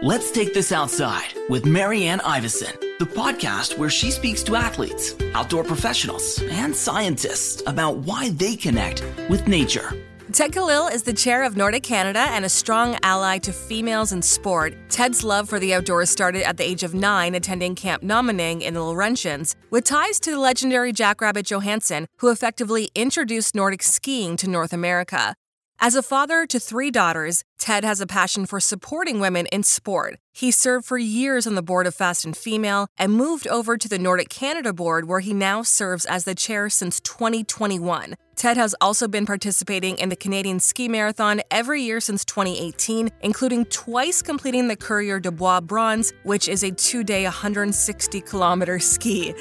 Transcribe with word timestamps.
Let's 0.00 0.30
Take 0.30 0.54
This 0.54 0.70
Outside 0.70 1.34
with 1.48 1.66
Marianne 1.66 2.20
Iveson, 2.20 2.72
the 3.00 3.04
podcast 3.04 3.76
where 3.76 3.90
she 3.90 4.12
speaks 4.12 4.44
to 4.44 4.54
athletes, 4.54 5.16
outdoor 5.34 5.64
professionals, 5.64 6.40
and 6.52 6.74
scientists 6.74 7.64
about 7.66 7.96
why 7.96 8.30
they 8.30 8.54
connect 8.54 9.02
with 9.28 9.48
nature. 9.48 9.92
Ted 10.30 10.52
Kalil 10.52 10.86
is 10.86 11.02
the 11.02 11.12
chair 11.12 11.42
of 11.42 11.56
Nordiq 11.56 11.82
Canada 11.82 12.20
and 12.30 12.44
a 12.44 12.48
strong 12.48 12.96
ally 13.02 13.38
to 13.38 13.52
females 13.52 14.12
in 14.12 14.22
sport. 14.22 14.76
Ted's 14.88 15.24
love 15.24 15.48
for 15.48 15.58
the 15.58 15.74
outdoors 15.74 16.10
started 16.10 16.46
at 16.46 16.58
the 16.58 16.64
age 16.64 16.84
of 16.84 16.94
nine, 16.94 17.34
attending 17.34 17.74
Camp 17.74 18.04
Nominingue 18.04 18.62
in 18.62 18.74
the 18.74 18.80
Laurentians, 18.80 19.56
with 19.70 19.82
ties 19.82 20.20
to 20.20 20.30
the 20.30 20.38
legendary 20.38 20.92
Jackrabbit 20.92 21.46
Johannsen, 21.46 22.06
who 22.18 22.30
effectively 22.30 22.88
introduced 22.94 23.52
Nordic 23.56 23.82
skiing 23.82 24.36
to 24.36 24.48
North 24.48 24.72
America. 24.72 25.34
As 25.80 25.94
a 25.94 26.02
father 26.02 26.44
to 26.44 26.58
three 26.58 26.90
daughters, 26.90 27.44
Ted 27.56 27.84
has 27.84 28.00
a 28.00 28.06
passion 28.06 28.46
for 28.46 28.58
supporting 28.58 29.20
women 29.20 29.46
in 29.52 29.62
sport. 29.62 30.18
He 30.32 30.50
served 30.50 30.84
for 30.84 30.98
years 30.98 31.46
on 31.46 31.54
the 31.54 31.62
board 31.62 31.86
of 31.86 31.94
Fast 31.94 32.24
and 32.24 32.36
Female 32.36 32.88
and 32.98 33.12
moved 33.12 33.46
over 33.46 33.76
to 33.76 33.88
the 33.88 33.96
Nordiq 33.96 34.28
Canada 34.28 34.72
board, 34.72 35.06
where 35.06 35.20
he 35.20 35.32
now 35.32 35.62
serves 35.62 36.04
as 36.04 36.24
the 36.24 36.34
chair 36.34 36.68
since 36.68 36.98
2021. 37.02 38.16
Ted 38.34 38.56
has 38.56 38.74
also 38.80 39.06
been 39.06 39.24
participating 39.24 39.96
in 39.98 40.08
the 40.08 40.16
Canadian 40.16 40.58
Ski 40.58 40.88
Marathon 40.88 41.42
every 41.48 41.82
year 41.82 42.00
since 42.00 42.24
2018, 42.24 43.10
including 43.22 43.64
twice 43.66 44.20
completing 44.20 44.66
the 44.66 44.76
Coureur 44.76 45.20
de 45.20 45.30
Bois 45.30 45.60
Bronze, 45.60 46.12
which 46.24 46.48
is 46.48 46.64
a 46.64 46.72
two 46.72 47.04
day, 47.04 47.22
160 47.22 48.20
kilometer 48.22 48.80
ski. 48.80 49.32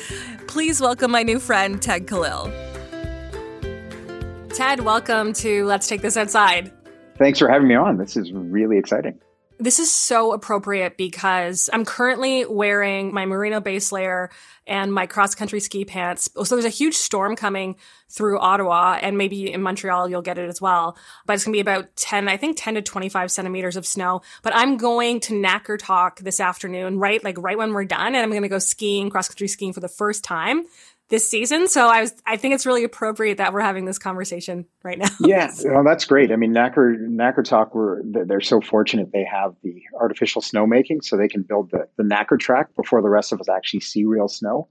Please 0.46 0.80
welcome 0.80 1.10
my 1.10 1.24
new 1.24 1.40
friend, 1.40 1.82
Ted 1.82 2.06
Kalil. 2.06 2.54
Ted, 4.58 4.80
welcome 4.80 5.34
to 5.34 5.66
Let's 5.66 5.88
Take 5.88 6.02
This 6.02 6.18
Outside. 6.18 6.72
Thanks 7.20 7.38
for 7.38 7.48
having 7.48 7.68
me 7.68 7.76
on. 7.76 7.98
This 7.98 8.18
is 8.18 8.32
really 8.32 8.80
exciting. 8.80 9.20
This 9.60 9.78
is 9.78 9.94
so 9.94 10.34
appropriate 10.34 10.98
because 10.98 11.70
I'm 11.72 11.86
currently 11.86 12.44
wearing 12.44 13.14
my 13.14 13.28
merino 13.28 13.60
base 13.60 13.92
layer 13.92 14.32
and 14.66 14.92
my 14.92 15.06
cross 15.06 15.36
country 15.36 15.60
ski 15.60 15.86
pants. 15.86 16.28
So 16.44 16.56
there's 16.56 16.66
a 16.66 16.70
huge 16.70 16.96
storm 16.96 17.36
coming 17.36 17.76
through 18.10 18.40
Ottawa 18.40 18.98
and 19.00 19.16
maybe 19.16 19.54
in 19.54 19.62
Montreal 19.62 20.10
you'll 20.10 20.24
get 20.24 20.40
it 20.40 20.50
as 20.50 20.60
well. 20.60 20.98
But 21.28 21.34
it's 21.34 21.46
going 21.46 21.54
to 21.54 21.58
be 21.58 21.62
about 21.62 21.96
10, 21.96 22.28
I 22.28 22.38
think 22.38 22.58
10 22.60 22.76
to 22.76 22.82
25 22.82 23.30
centimeters 23.30 23.76
of 23.76 23.86
snow. 23.86 24.24
But 24.42 24.56
I'm 24.56 24.78
going 24.78 25.20
to 25.20 25.34
Knacker 25.34 25.78
Nakkertok 25.78 26.20
this 26.22 26.40
afternoon, 26.40 26.98
right? 26.98 27.24
Like 27.24 27.38
right 27.38 27.60
when 27.60 27.74
we're 27.74 27.86
done 27.86 28.16
and 28.16 28.18
I'm 28.18 28.32
going 28.32 28.42
to 28.42 28.50
go 28.50 28.58
skiing, 28.58 29.12
cross 29.12 29.28
country 29.28 29.50
skiing 29.50 29.74
for 29.74 29.82
the 29.82 29.88
first 29.88 30.24
time 30.24 30.66
this 31.10 31.30
season. 31.30 31.68
So 31.68 31.88
I 31.88 32.02
was, 32.02 32.14
I 32.26 32.38
think 32.38 32.54
it's 32.54 32.66
really 32.66 32.84
appropriate 32.84 33.38
that 33.38 33.54
we're 33.54 33.62
having 33.62 33.86
this 33.86 33.98
conversation 33.98 34.66
right 34.84 34.98
now. 34.98 35.10
yeah, 35.22 35.52
well, 35.66 35.84
that's 35.84 36.06
great. 36.06 36.32
I 36.32 36.36
mean, 36.36 36.54
Nakur 36.54 36.98
Nakkertok, 36.98 37.74
we're 37.74 38.02
they're 38.26 38.42
so 38.42 38.62
fortunate 38.62 39.12
they 39.14 39.26
have 39.26 39.56
the 39.64 39.82
artificial 40.00 40.42
snow 40.42 40.68
making 40.68 41.02
so 41.02 41.18
they 41.18 41.28
can 41.28 41.44
build 41.44 41.72
the 41.72 41.88
the 41.98 42.04
Nakur 42.04 42.40
track 42.40 42.76
before 42.76 43.02
the 43.02 43.10
rest 43.10 43.32
of 43.32 43.40
us 43.40 43.50
actually 43.50 43.82
see 43.82 44.06
real 44.06 44.28
snow. 44.28 44.68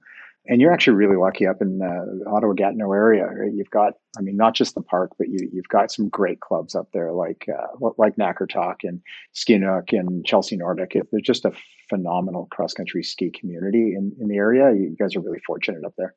And 0.49 0.61
you're 0.61 0.73
actually 0.73 0.95
really 0.95 1.17
lucky 1.17 1.45
up 1.45 1.61
in 1.61 1.79
the 1.79 2.25
Ottawa 2.29 2.53
Gatineau 2.53 2.93
area. 2.93 3.27
Right? 3.27 3.53
You've 3.53 3.71
got, 3.71 3.95
I 4.17 4.21
mean, 4.21 4.37
not 4.37 4.55
just 4.55 4.77
the 4.77 4.81
park, 4.81 5.11
but 5.19 5.29
you, 5.29 5.49
you've 5.53 5.67
got 5.69 5.91
some 5.91 6.09
great 6.09 6.39
clubs 6.39 6.77
up 6.77 6.89
there, 6.93 7.13
like 7.13 7.49
uh, 7.49 7.91
like 7.99 8.15
Nakkertok 8.15 8.77
and 8.85 9.01
Skinouk 9.35 9.93
and 9.93 10.25
Chelsea 10.25 10.57
Nordic. 10.57 10.93
They're 11.11 11.21
just 11.21 11.47
a 11.47 11.53
phenomenal 11.89 12.47
cross 12.51 12.75
country 12.75 13.03
ski 13.03 13.31
community 13.31 13.95
in, 13.97 14.15
in 14.21 14.29
the 14.29 14.37
area. 14.37 14.73
You 14.73 14.97
guys 14.99 15.17
are 15.17 15.21
really 15.21 15.41
fortunate 15.47 15.85
up 15.85 15.95
there. 15.97 16.15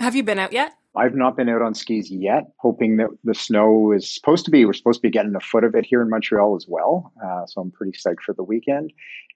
Have 0.00 0.14
you 0.14 0.22
been 0.22 0.38
out 0.38 0.52
yet? 0.52 0.72
I've 0.94 1.14
not 1.14 1.36
been 1.36 1.48
out 1.48 1.60
on 1.60 1.74
skis 1.74 2.10
yet, 2.10 2.44
hoping 2.58 2.96
that 2.96 3.10
the 3.22 3.34
snow 3.34 3.92
is 3.92 4.14
supposed 4.14 4.46
to 4.46 4.50
be, 4.50 4.64
we're 4.64 4.72
supposed 4.72 5.00
to 5.00 5.06
be 5.06 5.10
getting 5.10 5.34
a 5.34 5.40
foot 5.40 5.64
of 5.64 5.74
it 5.74 5.84
here 5.84 6.00
in 6.00 6.08
Montreal 6.08 6.56
as 6.56 6.66
well. 6.66 7.12
Uh, 7.22 7.44
so 7.46 7.60
I'm 7.60 7.70
pretty 7.70 7.92
psyched 7.92 8.22
for 8.24 8.32
the 8.34 8.42
weekend. 8.42 8.92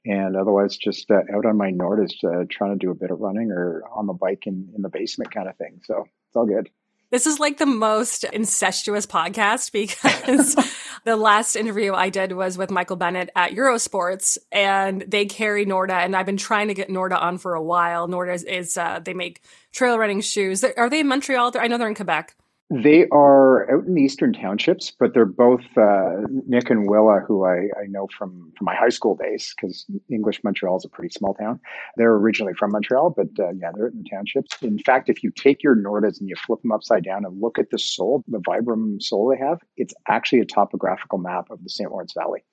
And 0.06 0.36
otherwise, 0.36 0.78
just 0.78 1.10
uh, 1.10 1.20
out 1.34 1.44
on 1.44 1.58
my 1.58 1.70
Nord 1.70 2.02
is 2.02 2.18
uh, 2.24 2.44
trying 2.50 2.78
to 2.78 2.78
do 2.78 2.90
a 2.90 2.94
bit 2.94 3.10
of 3.10 3.20
running 3.20 3.50
or 3.50 3.82
on 3.94 4.06
the 4.06 4.14
bike 4.14 4.44
in, 4.46 4.70
in 4.74 4.80
the 4.80 4.88
basement 4.88 5.34
kind 5.34 5.48
of 5.48 5.56
thing. 5.58 5.80
So 5.84 6.06
it's 6.28 6.36
all 6.36 6.46
good. 6.46 6.70
This 7.10 7.26
is 7.26 7.40
like 7.40 7.58
the 7.58 7.66
most 7.66 8.22
incestuous 8.22 9.04
podcast 9.04 9.72
because 9.72 10.54
the 11.04 11.16
last 11.16 11.56
interview 11.56 11.92
I 11.92 12.08
did 12.08 12.32
was 12.32 12.56
with 12.56 12.70
Michael 12.70 12.94
Bennett 12.94 13.30
at 13.34 13.50
Eurosports 13.50 14.38
and 14.52 15.02
they 15.02 15.26
carry 15.26 15.66
Norda 15.66 16.04
and 16.04 16.14
I've 16.14 16.26
been 16.26 16.36
trying 16.36 16.68
to 16.68 16.74
get 16.74 16.88
Norda 16.88 17.20
on 17.20 17.38
for 17.38 17.54
a 17.54 17.62
while. 17.62 18.06
Norda 18.06 18.34
is, 18.34 18.44
is 18.44 18.76
uh, 18.78 19.00
they 19.00 19.14
make 19.14 19.42
trail 19.72 19.98
running 19.98 20.20
shoes. 20.20 20.62
Are 20.62 20.88
they 20.88 21.00
in 21.00 21.08
Montreal? 21.08 21.52
I 21.58 21.66
know 21.66 21.78
they're 21.78 21.88
in 21.88 21.96
Quebec. 21.96 22.36
They 22.72 23.06
are 23.10 23.68
out 23.68 23.84
in 23.84 23.94
the 23.94 24.02
eastern 24.02 24.32
townships, 24.32 24.92
but 24.96 25.12
they're 25.12 25.26
both 25.26 25.64
uh, 25.76 26.22
Nick 26.46 26.70
and 26.70 26.88
Willa, 26.88 27.18
who 27.26 27.44
I, 27.44 27.68
I 27.76 27.86
know 27.88 28.06
from, 28.16 28.52
from 28.56 28.64
my 28.64 28.76
high 28.76 28.90
school 28.90 29.16
days, 29.16 29.52
because 29.56 29.84
English 30.08 30.44
Montreal 30.44 30.76
is 30.76 30.84
a 30.84 30.88
pretty 30.88 31.12
small 31.12 31.34
town. 31.34 31.58
They're 31.96 32.12
originally 32.12 32.54
from 32.54 32.70
Montreal, 32.70 33.10
but 33.10 33.26
uh, 33.40 33.50
yeah, 33.60 33.72
they're 33.74 33.88
in 33.88 34.04
the 34.04 34.08
townships. 34.08 34.56
In 34.62 34.78
fact, 34.78 35.08
if 35.08 35.24
you 35.24 35.32
take 35.32 35.64
your 35.64 35.74
Nordas 35.74 36.20
and 36.20 36.28
you 36.28 36.36
flip 36.36 36.62
them 36.62 36.70
upside 36.70 37.02
down 37.02 37.24
and 37.24 37.40
look 37.40 37.58
at 37.58 37.70
the 37.70 37.78
sole, 37.78 38.22
the 38.28 38.38
Vibram 38.38 39.02
sole 39.02 39.28
they 39.28 39.44
have, 39.44 39.58
it's 39.76 39.94
actually 40.06 40.38
a 40.38 40.44
topographical 40.44 41.18
map 41.18 41.50
of 41.50 41.64
the 41.64 41.70
St. 41.70 41.90
Lawrence 41.90 42.12
Valley. 42.16 42.44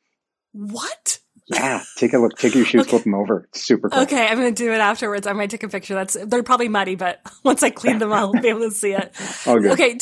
What? 0.51 1.19
Yeah, 1.49 1.81
take 1.95 2.11
a 2.13 2.17
look. 2.17 2.37
Take 2.37 2.55
your 2.55 2.65
shoes, 2.65 2.81
okay. 2.83 2.89
flip 2.89 3.03
them 3.03 3.15
over. 3.15 3.47
It's 3.49 3.63
super 3.63 3.89
cool. 3.89 4.01
Okay, 4.01 4.27
I'm 4.27 4.37
going 4.37 4.53
to 4.53 4.63
do 4.63 4.71
it 4.73 4.79
afterwards. 4.79 5.27
I 5.27 5.33
might 5.33 5.49
take 5.49 5.63
a 5.63 5.69
picture. 5.69 5.93
That's 5.93 6.17
they're 6.25 6.43
probably 6.43 6.67
muddy, 6.67 6.95
but 6.95 7.21
once 7.43 7.63
I 7.63 7.69
clean 7.69 7.99
them, 7.99 8.11
I'll 8.11 8.33
be 8.33 8.49
able 8.49 8.61
to 8.61 8.71
see 8.71 8.91
it. 8.91 9.15
Good. 9.45 9.65
Okay, 9.65 9.97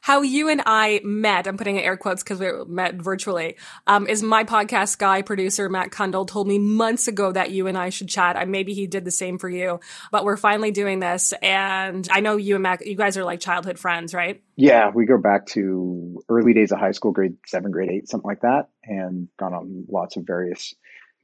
how 0.00 0.22
you 0.22 0.48
and 0.48 0.62
I 0.66 1.00
met. 1.04 1.46
I'm 1.46 1.56
putting 1.56 1.78
air 1.78 1.96
quotes 1.96 2.24
because 2.24 2.40
we 2.40 2.50
met 2.66 2.96
virtually. 2.96 3.56
Um, 3.86 4.08
is 4.08 4.22
my 4.22 4.42
podcast 4.42 4.98
guy 4.98 5.22
producer 5.22 5.68
Matt 5.68 5.90
Kundle 5.90 6.26
told 6.26 6.48
me 6.48 6.58
months 6.58 7.06
ago 7.06 7.30
that 7.30 7.52
you 7.52 7.68
and 7.68 7.78
I 7.78 7.90
should 7.90 8.08
chat. 8.08 8.36
I 8.36 8.44
maybe 8.44 8.74
he 8.74 8.88
did 8.88 9.04
the 9.04 9.12
same 9.12 9.38
for 9.38 9.48
you, 9.48 9.78
but 10.10 10.24
we're 10.24 10.36
finally 10.36 10.72
doing 10.72 10.98
this, 10.98 11.32
and 11.40 12.08
I 12.10 12.18
know 12.18 12.36
you 12.36 12.56
and 12.56 12.64
Matt. 12.64 12.84
You 12.84 12.96
guys 12.96 13.16
are 13.16 13.24
like 13.24 13.38
childhood 13.38 13.78
friends, 13.78 14.12
right? 14.12 14.42
Yeah, 14.56 14.90
we 14.94 15.06
go 15.06 15.18
back 15.18 15.46
to 15.46 16.22
early 16.28 16.54
days 16.54 16.70
of 16.70 16.78
high 16.78 16.92
school, 16.92 17.10
grade 17.10 17.36
seven, 17.46 17.70
grade 17.72 17.90
eight, 17.90 18.08
something 18.08 18.28
like 18.28 18.42
that, 18.42 18.68
and 18.84 19.28
gone 19.36 19.52
on 19.52 19.86
lots 19.88 20.16
of 20.16 20.24
various 20.26 20.74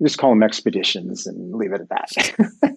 just 0.03 0.19
call 0.19 0.31
them 0.31 0.43
expeditions 0.43 1.27
and 1.27 1.55
leave 1.55 1.73
it 1.73 1.81
at 1.83 1.89
that. 1.91 2.77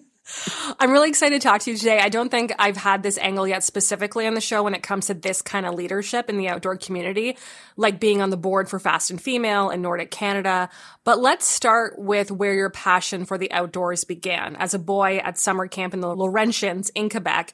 I'm 0.80 0.90
really 0.90 1.10
excited 1.10 1.40
to 1.40 1.46
talk 1.46 1.60
to 1.62 1.70
you 1.70 1.76
today. 1.76 1.98
I 1.98 2.08
don't 2.08 2.30
think 2.30 2.52
I've 2.58 2.78
had 2.78 3.02
this 3.02 3.18
angle 3.18 3.46
yet 3.46 3.62
specifically 3.62 4.26
on 4.26 4.34
the 4.34 4.40
show 4.40 4.62
when 4.62 4.74
it 4.74 4.82
comes 4.82 5.06
to 5.06 5.14
this 5.14 5.42
kind 5.42 5.66
of 5.66 5.74
leadership 5.74 6.30
in 6.30 6.38
the 6.38 6.48
outdoor 6.48 6.76
community, 6.76 7.36
like 7.76 8.00
being 8.00 8.22
on 8.22 8.30
the 8.30 8.36
board 8.36 8.68
for 8.68 8.78
Fast 8.78 9.10
and 9.10 9.20
Female 9.20 9.68
and 9.68 9.84
Nordiq 9.84 10.10
Canada. 10.10 10.70
But 11.04 11.18
let's 11.18 11.46
start 11.46 11.98
with 11.98 12.30
where 12.30 12.54
your 12.54 12.70
passion 12.70 13.26
for 13.26 13.36
the 13.36 13.52
outdoors 13.52 14.04
began. 14.04 14.56
As 14.56 14.72
a 14.72 14.78
boy 14.78 15.18
at 15.18 15.38
summer 15.38 15.68
camp 15.68 15.92
in 15.92 16.00
the 16.00 16.08
Laurentians 16.08 16.90
in 16.94 17.10
Quebec, 17.10 17.52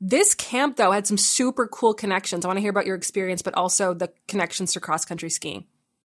this 0.00 0.34
camp 0.34 0.76
though 0.76 0.92
had 0.92 1.06
some 1.06 1.18
super 1.18 1.66
cool 1.66 1.94
connections. 1.94 2.44
I 2.44 2.48
want 2.48 2.58
to 2.58 2.62
hear 2.62 2.70
about 2.70 2.86
your 2.86 2.96
experience, 2.96 3.42
but 3.42 3.54
also 3.54 3.94
the 3.94 4.12
connections 4.28 4.72
to 4.74 4.80
cross 4.80 5.04
country 5.04 5.30
skiing. 5.30 5.64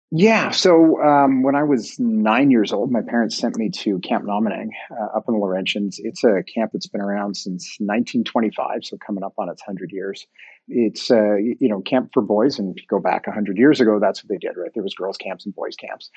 Yeah. 0.10 0.52
So 0.52 1.02
um, 1.04 1.44
when 1.44 1.56
I 1.56 1.64
was 1.64 2.00
nine 2.00 2.50
years 2.50 2.72
old, 2.72 2.92
my 2.92 3.02
parents 3.02 3.38
sent 3.38 3.58
me 3.58 3.70
to 3.70 4.00
Camp 4.00 4.24
Nominingue 4.24 4.70
uh, 4.90 5.18
up 5.18 5.26
in 5.28 5.34
the 5.34 5.40
Laurentians. 5.40 5.96
It's 5.98 6.24
a 6.24 6.44
camp 6.44 6.72
that's 6.72 6.88
been 6.88 7.02
around 7.02 7.36
since 7.36 7.76
1925, 7.80 8.86
so 8.86 8.98
coming 9.06 9.24
up 9.24 9.34
on 9.38 9.50
its 9.50 9.62
100 9.68 9.92
years. 9.92 10.26
It's 10.68 11.10
uh, 11.10 11.36
you 11.36 11.70
know 11.70 11.82
camp 11.82 12.10
for 12.14 12.22
boys, 12.22 12.60
and 12.60 12.76
if 12.76 12.82
you 12.82 12.88
go 12.90 13.00
back 13.00 13.26
100 13.26 13.58
years 13.58 13.80
ago, 13.80 14.00
that's 14.00 14.24
what 14.24 14.30
they 14.30 14.38
did, 14.38 14.58
right? 14.58 14.72
There 14.74 14.84
was 14.84 14.94
girls' 14.94 15.18
camps 15.18 15.46
and 15.46 15.56
boys' 15.56 15.76
camps. 15.76 16.10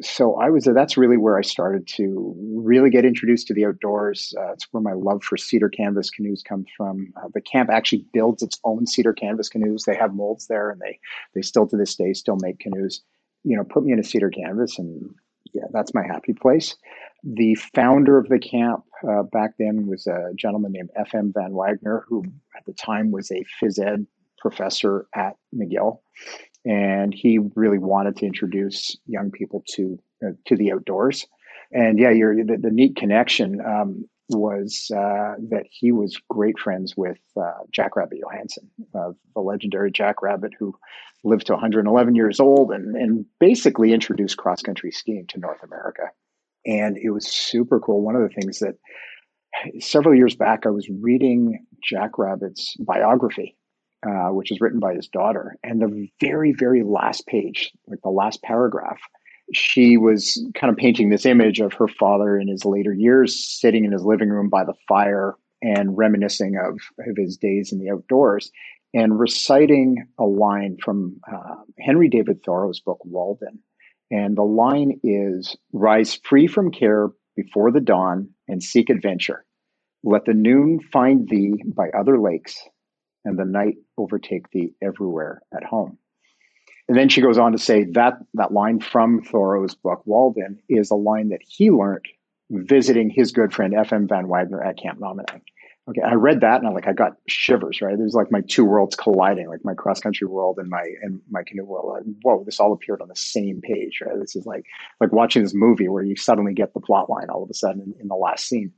So 0.00 0.36
I 0.36 0.50
was 0.50 0.64
that's 0.64 0.96
really 0.96 1.18
where 1.18 1.38
I 1.38 1.42
started 1.42 1.86
to 1.96 2.34
really 2.54 2.90
get 2.90 3.04
introduced 3.04 3.46
to 3.48 3.54
the 3.54 3.66
outdoors. 3.66 4.32
Uh, 4.38 4.52
it's 4.52 4.66
where 4.70 4.82
my 4.82 4.94
love 4.94 5.22
for 5.22 5.36
cedar 5.36 5.68
canvas 5.68 6.10
canoes 6.10 6.42
comes 6.42 6.66
from. 6.76 7.12
Uh, 7.16 7.28
the 7.34 7.42
camp 7.42 7.68
actually 7.70 8.06
builds 8.12 8.42
its 8.42 8.58
own 8.64 8.86
cedar 8.86 9.12
canvas 9.12 9.48
canoes. 9.48 9.84
They 9.84 9.96
have 9.96 10.14
molds 10.14 10.46
there, 10.46 10.70
and 10.70 10.80
they 10.80 10.98
they 11.34 11.42
still 11.42 11.66
to 11.66 11.76
this 11.76 11.94
day 11.94 12.14
still 12.14 12.38
make 12.40 12.58
canoes 12.58 13.02
you 13.44 13.56
know, 13.56 13.64
put 13.64 13.84
me 13.84 13.92
in 13.92 13.98
a 13.98 14.04
cedar 14.04 14.30
canvas 14.30 14.78
and 14.78 15.14
yeah, 15.52 15.64
that's 15.72 15.94
my 15.94 16.02
happy 16.06 16.32
place. 16.32 16.76
The 17.22 17.54
founder 17.74 18.18
of 18.18 18.28
the 18.28 18.38
camp 18.38 18.84
uh, 19.08 19.22
back 19.24 19.54
then 19.58 19.86
was 19.86 20.06
a 20.06 20.32
gentleman 20.36 20.72
named 20.72 20.90
F.M. 20.96 21.32
Van 21.34 21.52
Wagner, 21.52 22.04
who 22.08 22.24
at 22.56 22.64
the 22.66 22.72
time 22.72 23.10
was 23.10 23.30
a 23.30 23.44
phys 23.60 23.78
ed 23.78 24.06
professor 24.38 25.06
at 25.14 25.36
McGill. 25.54 26.00
And 26.64 27.12
he 27.14 27.38
really 27.54 27.78
wanted 27.78 28.16
to 28.16 28.26
introduce 28.26 28.96
young 29.06 29.30
people 29.30 29.64
to 29.74 29.98
uh, 30.24 30.32
to 30.46 30.56
the 30.56 30.72
outdoors. 30.72 31.26
And 31.72 31.98
yeah, 31.98 32.10
the, 32.10 32.58
the 32.60 32.70
neat 32.70 32.96
connection 32.96 33.60
um, 33.60 34.04
was 34.28 34.90
uh, 34.94 35.34
that 35.50 35.64
he 35.70 35.92
was 35.92 36.20
great 36.28 36.58
friends 36.58 36.96
with 36.96 37.18
uh, 37.36 37.52
Jackrabbit 37.70 38.18
Johannsen, 38.20 38.68
uh, 38.94 39.12
the 39.34 39.40
legendary 39.40 39.90
Jackrabbit 39.90 40.52
who 40.58 40.74
lived 41.24 41.46
to 41.46 41.52
111 41.52 42.14
years 42.14 42.40
old 42.40 42.72
and, 42.72 42.96
and 42.96 43.24
basically 43.38 43.92
introduced 43.92 44.36
cross 44.36 44.62
country 44.62 44.90
skiing 44.90 45.26
to 45.28 45.38
North 45.38 45.62
America. 45.62 46.10
And 46.66 46.96
it 46.96 47.10
was 47.10 47.26
super 47.26 47.80
cool. 47.80 48.02
One 48.02 48.16
of 48.16 48.22
the 48.22 48.28
things 48.28 48.58
that 48.60 48.76
several 49.80 50.14
years 50.14 50.36
back, 50.36 50.66
I 50.66 50.70
was 50.70 50.88
reading 50.88 51.64
Jackrabbit's 51.82 52.76
biography, 52.78 53.56
uh, 54.06 54.28
which 54.28 54.52
is 54.52 54.60
written 54.60 54.80
by 54.80 54.94
his 54.94 55.08
daughter. 55.08 55.56
And 55.62 55.80
the 55.80 56.08
very, 56.20 56.52
very 56.56 56.82
last 56.82 57.26
page, 57.26 57.72
like 57.86 58.00
the 58.02 58.10
last 58.10 58.42
paragraph, 58.42 59.00
she 59.52 59.96
was 59.96 60.42
kind 60.54 60.70
of 60.70 60.76
painting 60.76 61.10
this 61.10 61.26
image 61.26 61.60
of 61.60 61.72
her 61.74 61.88
father 61.88 62.38
in 62.38 62.48
his 62.48 62.64
later 62.64 62.92
years 62.92 63.44
sitting 63.60 63.84
in 63.84 63.92
his 63.92 64.04
living 64.04 64.28
room 64.28 64.48
by 64.48 64.64
the 64.64 64.74
fire 64.86 65.34
and 65.62 65.96
reminiscing 65.96 66.56
of, 66.56 66.78
of 67.06 67.16
his 67.16 67.36
days 67.36 67.72
in 67.72 67.78
the 67.78 67.90
outdoors 67.90 68.50
and 68.94 69.18
reciting 69.18 70.06
a 70.18 70.24
line 70.24 70.76
from 70.82 71.20
uh, 71.30 71.56
Henry 71.78 72.08
David 72.08 72.42
Thoreau's 72.44 72.80
book, 72.80 72.98
Walden. 73.04 73.60
And 74.10 74.36
the 74.36 74.42
line 74.42 75.00
is 75.02 75.56
Rise 75.72 76.20
free 76.24 76.46
from 76.46 76.70
care 76.70 77.10
before 77.36 77.70
the 77.70 77.80
dawn 77.80 78.30
and 78.48 78.62
seek 78.62 78.90
adventure. 78.90 79.44
Let 80.02 80.24
the 80.24 80.34
noon 80.34 80.80
find 80.80 81.28
thee 81.28 81.62
by 81.64 81.90
other 81.90 82.18
lakes, 82.18 82.58
and 83.24 83.38
the 83.38 83.44
night 83.44 83.76
overtake 83.98 84.50
thee 84.50 84.74
everywhere 84.82 85.42
at 85.54 85.64
home. 85.64 85.98
And 86.88 86.98
then 86.98 87.08
she 87.08 87.20
goes 87.20 87.38
on 87.38 87.52
to 87.52 87.58
say 87.58 87.84
that 87.92 88.14
that 88.34 88.52
line 88.52 88.80
from 88.80 89.22
Thoreau's 89.22 89.76
book, 89.76 90.02
Walden, 90.06 90.58
is 90.68 90.90
a 90.90 90.96
line 90.96 91.28
that 91.28 91.42
he 91.46 91.70
learned 91.70 92.04
visiting 92.50 93.10
his 93.10 93.30
good 93.30 93.52
friend 93.52 93.74
F.M. 93.74 94.08
Van 94.08 94.26
Wagner 94.26 94.60
at 94.62 94.76
Camp 94.76 94.98
Nominingue. 94.98 95.42
Okay, 95.88 96.02
I 96.02 96.14
read 96.14 96.42
that 96.42 96.60
and 96.60 96.68
I 96.68 96.70
like 96.70 96.86
I 96.86 96.92
got 96.92 97.12
shivers. 97.26 97.80
Right, 97.80 97.96
there's 97.96 98.14
like 98.14 98.30
my 98.30 98.42
two 98.42 98.64
worlds 98.64 98.94
colliding, 98.94 99.48
like 99.48 99.64
my 99.64 99.74
cross 99.74 100.00
country 100.00 100.26
world 100.26 100.58
and 100.58 100.68
my 100.68 100.84
and 101.02 101.20
my 101.30 101.42
canoe 101.44 101.64
world. 101.64 101.92
Like, 101.92 102.14
whoa, 102.22 102.44
this 102.44 102.60
all 102.60 102.72
appeared 102.72 103.02
on 103.02 103.08
the 103.08 103.16
same 103.16 103.60
page. 103.62 104.00
Right, 104.04 104.18
this 104.20 104.36
is 104.36 104.46
like 104.46 104.66
like 105.00 105.12
watching 105.12 105.42
this 105.42 105.54
movie 105.54 105.88
where 105.88 106.04
you 106.04 106.16
suddenly 106.16 106.54
get 106.54 106.74
the 106.74 106.80
plot 106.80 107.08
line 107.10 107.28
all 107.30 107.42
of 107.42 107.50
a 107.50 107.54
sudden 107.54 107.80
in, 107.80 107.94
in 108.02 108.08
the 108.08 108.14
last 108.14 108.46
scene. 108.46 108.72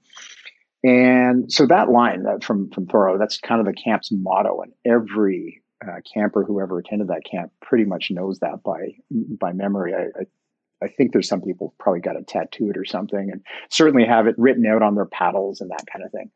And 0.85 1.53
so 1.53 1.67
that 1.67 1.91
line 1.91 2.23
that 2.25 2.43
from 2.45 2.71
from 2.71 2.87
Thoreau, 2.87 3.19
that's 3.19 3.39
kind 3.39 3.61
of 3.61 3.67
the 3.67 3.75
camp's 3.75 4.11
motto, 4.11 4.63
and 4.63 4.73
every 4.87 5.63
uh, 5.85 6.01
camper 6.15 6.45
who 6.45 6.61
ever 6.61 6.79
attended 6.79 7.09
that 7.09 7.23
camp 7.29 7.53
pretty 7.61 7.85
much 7.85 8.11
knows 8.11 8.39
that 8.41 8.63
by 8.65 8.95
by 9.11 9.53
memory. 9.53 9.93
I, 9.95 10.21
I, 10.21 10.25
I 10.83 10.89
think 10.89 11.13
there's 11.13 11.29
some 11.29 11.43
people 11.43 11.75
probably 11.79 12.01
got 12.01 12.17
it 12.17 12.27
tattooed 12.27 12.77
or 12.77 12.85
something, 12.85 13.31
and 13.31 13.43
certainly 13.71 14.05
have 14.05 14.27
it 14.27 14.35
written 14.39 14.67
out 14.67 14.83
on 14.83 14.95
their 14.95 15.07
paddles 15.07 15.61
and 15.61 15.71
that 15.71 15.87
kind 15.93 16.05
of 16.05 16.11
thing. 16.11 16.31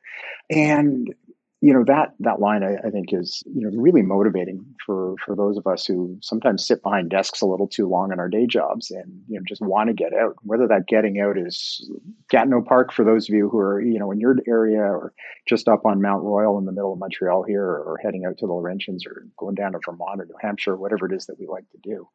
And 0.50 1.14
you 1.62 1.72
know 1.72 1.84
that 1.84 2.12
that 2.20 2.38
line 2.38 2.62
I, 2.62 2.76
I, 2.86 2.90
think 2.90 3.12
is 3.12 3.42
you 3.46 3.62
know 3.62 3.70
really 3.76 4.02
motivating 4.02 4.64
for 4.84 5.14
for 5.24 5.34
those 5.34 5.56
of 5.56 5.66
us 5.66 5.86
who 5.86 6.18
sometimes 6.20 6.66
sit 6.66 6.82
behind 6.82 7.10
desks 7.10 7.40
a 7.40 7.46
little 7.46 7.66
too 7.66 7.88
long 7.88 8.12
in 8.12 8.20
our 8.20 8.28
day 8.28 8.46
jobs 8.46 8.90
and 8.90 9.22
you 9.26 9.38
know 9.38 9.44
just 9.48 9.62
want 9.62 9.88
to 9.88 9.94
get 9.94 10.12
out 10.12 10.36
whether 10.42 10.68
that 10.68 10.86
getting 10.86 11.18
out 11.18 11.38
is 11.38 11.90
Gatineau 12.30 12.60
Park 12.60 12.92
for 12.92 13.04
those 13.04 13.28
of 13.28 13.34
you 13.34 13.48
who 13.48 13.58
are 13.58 13.80
you 13.80 13.98
know 13.98 14.10
in 14.10 14.20
your 14.20 14.36
area 14.46 14.80
or 14.80 15.14
just 15.48 15.66
up 15.66 15.86
on 15.86 16.02
Mount 16.02 16.22
Royal 16.22 16.58
in 16.58 16.66
the 16.66 16.72
middle 16.72 16.92
of 16.92 16.98
Montreal 16.98 17.42
here 17.44 17.64
or 17.64 17.98
heading 18.02 18.26
out 18.26 18.36
to 18.38 18.46
the 18.46 18.52
Laurentians 18.52 19.06
or 19.06 19.26
going 19.38 19.54
down 19.54 19.72
to 19.72 19.80
Vermont 19.84 20.20
or 20.20 20.26
New 20.26 20.36
Hampshire 20.40 20.76
whatever 20.76 21.06
it 21.06 21.16
is 21.16 21.26
that 21.26 21.40
we 21.40 21.46
like 21.46 21.68
to 21.70 21.78
do 21.82 22.06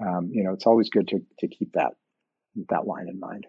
um, 0.00 0.30
you 0.32 0.44
know 0.44 0.52
it's 0.52 0.66
always 0.66 0.90
good 0.90 1.08
to 1.08 1.20
to 1.38 1.48
keep 1.48 1.72
that 1.72 1.92
that 2.68 2.86
line 2.86 3.08
in 3.08 3.18
mind 3.20 3.46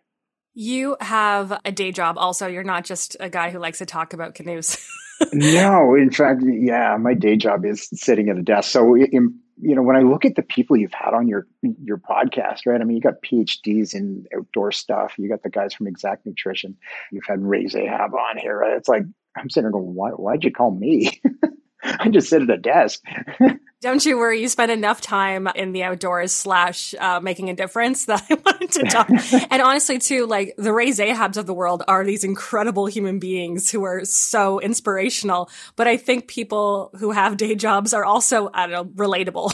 you 0.53 0.97
have 0.99 1.59
a 1.65 1.71
day 1.71 1.91
job 1.91 2.17
also 2.17 2.47
you're 2.47 2.63
not 2.63 2.83
just 2.83 3.15
a 3.19 3.29
guy 3.29 3.49
who 3.49 3.59
likes 3.59 3.77
to 3.77 3.85
talk 3.85 4.13
about 4.13 4.35
canoes 4.35 4.77
no, 5.33 5.95
in 5.95 6.11
fact, 6.11 6.43
yeah, 6.45 6.97
my 6.99 7.13
day 7.13 7.37
job 7.37 7.65
is 7.65 7.89
sitting 7.93 8.29
at 8.29 8.37
a 8.37 8.43
desk. 8.43 8.69
So, 8.69 8.95
in, 8.95 9.39
you 9.59 9.75
know, 9.75 9.81
when 9.81 9.95
I 9.95 10.01
look 10.01 10.25
at 10.25 10.35
the 10.35 10.43
people 10.43 10.77
you've 10.77 10.93
had 10.93 11.13
on 11.13 11.27
your 11.27 11.47
your 11.61 11.97
podcast, 11.97 12.65
right? 12.65 12.79
I 12.79 12.83
mean, 12.83 12.97
you 12.97 13.01
got 13.01 13.23
PhDs 13.23 13.95
in 13.95 14.25
outdoor 14.35 14.71
stuff. 14.71 15.15
You 15.17 15.29
got 15.29 15.41
the 15.41 15.49
guys 15.49 15.73
from 15.73 15.87
Xact 15.87 16.25
Nutrition. 16.25 16.77
You've 17.11 17.25
had 17.27 17.41
Ray 17.41 17.65
Zahab 17.65 18.13
on 18.13 18.37
here. 18.37 18.57
Right? 18.57 18.77
It's 18.77 18.89
like 18.89 19.03
I'm 19.35 19.49
sitting 19.49 19.63
there 19.63 19.71
going, 19.71 19.95
"Why? 19.95 20.11
Why'd 20.11 20.43
you 20.43 20.51
call 20.51 20.71
me?" 20.71 21.19
I 21.99 22.09
just 22.09 22.29
sit 22.29 22.41
at 22.41 22.49
a 22.49 22.57
desk. 22.57 23.01
Don't 23.81 24.03
you 24.03 24.17
worry, 24.17 24.41
you 24.41 24.47
spend 24.47 24.71
enough 24.71 25.01
time 25.01 25.47
in 25.55 25.71
the 25.71 25.83
outdoors 25.83 26.31
slash 26.31 26.95
uh, 26.99 27.19
making 27.19 27.49
a 27.49 27.55
difference 27.55 28.05
that 28.07 28.25
I 28.29 28.33
wanted 28.33 28.71
to 28.71 28.83
talk. 28.83 29.09
and 29.51 29.61
honestly, 29.61 29.99
too, 29.99 30.25
like 30.25 30.55
the 30.57 30.73
Ray 30.73 30.89
Zahabs 30.89 31.37
of 31.37 31.45
the 31.45 31.53
world 31.53 31.83
are 31.87 32.03
these 32.03 32.23
incredible 32.23 32.87
human 32.87 33.19
beings 33.19 33.69
who 33.69 33.83
are 33.83 34.03
so 34.03 34.59
inspirational. 34.59 35.49
But 35.75 35.87
I 35.87 35.97
think 35.97 36.27
people 36.27 36.91
who 36.99 37.11
have 37.11 37.37
day 37.37 37.55
jobs 37.55 37.93
are 37.93 38.03
also, 38.03 38.49
I 38.53 38.67
don't 38.67 38.71
know, 38.71 39.05
relatable. 39.05 39.53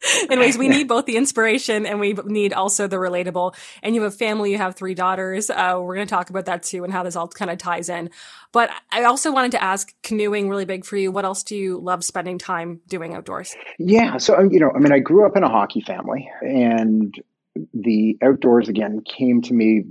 Anyways, 0.30 0.56
we 0.56 0.68
need 0.68 0.88
both 0.88 1.06
the 1.06 1.16
inspiration 1.16 1.86
and 1.86 1.98
we 1.98 2.12
need 2.24 2.52
also 2.52 2.86
the 2.86 2.96
relatable. 2.96 3.54
And 3.82 3.94
you 3.94 4.02
have 4.02 4.12
a 4.12 4.16
family, 4.16 4.52
you 4.52 4.58
have 4.58 4.76
three 4.76 4.94
daughters. 4.94 5.50
Uh, 5.50 5.78
we're 5.80 5.96
going 5.96 6.06
to 6.06 6.10
talk 6.10 6.30
about 6.30 6.46
that 6.46 6.62
too 6.62 6.84
and 6.84 6.92
how 6.92 7.02
this 7.02 7.16
all 7.16 7.28
kind 7.28 7.50
of 7.50 7.58
ties 7.58 7.88
in. 7.88 8.10
But 8.52 8.70
I 8.90 9.04
also 9.04 9.32
wanted 9.32 9.52
to 9.52 9.62
ask 9.62 9.92
canoeing 10.02 10.48
really 10.48 10.64
big 10.64 10.84
for 10.84 10.96
you. 10.96 11.10
What 11.10 11.24
else 11.24 11.42
do 11.42 11.56
you 11.56 11.78
love 11.78 12.04
spending 12.04 12.38
time 12.38 12.80
doing 12.88 13.14
outdoors? 13.14 13.54
Yeah. 13.78 14.18
So, 14.18 14.40
you 14.40 14.60
know, 14.60 14.70
I 14.74 14.78
mean, 14.78 14.92
I 14.92 15.00
grew 15.00 15.26
up 15.26 15.36
in 15.36 15.42
a 15.42 15.48
hockey 15.48 15.80
family 15.80 16.30
and 16.40 17.14
the 17.74 18.16
outdoors 18.22 18.68
again 18.68 19.02
came 19.04 19.42
to 19.42 19.54
me 19.54 19.84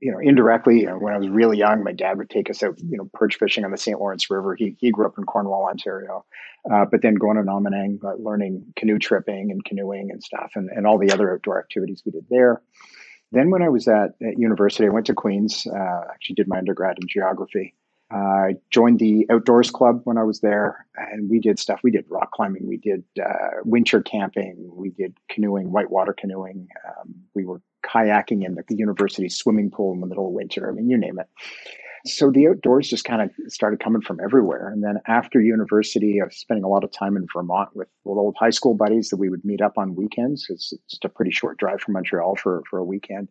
you 0.00 0.12
know, 0.12 0.18
indirectly, 0.18 0.80
you 0.80 0.86
know, 0.86 0.96
when 0.96 1.12
I 1.12 1.18
was 1.18 1.28
really 1.28 1.58
young, 1.58 1.82
my 1.82 1.92
dad 1.92 2.18
would 2.18 2.30
take 2.30 2.48
us 2.50 2.62
out, 2.62 2.78
you 2.78 2.96
know, 2.96 3.10
perch 3.12 3.36
fishing 3.36 3.64
on 3.64 3.72
the 3.72 3.78
St. 3.78 3.98
Lawrence 3.98 4.30
River. 4.30 4.54
He, 4.54 4.76
he 4.78 4.90
grew 4.90 5.06
up 5.06 5.18
in 5.18 5.24
Cornwall, 5.24 5.66
Ontario, 5.68 6.24
uh, 6.72 6.84
but 6.90 7.02
then 7.02 7.14
going 7.14 7.36
to 7.36 7.42
Nominingue, 7.42 8.04
uh, 8.04 8.14
learning 8.18 8.72
canoe 8.76 8.98
tripping 8.98 9.50
and 9.50 9.64
canoeing 9.64 10.10
and 10.10 10.22
stuff, 10.22 10.52
and, 10.54 10.70
and 10.70 10.86
all 10.86 10.98
the 10.98 11.10
other 11.10 11.32
outdoor 11.32 11.58
activities 11.58 12.02
we 12.06 12.12
did 12.12 12.26
there. 12.30 12.62
Then 13.32 13.50
when 13.50 13.62
I 13.62 13.70
was 13.70 13.88
at, 13.88 14.10
at 14.22 14.38
university, 14.38 14.86
I 14.86 14.90
went 14.90 15.06
to 15.06 15.14
Queens, 15.14 15.66
uh, 15.66 16.00
actually 16.12 16.34
did 16.34 16.48
my 16.48 16.58
undergrad 16.58 16.98
in 17.00 17.08
geography. 17.08 17.74
I 18.10 18.56
joined 18.70 18.98
the 18.98 19.26
outdoors 19.30 19.70
club 19.70 20.02
when 20.04 20.18
I 20.18 20.22
was 20.22 20.40
there, 20.40 20.86
and 20.96 21.30
we 21.30 21.40
did 21.40 21.58
stuff. 21.58 21.80
We 21.82 21.90
did 21.90 22.04
rock 22.10 22.30
climbing, 22.32 22.66
we 22.68 22.76
did 22.76 23.04
uh, 23.18 23.62
winter 23.64 24.02
camping, 24.02 24.70
we 24.70 24.90
did 24.90 25.16
canoeing, 25.30 25.72
whitewater 25.72 26.12
canoeing. 26.12 26.68
Um, 26.86 27.14
we 27.34 27.46
were 27.46 27.62
kayaking 27.82 28.44
in 28.44 28.54
the 28.54 28.64
university 28.74 29.28
swimming 29.28 29.70
pool 29.70 29.92
in 29.92 30.00
the 30.00 30.06
middle 30.06 30.26
of 30.26 30.32
winter. 30.32 30.68
I 30.68 30.72
mean, 30.72 30.88
you 30.88 30.96
name 30.96 31.18
it. 31.18 31.28
So 32.04 32.30
the 32.32 32.48
outdoors 32.48 32.88
just 32.88 33.04
kind 33.04 33.22
of 33.22 33.30
started 33.46 33.78
coming 33.78 34.02
from 34.02 34.18
everywhere. 34.20 34.68
And 34.68 34.82
then 34.82 34.96
after 35.06 35.40
university, 35.40 36.20
I 36.20 36.24
was 36.24 36.36
spending 36.36 36.64
a 36.64 36.68
lot 36.68 36.82
of 36.82 36.90
time 36.90 37.16
in 37.16 37.26
Vermont 37.32 37.68
with 37.74 37.88
old 38.04 38.34
high 38.38 38.50
school 38.50 38.74
buddies 38.74 39.10
that 39.10 39.18
we 39.18 39.28
would 39.28 39.44
meet 39.44 39.60
up 39.60 39.78
on 39.78 39.94
weekends. 39.94 40.46
It's 40.48 40.72
just 40.90 41.04
a 41.04 41.08
pretty 41.08 41.30
short 41.30 41.58
drive 41.58 41.80
from 41.80 41.94
Montreal 41.94 42.36
for, 42.36 42.62
for 42.68 42.80
a 42.80 42.84
weekend. 42.84 43.28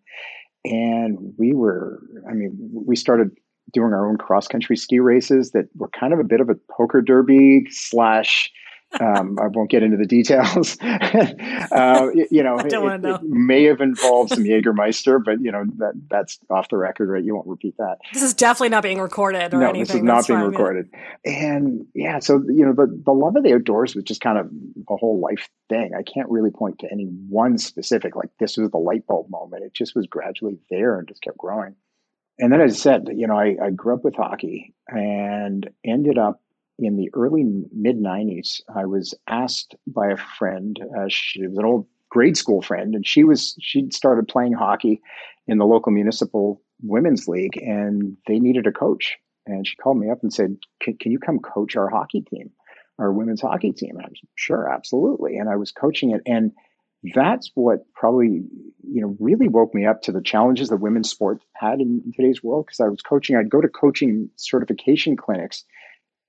And 0.63 1.33
we 1.38 1.53
were, 1.53 2.01
I 2.30 2.33
mean, 2.33 2.57
we 2.71 2.95
started 2.95 3.31
doing 3.74 3.94
our 3.94 4.07
own 4.07 4.18
cross 4.18 4.48
country 4.48 4.77
ski 4.77 5.00
races 5.00 5.51
that 5.51 5.65
were 5.75 5.89
kind 5.89 6.13
of 6.13 6.19
a 6.19 6.24
bit 6.24 6.39
of 6.39 6.50
a 6.50 6.56
poker 6.71 7.01
derby 7.01 7.65
slash 7.69 8.50
um, 8.99 9.38
I 9.39 9.47
won't 9.47 9.69
get 9.69 9.83
into 9.83 9.97
the 9.97 10.05
details. 10.05 10.77
uh, 10.81 12.09
you 12.29 12.43
know, 12.43 12.59
it, 12.59 12.71
know. 12.71 13.15
it, 13.15 13.23
may 13.23 13.63
have 13.63 13.79
involved 13.79 14.31
some 14.31 14.43
Jägermeister, 14.43 15.23
but 15.23 15.39
you 15.41 15.51
know 15.51 15.63
that 15.77 15.93
that's 16.09 16.39
off 16.49 16.69
the 16.69 16.77
record, 16.77 17.10
right? 17.10 17.24
You 17.24 17.36
won't 17.36 17.48
repeat 17.48 17.77
that. 17.77 18.00
This 18.13 18.24
is 18.24 18.33
definitely 18.33 18.69
not 18.69 18.83
being 18.83 19.00
recorded 19.00 19.53
or 19.53 19.60
no, 19.60 19.69
anything. 19.69 19.81
this 19.81 19.95
is 19.95 20.03
not 20.03 20.15
that's 20.15 20.27
being 20.27 20.39
fine, 20.39 20.50
recorded. 20.50 20.89
Yeah. 20.93 21.31
And 21.31 21.86
yeah, 21.93 22.19
so 22.19 22.43
you 22.48 22.65
know, 22.65 22.74
the 22.74 23.01
the 23.05 23.13
love 23.13 23.36
of 23.36 23.43
the 23.43 23.53
outdoors 23.53 23.95
was 23.95 24.03
just 24.03 24.21
kind 24.21 24.38
of 24.38 24.50
a 24.89 24.98
whole 24.98 25.19
life 25.19 25.48
thing. 25.69 25.91
I 25.98 26.03
can't 26.03 26.29
really 26.29 26.51
point 26.51 26.79
to 26.79 26.91
any 26.91 27.05
one 27.05 27.57
specific 27.57 28.15
like 28.15 28.29
this 28.39 28.57
was 28.57 28.71
the 28.71 28.77
light 28.77 29.07
bulb 29.07 29.29
moment. 29.29 29.63
It 29.63 29.74
just 29.74 29.95
was 29.95 30.07
gradually 30.07 30.57
there 30.69 31.00
and 31.00 31.07
just 31.07 31.21
kept 31.21 31.38
growing. 31.38 31.75
And 32.39 32.51
then, 32.51 32.60
as 32.60 32.74
I 32.74 32.77
said, 32.77 33.07
you 33.13 33.27
know, 33.27 33.38
I, 33.38 33.55
I 33.62 33.69
grew 33.69 33.93
up 33.93 34.03
with 34.03 34.15
hockey 34.15 34.74
and 34.88 35.69
ended 35.86 36.17
up 36.17 36.41
in 36.80 36.98
the 36.98 37.10
early 37.13 37.44
mid 37.74 38.00
90s, 38.00 38.62
I 38.74 38.86
was 38.86 39.13
asked 39.28 39.75
by 39.88 40.12
a 40.12 40.18
friend, 40.18 40.80
uh, 40.98 41.06
she 41.10 41.48
was 41.48 41.58
an 41.58 41.66
old 41.66 41.88
grade 42.10 42.38
school 42.38 42.62
friend, 42.62 42.94
and 42.94 43.08
she 43.08 43.24
was 43.24 43.56
she'd 43.60 43.94
started 43.94 44.28
playing 44.28 44.54
hockey 44.54 45.01
in 45.48 45.58
the 45.58 45.66
local 45.66 45.92
municipal 45.92 46.62
women's 46.84 47.28
league, 47.28 47.58
and 47.58 48.18
they 48.28 48.40
needed 48.40 48.68
a 48.68 48.72
coach. 48.72 49.18
And 49.48 49.66
she 49.66 49.75
called 49.78 49.98
me 49.98 50.10
up 50.10 50.20
and 50.22 50.32
said, 50.32 50.58
"Can, 50.82 50.96
you 51.06 51.18
come 51.18 51.40
coach 51.40 51.75
our 51.75 51.90
hockey 51.90 52.22
team, 52.22 52.51
our 53.00 53.12
women's 53.12 53.42
hockey 53.42 53.72
team?" 53.72 53.96
And 53.96 54.06
I 54.06 54.10
was 54.10 54.20
sure, 54.36 54.70
absolutely. 54.70 55.38
And 55.38 55.50
I 55.50 55.56
was 55.56 55.72
coaching 55.72 56.12
it, 56.12 56.22
and 56.25 56.51
that's 57.16 57.50
what 57.56 57.80
probably 57.96 58.44
you 58.84 59.01
know 59.01 59.16
really 59.20 59.48
woke 59.48 59.74
me 59.74 59.86
up 59.86 60.04
to 60.04 60.12
the 60.12 60.22
challenges 60.22 60.70
that 60.70 60.78
women's 60.78 61.10
sport 61.10 61.42
had 61.54 61.80
in 61.80 62.12
today's 62.16 62.44
world 62.44 62.66
because 62.68 62.80
I 62.80 62.90
was 62.90 63.01
coaching. 63.01 63.36
I'd 63.36 63.50
go 63.50 63.62
to 63.62 63.70
coaching 63.70 64.30
certification 64.36 65.16
clinics 65.16 65.66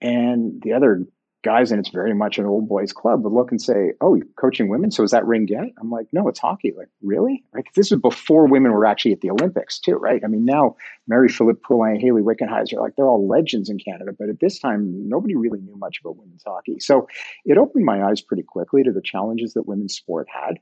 and 0.02 0.61
the 0.62 0.75
other 0.75 1.06
guys, 1.44 1.73
and 1.73 1.80
it's 1.80 1.88
very 1.88 2.14
much 2.14 2.38
an 2.38 2.47
old 2.47 2.68
boys 2.68 2.92
club, 2.92 3.25
would 3.25 3.32
look 3.32 3.50
and 3.50 3.61
say, 3.61 3.92
"Oh, 4.00 4.14
you're 4.14 4.26
coaching 4.37 4.68
women, 4.68 4.90
so 4.90 5.02
is 5.02 5.11
that 5.11 5.25
ringette?" 5.25 5.73
I'm 5.80 5.90
like, 5.90 6.06
"No, 6.12 6.28
it's 6.28 6.38
hockey." 6.38 6.73
Like, 6.76 6.88
really? 7.02 7.44
Like, 7.52 7.73
This 7.75 7.90
was 7.90 8.00
before 8.00 8.47
women 8.47 8.73
were 8.73 8.87
actually 8.87 9.12
at 9.12 9.23
the 9.23 9.30
Olympics, 9.30 9.80
too, 9.80 9.94
right? 9.94 10.23
I 10.25 10.28
mean, 10.28 10.44
now 10.44 10.76
Marie-Philip 11.09 11.62
Poulin, 11.62 11.99
Hayley 11.99 12.23
Wickenheiser, 12.23 12.80
like 12.80 12.94
they're 12.97 13.09
all 13.09 13.26
legends 13.26 13.71
in 13.71 13.78
Canada, 13.78 14.12
but 14.16 14.28
at 14.28 14.40
this 14.40 14.59
time, 14.59 15.09
nobody 15.09 15.35
really 15.35 15.61
knew 15.61 15.76
much 15.76 16.00
about 16.00 16.16
women's 16.16 16.44
hockey. 16.47 16.78
So 16.78 17.09
it 17.44 17.59
opened 17.59 17.85
my 17.85 18.04
eyes 18.04 18.21
pretty 18.21 18.44
quickly 18.44 18.82
to 18.85 18.92
the 18.92 19.02
challenges 19.02 19.54
that 19.54 19.66
women's 19.66 19.94
sport 19.94 20.28
had. 20.30 20.59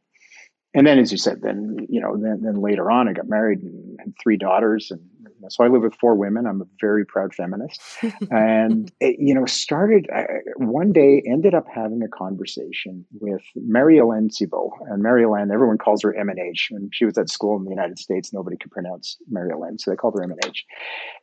And 0.73 0.87
then, 0.87 0.99
as 0.99 1.11
you 1.11 1.19
said, 1.19 1.43
then 1.43 1.87
you 1.89 2.01
know, 2.01 2.17
then, 2.17 2.41
then 2.43 2.61
later 2.61 2.91
on, 2.91 3.09
I 3.09 3.13
got 3.13 3.29
married 3.29 3.61
and 3.61 3.99
had 3.99 4.15
three 4.23 4.37
daughters, 4.37 4.91
and 4.91 5.01
So 5.49 5.65
I 5.65 5.69
live 5.69 5.83
with 5.83 5.95
four 5.95 6.15
women. 6.15 6.47
I'm 6.47 6.61
a 6.61 6.67
very 6.81 7.05
proud 7.05 7.35
feminist, 7.35 7.81
and 8.31 8.91
it, 9.01 9.17
you 9.19 9.35
know, 9.35 9.47
started 9.47 10.09
uh, 10.15 10.25
one 10.57 10.93
day, 10.93 11.23
ended 11.27 11.55
up 11.55 11.67
having 11.73 12.03
a 12.03 12.09
conversation 12.09 13.05
with 13.21 13.43
Marie-Hélène 13.57 14.35
Thibault, 14.37 14.73
and 14.89 15.03
Marie-Hélène, 15.03 15.53
everyone 15.53 15.79
calls 15.79 16.03
her 16.03 16.15
M&H. 16.15 16.69
When 16.71 16.91
she 16.93 17.05
was 17.05 17.17
at 17.19 17.31
school 17.31 17.57
in 17.57 17.65
the 17.65 17.71
United 17.71 17.99
States, 17.99 18.33
nobody 18.33 18.57
could 18.57 18.71
pronounce 18.71 19.17
Marie-Hélène, 19.31 19.81
so 19.81 19.91
they 19.91 19.97
called 19.97 20.15
her 20.17 20.25
M&H. 20.25 20.65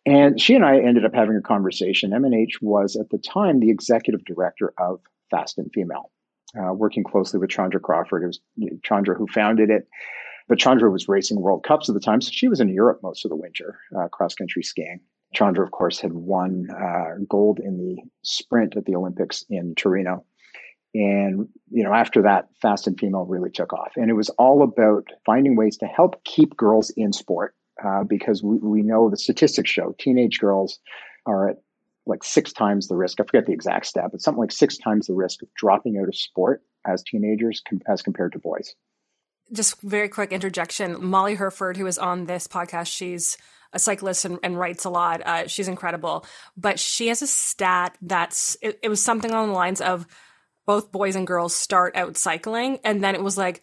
And 0.05 0.39
she 0.39 0.55
and 0.55 0.65
I 0.65 0.79
ended 0.79 1.05
up 1.05 1.13
having 1.13 1.36
a 1.36 1.41
conversation. 1.41 2.13
M&H 2.13 2.59
was 2.62 2.95
at 2.95 3.09
the 3.09 3.17
time 3.17 3.59
the 3.59 3.71
executive 3.71 4.25
director 4.25 4.74
of 4.79 5.00
Fast 5.29 5.57
and 5.57 5.71
Female. 5.74 6.12
Uh, 6.57 6.74
working 6.74 7.03
closely 7.03 7.39
with 7.39 7.50
Chandra 7.50 7.79
Crawford. 7.79 8.24
It 8.24 8.27
was 8.27 8.39
Chandra 8.81 9.15
who 9.15 9.27
founded 9.27 9.69
it. 9.69 9.86
But 10.48 10.60
Chandra 10.60 10.89
was 10.89 11.10
racing 11.10 11.42
World 11.42 11.63
Cups 11.63 11.89
at 11.89 11.94
the 11.94 12.00
time, 12.01 12.22
so 12.22 12.32
she 12.32 12.48
was 12.48 12.60
in 12.60 12.70
Europe 12.70 13.00
most 13.04 13.25
of 13.25 13.30
the 13.30 13.36
winter, 13.36 13.80
uh, 13.98 14.08
cross 14.08 14.34
country 14.34 14.63
skiing. 14.63 15.01
Chandra, 15.34 15.66
of 15.66 15.72
course, 15.72 16.00
had 16.00 16.13
won 16.13 16.70
uh, 16.72 17.16
gold 17.27 17.60
in 17.60 17.77
the 17.77 18.01
sprint 18.24 18.77
at 18.77 18.86
the 18.86 18.96
Olympics 18.96 19.44
in 19.50 19.75
Torino. 19.75 20.24
And, 20.96 21.50
you 21.70 21.84
know, 21.84 21.94
after 21.94 22.22
that, 22.22 22.48
Fast 22.62 22.88
and 22.88 22.98
Female 22.98 23.25
really 23.25 23.51
took 23.51 23.74
off. 23.74 23.92
And 23.98 24.10
it 24.10 24.13
was 24.13 24.30
all 24.32 24.63
about 24.63 25.10
finding 25.25 25.58
ways 25.58 25.77
to 25.77 25.86
help 25.86 26.24
keep 26.24 26.56
girls 26.56 26.92
in 26.92 27.12
sport 27.12 27.54
uh, 27.86 28.04
because 28.04 28.42
we, 28.42 28.58
we 28.58 28.82
know 28.82 29.10
the 29.10 29.18
statistics 29.18 29.70
show 29.70 29.94
teenage 30.00 30.39
girls 30.39 30.80
are 31.25 31.50
at 31.50 31.58
like 32.06 32.24
six 32.24 32.54
times 32.54 32.88
the 32.88 32.96
risk. 32.96 33.20
I 33.20 33.25
forget 33.25 33.46
the 33.46 33.51
exact 33.51 33.86
stat, 33.86 34.10
but 34.12 34.22
something 34.22 34.39
like 34.39 34.51
six 34.54 34.77
times 34.77 35.08
the 35.08 35.13
risk 35.13 35.44
of 35.44 35.54
dropping 35.56 35.98
out 35.98 36.08
of 36.08 36.16
sport 36.16 36.63
as 36.88 37.04
teenagers 37.04 37.62
com- 37.68 37.82
as 37.89 38.01
compared 38.01 38.32
to 38.32 38.39
boys 38.39 38.74
just 39.51 39.82
very 39.82 40.10
quick 40.10 40.32
interjection. 40.32 41.04
Molly 41.06 41.36
Hurford, 41.36 41.77
who 41.77 41.86
is 41.88 41.98
on 41.98 42.25
this 42.25 42.48
podcast, 42.48 42.88
she's 42.88 43.38
a 43.74 43.80
cyclist 43.80 44.25
and, 44.25 44.39
and 44.44 44.58
writes 44.58 44.86
a 44.86 44.89
lot. 44.89 45.22
Uh, 45.25 45.48
she's 45.48 45.68
incredible, 45.68 46.25
but 46.56 46.80
she 46.80 47.08
has 47.08 47.22
a 47.22 47.27
stat 47.27 47.98
that's 48.01 48.58
it, 48.62 48.80
it 48.82 48.89
was 48.89 49.04
something 49.04 49.32
along 49.32 49.50
the 49.50 49.54
lines 49.54 49.82
of 49.82 50.08
both 50.66 50.92
boys 50.92 51.16
and 51.16 51.27
girls 51.27 51.56
start 51.56 51.96
out 51.96 52.18
cycling, 52.18 52.80
and 52.84 53.04
then 53.04 53.16
it 53.16 53.24
was 53.24 53.38
like 53.38 53.62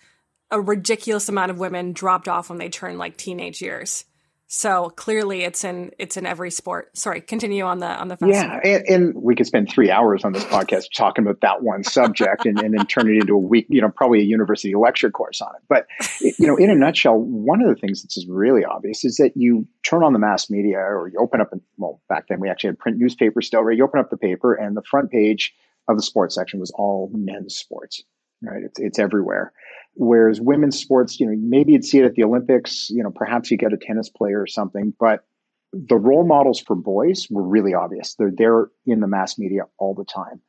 a 0.50 0.60
ridiculous 0.60 1.28
amount 1.28 1.50
of 1.50 1.58
women 1.58 1.92
dropped 1.92 2.28
off 2.28 2.48
when 2.48 2.58
they 2.58 2.68
turn 2.68 2.98
like 2.98 3.16
teenage 3.16 3.60
years. 3.60 4.04
So 4.46 4.90
clearly, 4.90 5.42
it's 5.42 5.64
in 5.64 5.90
it's 5.98 6.16
in 6.16 6.26
every 6.26 6.50
sport. 6.50 6.96
Sorry, 6.96 7.22
continue 7.22 7.64
on 7.64 7.78
the 7.78 7.86
on 7.86 8.08
the. 8.08 8.18
Yeah, 8.20 8.60
and, 8.62 8.84
and, 8.88 9.14
we 9.14 9.34
could 9.34 9.46
spend 9.46 9.70
three 9.70 9.90
hours 9.90 10.22
on 10.22 10.32
this 10.32 10.44
podcast 10.44 10.88
talking 10.94 11.24
about 11.24 11.40
that 11.40 11.62
one 11.62 11.82
subject, 11.82 12.44
and, 12.44 12.60
and 12.60 12.76
then 12.76 12.86
turn 12.86 13.08
it 13.08 13.20
into 13.20 13.34
a 13.34 13.38
week, 13.38 13.66
you 13.70 13.80
know, 13.80 13.88
probably 13.88 14.20
a 14.20 14.24
university 14.24 14.74
lecture 14.74 15.10
course 15.10 15.40
on 15.40 15.50
it. 15.56 15.62
But 15.68 15.86
you 16.20 16.46
know, 16.46 16.56
in 16.56 16.68
a 16.68 16.74
nutshell, 16.74 17.18
one 17.18 17.62
of 17.62 17.68
the 17.68 17.74
things 17.74 18.02
that's 18.02 18.24
really 18.28 18.64
obvious 18.64 19.04
is 19.04 19.16
that 19.16 19.32
you 19.34 19.66
turn 19.82 20.04
on 20.04 20.12
the 20.12 20.18
mass 20.18 20.50
media, 20.50 20.78
or 20.78 21.08
you 21.08 21.18
open 21.18 21.40
up, 21.40 21.50
well, 21.78 22.02
back 22.10 22.28
then 22.28 22.38
we 22.38 22.50
actually 22.50 22.68
had 22.68 22.78
print 22.78 22.98
newspapers 22.98 23.46
still, 23.46 23.62
right? 23.62 23.76
You 23.76 23.84
open 23.84 23.98
up 23.98 24.10
the 24.10 24.18
paper, 24.18 24.54
and 24.54 24.76
the 24.76 24.82
front 24.82 25.10
page 25.10 25.54
of 25.88 25.96
the 25.96 26.02
sports 26.02 26.34
section 26.34 26.60
was 26.60 26.70
all 26.70 27.10
men's 27.14 27.56
sports, 27.56 28.02
right? 28.42 28.62
It's 28.62 28.78
it's 28.78 28.98
everywhere. 28.98 29.52
Whereas 29.96 30.40
women's 30.40 30.78
sports, 30.78 31.20
you 31.20 31.26
know, 31.26 31.34
maybe 31.38 31.72
you'd 31.72 31.84
see 31.84 31.98
it 31.98 32.04
at 32.04 32.14
the 32.14 32.24
Olympics, 32.24 32.90
you 32.90 33.02
know, 33.02 33.12
perhaps 33.14 33.50
you 33.50 33.56
get 33.56 33.72
a 33.72 33.76
tennis 33.76 34.08
player 34.08 34.40
or 34.40 34.46
something, 34.46 34.92
but 34.98 35.24
the 35.72 35.96
role 35.96 36.26
models 36.26 36.60
for 36.60 36.76
boys 36.76 37.26
were 37.30 37.42
really 37.42 37.74
obvious. 37.74 38.14
They're 38.14 38.32
there 38.36 38.68
in 38.86 39.00
the 39.00 39.06
mass 39.06 39.38
media 39.38 39.62
all 39.78 39.94
the 39.94 40.04
time. 40.04 40.40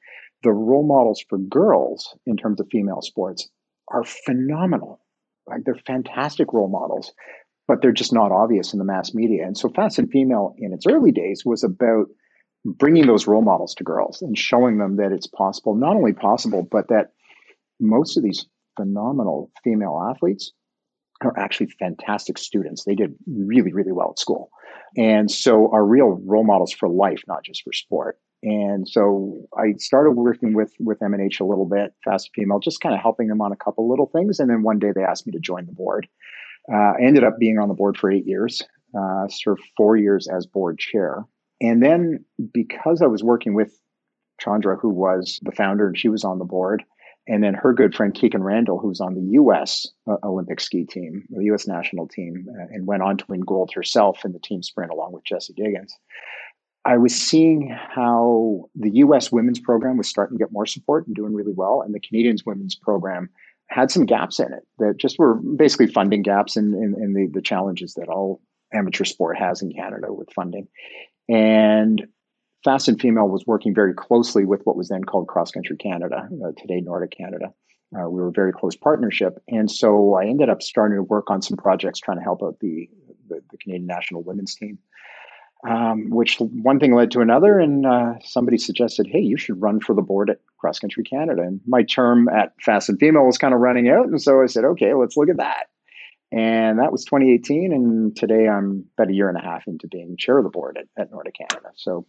The 0.43 0.51
role 0.51 0.85
models 0.85 1.23
for 1.27 1.37
girls 1.37 2.15
in 2.25 2.37
terms 2.37 2.59
of 2.59 2.67
female 2.71 3.01
sports 3.01 3.49
are 3.87 4.03
phenomenal. 4.03 4.99
Like 5.47 5.63
they're 5.63 5.79
fantastic 5.87 6.53
role 6.53 6.69
models, 6.69 7.11
but 7.67 7.81
they're 7.81 7.91
just 7.91 8.13
not 8.13 8.31
obvious 8.31 8.73
in 8.73 8.79
the 8.79 8.85
mass 8.85 9.13
media. 9.13 9.45
And 9.45 9.57
so 9.57 9.69
Fast 9.69 9.99
and 9.99 10.09
Female 10.09 10.55
in 10.57 10.73
its 10.73 10.85
early 10.87 11.11
days 11.11 11.43
was 11.45 11.63
about 11.63 12.07
bringing 12.63 13.05
those 13.05 13.27
role 13.27 13.43
models 13.43 13.75
to 13.75 13.83
girls 13.83 14.21
and 14.21 14.37
showing 14.37 14.77
them 14.77 14.97
that 14.97 15.11
it's 15.11 15.27
possible, 15.27 15.75
not 15.75 15.95
only 15.95 16.13
possible, 16.13 16.67
but 16.69 16.87
that 16.89 17.11
most 17.79 18.17
of 18.17 18.23
these 18.23 18.45
phenomenal 18.75 19.51
female 19.63 20.07
athletes 20.09 20.51
are 21.21 21.37
actually 21.37 21.67
fantastic 21.79 22.37
students. 22.37 22.83
They 22.83 22.95
did 22.95 23.15
really, 23.27 23.73
really 23.73 23.91
well 23.91 24.11
at 24.11 24.19
school. 24.19 24.49
And 24.97 25.29
so 25.29 25.71
are 25.71 25.85
real 25.85 26.19
role 26.25 26.45
models 26.45 26.73
for 26.73 26.89
life, 26.89 27.23
not 27.27 27.43
just 27.43 27.63
for 27.63 27.73
sport. 27.73 28.19
And 28.43 28.87
so 28.87 29.41
I 29.57 29.73
started 29.77 30.11
working 30.11 30.53
with 30.53 30.73
with 30.79 31.01
M&H 31.01 31.39
a 31.39 31.45
little 31.45 31.65
bit, 31.65 31.93
Fast 32.03 32.29
Female, 32.35 32.59
just 32.59 32.81
kind 32.81 32.93
of 32.93 33.01
helping 33.01 33.27
them 33.27 33.41
on 33.41 33.51
a 33.51 33.55
couple 33.55 33.89
little 33.89 34.09
things. 34.13 34.39
And 34.39 34.49
then 34.49 34.61
one 34.61 34.77
day 34.77 34.91
they 34.93 35.03
asked 35.03 35.25
me 35.25 35.33
to 35.33 35.39
join 35.39 35.65
the 35.65 35.71
board. 35.71 36.07
Uh, 36.71 36.75
I 36.75 37.01
ended 37.01 37.23
up 37.23 37.37
being 37.39 37.57
on 37.57 37.69
the 37.69 37.73
board 37.73 37.97
for 37.97 38.11
eight 38.11 38.25
years, 38.25 38.61
uh, 38.97 39.27
served 39.29 39.61
four 39.77 39.97
years 39.97 40.27
as 40.27 40.45
board 40.45 40.77
chair. 40.79 41.25
And 41.61 41.81
then 41.81 42.25
because 42.53 43.01
I 43.01 43.07
was 43.07 43.23
working 43.23 43.53
with 43.55 43.79
Chandra, 44.39 44.75
who 44.75 44.89
was 44.89 45.39
the 45.43 45.51
founder, 45.51 45.87
and 45.87 45.97
she 45.97 46.09
was 46.09 46.23
on 46.23 46.39
the 46.39 46.45
board, 46.45 46.83
and 47.27 47.43
then 47.43 47.53
her 47.53 47.73
good 47.73 47.95
friend 47.95 48.13
Kikkan 48.13 48.43
Randall, 48.43 48.79
who's 48.79 49.01
on 49.01 49.15
the 49.15 49.33
U.S. 49.33 49.87
Uh, 50.07 50.17
Olympic 50.23 50.59
ski 50.59 50.85
team, 50.85 51.25
the 51.29 51.45
U.S. 51.45 51.67
national 51.67 52.07
team, 52.07 52.47
uh, 52.49 52.65
and 52.71 52.85
went 52.85 53.01
on 53.03 53.17
to 53.17 53.25
win 53.27 53.41
gold 53.41 53.71
herself 53.73 54.23
in 54.23 54.31
the 54.31 54.39
team 54.39 54.61
sprint 54.61 54.91
along 54.91 55.11
with 55.11 55.23
Jessie 55.23 55.53
Diggins. 55.53 55.93
I 56.85 56.97
was 56.97 57.15
seeing 57.15 57.69
how 57.69 58.69
the 58.75 58.91
U.S. 58.97 59.31
women's 59.31 59.59
program 59.59 59.97
was 59.97 60.07
starting 60.07 60.37
to 60.37 60.43
get 60.43 60.51
more 60.51 60.67
support 60.67 61.07
and 61.07 61.15
doing 61.15 61.33
really 61.33 61.53
well, 61.53 61.81
and 61.81 61.95
the 61.95 61.99
Canadians 61.99 62.45
women's 62.45 62.75
program 62.75 63.29
had 63.69 63.89
some 63.89 64.05
gaps 64.05 64.39
in 64.39 64.53
it 64.53 64.63
that 64.77 64.97
just 64.97 65.17
were 65.17 65.35
basically 65.35 65.87
funding 65.87 66.21
gaps 66.21 66.55
and 66.55 66.75
in, 66.75 66.93
in, 66.93 67.03
in 67.03 67.13
the, 67.13 67.27
the 67.33 67.41
challenges 67.41 67.95
that 67.95 68.07
all 68.07 68.39
amateur 68.71 69.03
sport 69.03 69.37
has 69.37 69.63
in 69.63 69.71
Canada 69.73 70.13
with 70.13 70.31
funding. 70.33 70.67
And 71.27 72.05
Fast 72.65 72.87
and 72.87 72.99
Female 72.99 73.29
was 73.29 73.45
working 73.45 73.75
very 73.75 73.93
closely 73.93 74.43
with 74.43 74.61
what 74.63 74.75
was 74.75 74.89
then 74.89 75.03
called 75.03 75.27
Cross 75.27 75.51
Country 75.51 75.77
Canada, 75.77 76.27
uh, 76.43 76.51
today 76.57 76.81
Nordiq 76.81 77.15
Canada. 77.15 77.53
Uh, 77.95 78.09
we 78.09 78.19
were 78.19 78.29
a 78.29 78.31
very 78.31 78.51
close 78.51 78.75
partnership. 78.75 79.37
And 79.47 79.69
so 79.69 80.15
I 80.15 80.25
ended 80.25 80.49
up 80.49 80.63
starting 80.63 80.97
to 80.97 81.03
work 81.03 81.29
on 81.29 81.43
some 81.43 81.57
projects 81.57 81.99
trying 81.99 82.17
to 82.17 82.23
help 82.23 82.41
out 82.41 82.57
the, 82.59 82.89
the, 83.29 83.41
the 83.51 83.57
Canadian 83.59 83.85
national 83.85 84.23
women's 84.23 84.55
team. 84.55 84.79
Um, 85.69 86.09
which 86.09 86.37
one 86.39 86.79
thing 86.79 86.93
led 86.93 87.11
to 87.11 87.21
another, 87.21 87.59
and 87.59 87.85
uh, 87.87 88.15
somebody 88.23 88.57
suggested, 88.57 89.07
"Hey, 89.07 89.21
you 89.21 89.35
should 89.35 89.59
run 89.59 89.79
for 89.79 89.95
the 89.95 90.01
board 90.01 90.29
at 90.29 90.39
Cross 90.59 90.79
Country 90.79 91.03
Canada." 91.03 91.41
And 91.41 91.59
my 91.65 91.81
term 91.81 92.29
at 92.29 92.53
Fast 92.61 92.89
and 92.89 92.99
Female 92.99 93.25
was 93.25 93.39
kind 93.39 93.53
of 93.53 93.61
running 93.61 93.89
out, 93.89 94.05
and 94.05 94.21
so 94.21 94.43
I 94.43 94.45
said, 94.45 94.63
"Okay, 94.63 94.93
let's 94.93 95.17
look 95.17 95.29
at 95.29 95.37
that." 95.37 95.67
And 96.31 96.77
that 96.77 96.91
was 96.91 97.03
2018, 97.05 97.73
and 97.73 98.15
today 98.15 98.47
I'm 98.47 98.85
about 98.95 99.09
a 99.09 99.15
year 99.15 99.29
and 99.29 99.37
a 99.37 99.41
half 99.41 99.65
into 99.65 99.87
being 99.87 100.17
chair 100.19 100.37
of 100.37 100.43
the 100.43 100.51
board 100.51 100.77
at, 100.77 101.01
at 101.01 101.09
Nordic 101.09 101.35
Canada. 101.35 101.69
So 101.75 102.05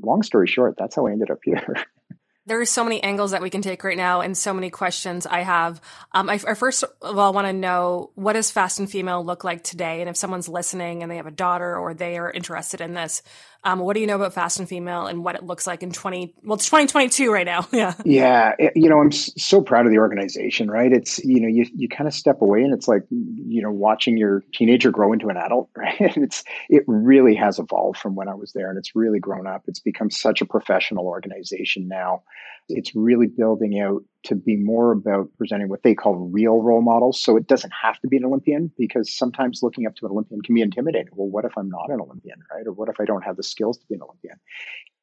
long 0.00 0.22
story 0.22 0.46
short, 0.46 0.76
that's 0.78 0.96
how 0.96 1.06
I 1.06 1.12
ended 1.12 1.30
up 1.30 1.40
here. 1.42 1.64
there 2.48 2.60
are 2.60 2.64
so 2.64 2.82
many 2.82 3.02
angles 3.02 3.32
that 3.32 3.42
we 3.42 3.50
can 3.50 3.60
take 3.60 3.84
right 3.84 3.96
now 3.96 4.22
and 4.22 4.36
so 4.36 4.54
many 4.54 4.70
questions 4.70 5.26
I 5.26 5.40
have. 5.40 5.80
Um, 6.12 6.30
I, 6.30 6.34
I 6.34 6.54
first 6.54 6.82
of 7.02 7.18
all 7.18 7.32
want 7.32 7.46
to 7.46 7.52
know 7.52 8.10
what 8.14 8.32
does 8.32 8.50
Fast 8.50 8.78
and 8.78 8.90
Female 8.90 9.24
look 9.24 9.44
like 9.44 9.62
today? 9.62 10.00
And 10.00 10.08
if 10.08 10.16
someone's 10.16 10.48
listening 10.48 11.02
and 11.02 11.12
they 11.12 11.16
have 11.16 11.26
a 11.26 11.30
daughter 11.30 11.76
or 11.76 11.92
they 11.92 12.16
are 12.16 12.30
interested 12.30 12.80
in 12.80 12.94
this, 12.94 13.22
um, 13.64 13.80
what 13.80 13.94
do 13.94 14.00
you 14.00 14.06
know 14.06 14.14
about 14.14 14.34
Fast 14.34 14.60
and 14.60 14.68
Female 14.68 15.06
and 15.06 15.24
what 15.24 15.34
it 15.34 15.42
looks 15.42 15.66
like 15.66 15.82
in 15.82 15.90
20, 15.90 16.34
well, 16.44 16.54
it's 16.54 16.66
2022 16.66 17.32
right 17.32 17.46
now. 17.46 17.66
Yeah. 17.78 17.94
Yeah. 18.04 18.54
It, 18.58 18.72
you 18.74 18.88
know, 18.88 19.00
I'm 19.00 19.12
so 19.12 19.60
proud 19.60 19.86
of 19.86 19.92
the 19.92 19.98
organization, 19.98 20.68
right? 20.68 20.92
It's, 20.92 21.18
you 21.24 21.40
know, 21.40 21.46
you, 21.46 21.66
you 21.76 21.88
kind 21.88 22.08
of 22.08 22.14
step 22.14 22.40
away 22.42 22.62
and 22.62 22.74
it's 22.74 22.88
like, 22.88 23.02
you 23.10 23.62
know, 23.62 23.70
watching 23.70 24.16
your 24.16 24.42
teenager 24.52 24.90
grow 24.90 25.12
into 25.12 25.28
an 25.28 25.36
adult, 25.36 25.70
right? 25.76 25.94
it's, 25.98 26.42
it 26.68 26.82
really 26.88 27.36
has 27.36 27.60
evolved 27.60 27.98
from 27.98 28.16
when 28.16 28.28
I 28.28 28.34
was 28.34 28.52
there 28.52 28.68
and 28.68 28.78
it's 28.78 28.96
really 28.96 29.20
grown 29.20 29.46
up. 29.46 29.64
It's 29.68 29.78
become 29.78 30.10
such 30.10 30.40
a 30.40 30.46
professional 30.46 31.06
organization 31.06 31.86
now. 31.86 32.22
It's 32.68 32.94
really 32.96 33.28
building 33.28 33.80
out 33.80 34.02
to 34.24 34.34
be 34.34 34.56
more 34.56 34.92
about 34.92 35.30
presenting 35.38 35.68
what 35.68 35.82
they 35.82 35.94
call 35.94 36.14
real 36.14 36.60
role 36.60 36.82
models. 36.82 37.22
So 37.22 37.36
it 37.36 37.46
doesn't 37.46 37.72
have 37.82 37.98
to 38.00 38.08
be 38.08 38.16
an 38.16 38.24
Olympian 38.24 38.70
because 38.76 39.14
sometimes 39.16 39.62
looking 39.62 39.86
up 39.86 39.94
to 39.96 40.06
an 40.06 40.12
Olympian 40.12 40.42
can 40.42 40.54
be 40.54 40.62
intimidating. 40.62 41.12
Well, 41.14 41.28
what 41.28 41.44
if 41.44 41.56
I'm 41.56 41.68
not 41.68 41.90
an 41.90 42.00
Olympian, 42.00 42.42
right? 42.52 42.66
Or 42.66 42.72
what 42.72 42.88
if 42.88 43.00
I 43.00 43.04
don't 43.04 43.22
have 43.22 43.36
the 43.36 43.42
skills 43.42 43.78
to 43.78 43.86
be 43.86 43.94
an 43.94 44.02
Olympian? 44.02 44.38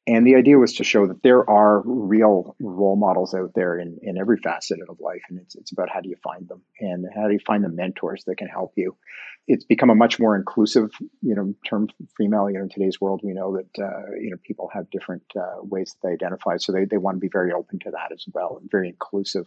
And 0.08 0.24
the 0.24 0.36
idea 0.36 0.56
was 0.56 0.74
to 0.74 0.84
show 0.84 1.08
that 1.08 1.22
there 1.24 1.48
are 1.50 1.82
real 1.84 2.54
role 2.60 2.94
models 2.94 3.34
out 3.34 3.52
there 3.56 3.76
in, 3.76 3.98
in 4.02 4.16
every 4.16 4.36
facet 4.36 4.78
of 4.88 5.00
life. 5.00 5.22
And 5.28 5.40
it's, 5.40 5.56
it's 5.56 5.72
about 5.72 5.90
how 5.90 6.00
do 6.00 6.08
you 6.08 6.16
find 6.22 6.46
them 6.46 6.62
and 6.78 7.04
how 7.12 7.26
do 7.26 7.32
you 7.32 7.40
find 7.44 7.64
the 7.64 7.68
mentors 7.68 8.22
that 8.26 8.36
can 8.36 8.46
help 8.46 8.72
you. 8.76 8.96
It's 9.48 9.64
become 9.64 9.90
a 9.90 9.96
much 9.96 10.20
more 10.20 10.36
inclusive, 10.36 10.90
you 11.22 11.34
know, 11.34 11.54
term 11.68 11.88
female, 12.16 12.48
you 12.48 12.58
know, 12.58 12.64
in 12.64 12.68
today's 12.68 13.00
world, 13.00 13.20
we 13.24 13.32
know 13.32 13.56
that, 13.56 13.82
uh, 13.82 14.12
you 14.20 14.30
know, 14.30 14.36
people 14.44 14.70
have 14.72 14.90
different 14.90 15.22
uh, 15.36 15.62
ways 15.62 15.94
that 15.94 16.08
they 16.08 16.14
identify. 16.14 16.56
So 16.58 16.72
they, 16.72 16.84
they 16.84 16.98
want 16.98 17.16
to 17.16 17.20
be 17.20 17.30
very 17.32 17.52
open 17.52 17.80
to 17.80 17.90
that 17.92 18.12
as 18.12 18.24
well 18.32 18.58
and 18.60 18.70
very 18.70 18.88
inclusive. 18.88 19.46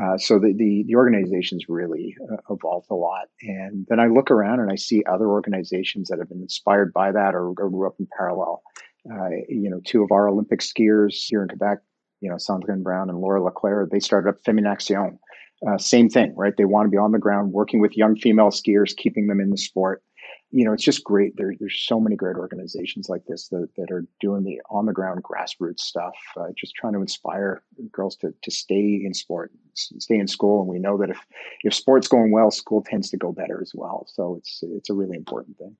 Uh, 0.00 0.16
so 0.16 0.38
the, 0.38 0.54
the, 0.54 0.84
the 0.86 0.94
organization's 0.94 1.66
really 1.68 2.16
uh, 2.30 2.36
evolved 2.50 2.88
a 2.90 2.94
lot. 2.94 3.28
And 3.42 3.86
then 3.88 4.00
I 4.00 4.06
look 4.06 4.30
around 4.30 4.60
and 4.60 4.70
I 4.70 4.76
see 4.76 5.04
other 5.04 5.26
organizations 5.26 6.08
that 6.08 6.20
have 6.20 6.28
been 6.28 6.42
inspired 6.42 6.92
by 6.92 7.12
that 7.12 7.34
or, 7.34 7.48
or 7.48 7.70
grew 7.70 7.86
up 7.86 7.96
in 7.98 8.08
parallel. 8.16 8.62
Uh, 9.08 9.30
you 9.48 9.70
know, 9.70 9.80
two 9.84 10.02
of 10.02 10.10
our 10.12 10.28
Olympic 10.28 10.60
skiers 10.60 11.14
here 11.28 11.42
in 11.42 11.48
Quebec, 11.48 11.78
you 12.20 12.28
know, 12.28 12.36
Cendrine 12.36 12.82
Browne 12.82 13.08
and 13.08 13.18
Laura 13.18 13.40
Leclair, 13.40 13.88
they 13.90 14.00
started 14.00 14.28
up 14.28 14.42
Feminaction. 14.44 15.18
Uh, 15.66 15.78
same 15.78 16.08
thing, 16.08 16.34
right? 16.36 16.56
They 16.56 16.64
want 16.64 16.86
to 16.86 16.90
be 16.90 16.96
on 16.98 17.12
the 17.12 17.18
ground 17.18 17.52
working 17.52 17.80
with 17.80 17.96
young 17.96 18.16
female 18.16 18.50
skiers, 18.50 18.96
keeping 18.96 19.26
them 19.26 19.40
in 19.40 19.50
the 19.50 19.58
sport. 19.58 20.02
you 20.50 20.64
know, 20.64 20.72
it's 20.72 20.84
just 20.84 21.04
great. 21.04 21.36
There, 21.36 21.52
there's 21.58 21.84
so 21.86 22.00
many 22.00 22.16
great 22.16 22.36
organizations 22.36 23.08
like 23.08 23.24
this 23.26 23.48
that, 23.48 23.68
that 23.76 23.90
are 23.92 24.04
doing 24.20 24.42
the 24.42 24.60
on 24.68 24.86
the 24.86 24.92
ground 24.92 25.22
grassroots 25.22 25.80
stuff, 25.80 26.14
uh, 26.36 26.48
just 26.56 26.74
trying 26.74 26.94
to 26.94 27.00
inspire 27.00 27.62
girls 27.92 28.16
to, 28.16 28.34
to 28.42 28.50
stay 28.50 29.00
in 29.04 29.14
sport, 29.14 29.52
stay 29.74 30.16
in 30.18 30.26
school. 30.26 30.60
And 30.60 30.68
we 30.68 30.78
know 30.78 30.98
that 30.98 31.10
if, 31.10 31.24
if 31.62 31.74
sport's 31.74 32.08
going 32.08 32.32
well, 32.32 32.50
school 32.50 32.82
tends 32.82 33.10
to 33.10 33.16
go 33.16 33.32
better 33.32 33.60
as 33.62 33.72
well. 33.74 34.06
So 34.08 34.36
it's, 34.38 34.60
it's 34.62 34.90
a 34.90 34.94
really 34.94 35.16
important 35.16 35.56
thing. 35.58 35.76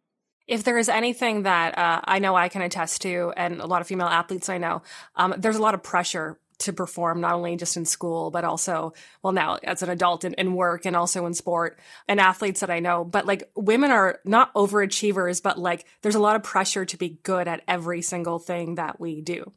If 0.50 0.64
there 0.64 0.78
is 0.78 0.88
anything 0.88 1.44
that 1.44 1.78
uh, 1.78 2.00
I 2.02 2.18
know 2.18 2.34
I 2.34 2.48
can 2.48 2.60
attest 2.60 3.02
to, 3.02 3.32
and 3.36 3.60
a 3.60 3.66
lot 3.66 3.80
of 3.80 3.86
female 3.86 4.08
athletes 4.08 4.48
I 4.48 4.58
know, 4.58 4.82
um, 5.14 5.32
there's 5.38 5.54
a 5.54 5.62
lot 5.62 5.74
of 5.74 5.82
pressure 5.84 6.40
to 6.60 6.72
perform 6.72 7.20
not 7.20 7.34
only 7.34 7.56
just 7.56 7.76
in 7.76 7.84
school 7.84 8.30
but 8.30 8.44
also 8.44 8.92
well 9.22 9.32
now 9.32 9.58
as 9.64 9.82
an 9.82 9.90
adult 9.90 10.24
in, 10.24 10.34
in, 10.34 10.54
work 10.54 10.84
and 10.84 10.94
also 10.94 11.26
in 11.26 11.34
sport 11.34 11.78
and 12.08 12.20
athletes 12.20 12.60
that 12.60 12.70
i 12.70 12.80
know. 12.80 13.04
But 13.04 13.26
like 13.26 13.50
women 13.54 13.90
are 13.90 14.20
not 14.24 14.52
overachievers 14.54 15.42
but 15.42 15.58
like 15.58 15.84
there's 16.02 16.14
a 16.14 16.20
lot 16.20 16.36
of 16.36 16.42
pressure 16.42 16.84
to 16.84 16.96
be 16.96 17.18
good 17.22 17.48
at 17.48 17.62
every 17.66 18.02
single 18.02 18.38
thing 18.38 18.76
that 18.76 19.00
we 19.00 19.20
do. 19.20 19.52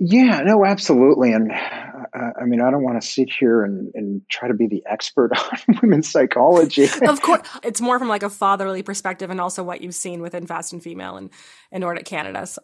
Yeah 0.00 0.42
no 0.44 0.64
absolutely. 0.64 1.32
And 1.32 1.50
uh, 1.50 2.30
i 2.40 2.44
mean 2.44 2.60
i 2.60 2.70
don't 2.70 2.82
want 2.82 3.00
to 3.00 3.06
sit 3.06 3.30
here 3.30 3.62
and, 3.62 3.90
and 3.94 4.22
try 4.30 4.48
to 4.48 4.54
be 4.54 4.66
the 4.66 4.84
expert 4.86 5.30
on 5.68 5.78
women's 5.82 6.08
psychology. 6.08 6.84
Of 7.02 7.22
course 7.22 7.46
it's 7.62 7.80
more 7.80 7.98
from 7.98 8.08
like 8.08 8.22
a 8.22 8.30
fatherly 8.30 8.82
perspective 8.82 9.30
and 9.30 9.40
also 9.40 9.62
what 9.62 9.80
you've 9.80 9.94
seen 9.94 10.20
within 10.20 10.46
fast 10.46 10.72
and 10.72 10.82
female 10.82 11.16
and 11.16 11.30
in 11.72 11.80
nordic 11.80 12.04
canada 12.04 12.46
so 12.46 12.62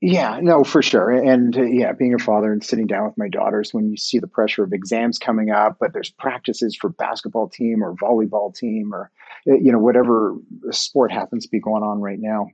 yeah, 0.00 0.40
no, 0.42 0.62
for 0.62 0.82
sure. 0.82 1.10
And 1.10 1.56
uh, 1.56 1.62
yeah, 1.62 1.92
being 1.92 2.14
a 2.14 2.18
father 2.18 2.52
and 2.52 2.62
sitting 2.62 2.86
down 2.86 3.06
with 3.06 3.16
my 3.16 3.28
daughters 3.28 3.72
when 3.72 3.88
you 3.88 3.96
see 3.96 4.18
the 4.18 4.26
pressure 4.26 4.62
of 4.62 4.72
exams 4.72 5.18
coming 5.18 5.50
up, 5.50 5.76
but 5.80 5.92
there's 5.92 6.10
practices 6.10 6.76
for 6.76 6.90
basketball 6.90 7.48
team 7.48 7.82
or 7.82 7.94
volleyball 7.94 8.54
team 8.54 8.92
or, 8.92 9.10
uh, 9.48 9.54
you 9.54 9.72
know, 9.72 9.78
whatever 9.78 10.36
sport 10.70 11.12
happens 11.12 11.44
to 11.44 11.50
be 11.50 11.60
going 11.60 11.82
on 11.82 12.00
right 12.00 12.18
now, 12.20 12.48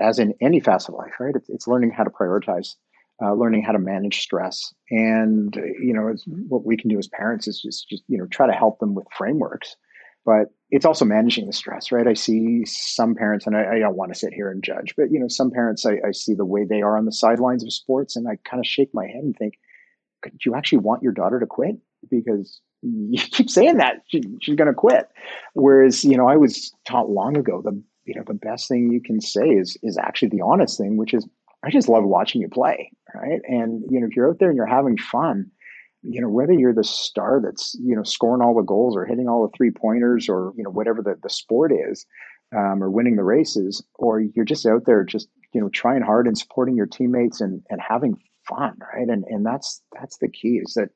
as 0.00 0.18
in 0.18 0.34
any 0.40 0.60
facet 0.60 0.94
of 0.94 0.98
life, 0.98 1.12
right? 1.20 1.34
It's, 1.36 1.50
it's 1.50 1.68
learning 1.68 1.90
how 1.90 2.04
to 2.04 2.10
prioritize, 2.10 2.76
uh, 3.22 3.34
learning 3.34 3.62
how 3.62 3.72
to 3.72 3.78
manage 3.78 4.20
stress. 4.20 4.72
And, 4.90 5.54
uh, 5.56 5.60
you 5.82 5.92
know, 5.92 6.14
what 6.48 6.64
we 6.64 6.78
can 6.78 6.88
do 6.88 6.98
as 6.98 7.08
parents 7.08 7.46
is 7.46 7.60
just, 7.60 7.88
just, 7.90 8.04
you 8.08 8.16
know, 8.16 8.26
try 8.26 8.46
to 8.46 8.54
help 8.54 8.78
them 8.78 8.94
with 8.94 9.06
frameworks 9.16 9.76
but 10.24 10.46
it's 10.70 10.84
also 10.84 11.04
managing 11.04 11.46
the 11.46 11.52
stress, 11.52 11.90
right? 11.90 12.06
I 12.06 12.14
see 12.14 12.64
some 12.64 13.14
parents, 13.14 13.46
and 13.46 13.56
I, 13.56 13.74
I 13.74 13.78
don't 13.78 13.96
want 13.96 14.12
to 14.12 14.18
sit 14.18 14.32
here 14.32 14.50
and 14.50 14.62
judge, 14.62 14.94
but 14.96 15.10
you 15.10 15.18
know, 15.18 15.28
some 15.28 15.50
parents 15.50 15.84
I, 15.84 15.94
I 16.06 16.12
see 16.12 16.34
the 16.34 16.44
way 16.44 16.64
they 16.64 16.82
are 16.82 16.96
on 16.96 17.06
the 17.06 17.12
sidelines 17.12 17.64
of 17.64 17.72
sports, 17.72 18.16
and 18.16 18.28
I 18.28 18.38
kind 18.48 18.60
of 18.60 18.66
shake 18.66 18.90
my 18.94 19.06
head 19.06 19.22
and 19.22 19.36
think, 19.36 19.54
do 20.22 20.30
you 20.44 20.54
actually 20.54 20.78
want 20.78 21.02
your 21.02 21.12
daughter 21.12 21.40
to 21.40 21.46
quit? 21.46 21.76
Because 22.10 22.60
you 22.82 23.18
keep 23.32 23.50
saying 23.50 23.78
that 23.78 24.02
she, 24.08 24.22
she's 24.40 24.56
going 24.56 24.68
to 24.68 24.74
quit. 24.74 25.08
Whereas, 25.54 26.04
you 26.04 26.16
know, 26.16 26.28
I 26.28 26.36
was 26.36 26.72
taught 26.86 27.10
long 27.10 27.36
ago 27.36 27.62
the 27.62 27.82
you 28.04 28.14
know 28.14 28.24
the 28.26 28.34
best 28.34 28.68
thing 28.68 28.90
you 28.90 29.00
can 29.00 29.20
say 29.20 29.48
is 29.48 29.76
is 29.82 29.98
actually 29.98 30.28
the 30.28 30.42
honest 30.42 30.78
thing, 30.78 30.96
which 30.96 31.14
is 31.14 31.26
I 31.64 31.70
just 31.70 31.88
love 31.88 32.04
watching 32.04 32.40
you 32.40 32.48
play, 32.48 32.90
right? 33.14 33.40
And 33.46 33.84
you 33.90 34.00
know, 34.00 34.06
if 34.06 34.16
you're 34.16 34.30
out 34.30 34.38
there 34.38 34.48
and 34.48 34.56
you're 34.56 34.66
having 34.66 34.96
fun, 34.96 35.50
you 36.02 36.20
know 36.20 36.28
whether 36.28 36.52
you're 36.52 36.74
the 36.74 36.84
star 36.84 37.40
that's 37.44 37.76
you 37.82 37.94
know 37.94 38.02
scoring 38.02 38.42
all 38.42 38.54
the 38.54 38.62
goals 38.62 38.96
or 38.96 39.04
hitting 39.04 39.28
all 39.28 39.46
the 39.46 39.56
three 39.56 39.70
pointers 39.70 40.28
or 40.28 40.52
you 40.56 40.64
know 40.64 40.70
whatever 40.70 41.02
the, 41.02 41.16
the 41.22 41.30
sport 41.30 41.72
is 41.72 42.06
um, 42.56 42.82
or 42.82 42.90
winning 42.90 43.16
the 43.16 43.24
races 43.24 43.84
or 43.94 44.20
you're 44.20 44.44
just 44.44 44.66
out 44.66 44.86
there 44.86 45.04
just 45.04 45.28
you 45.52 45.60
know 45.60 45.68
trying 45.68 46.02
hard 46.02 46.26
and 46.26 46.38
supporting 46.38 46.76
your 46.76 46.86
teammates 46.86 47.40
and 47.40 47.62
and 47.70 47.80
having 47.86 48.16
fun 48.48 48.76
right? 48.94 49.08
And 49.08 49.24
and 49.28 49.44
that's 49.44 49.82
that's 49.98 50.18
the 50.18 50.28
key 50.28 50.60
is 50.64 50.74
that 50.74 50.88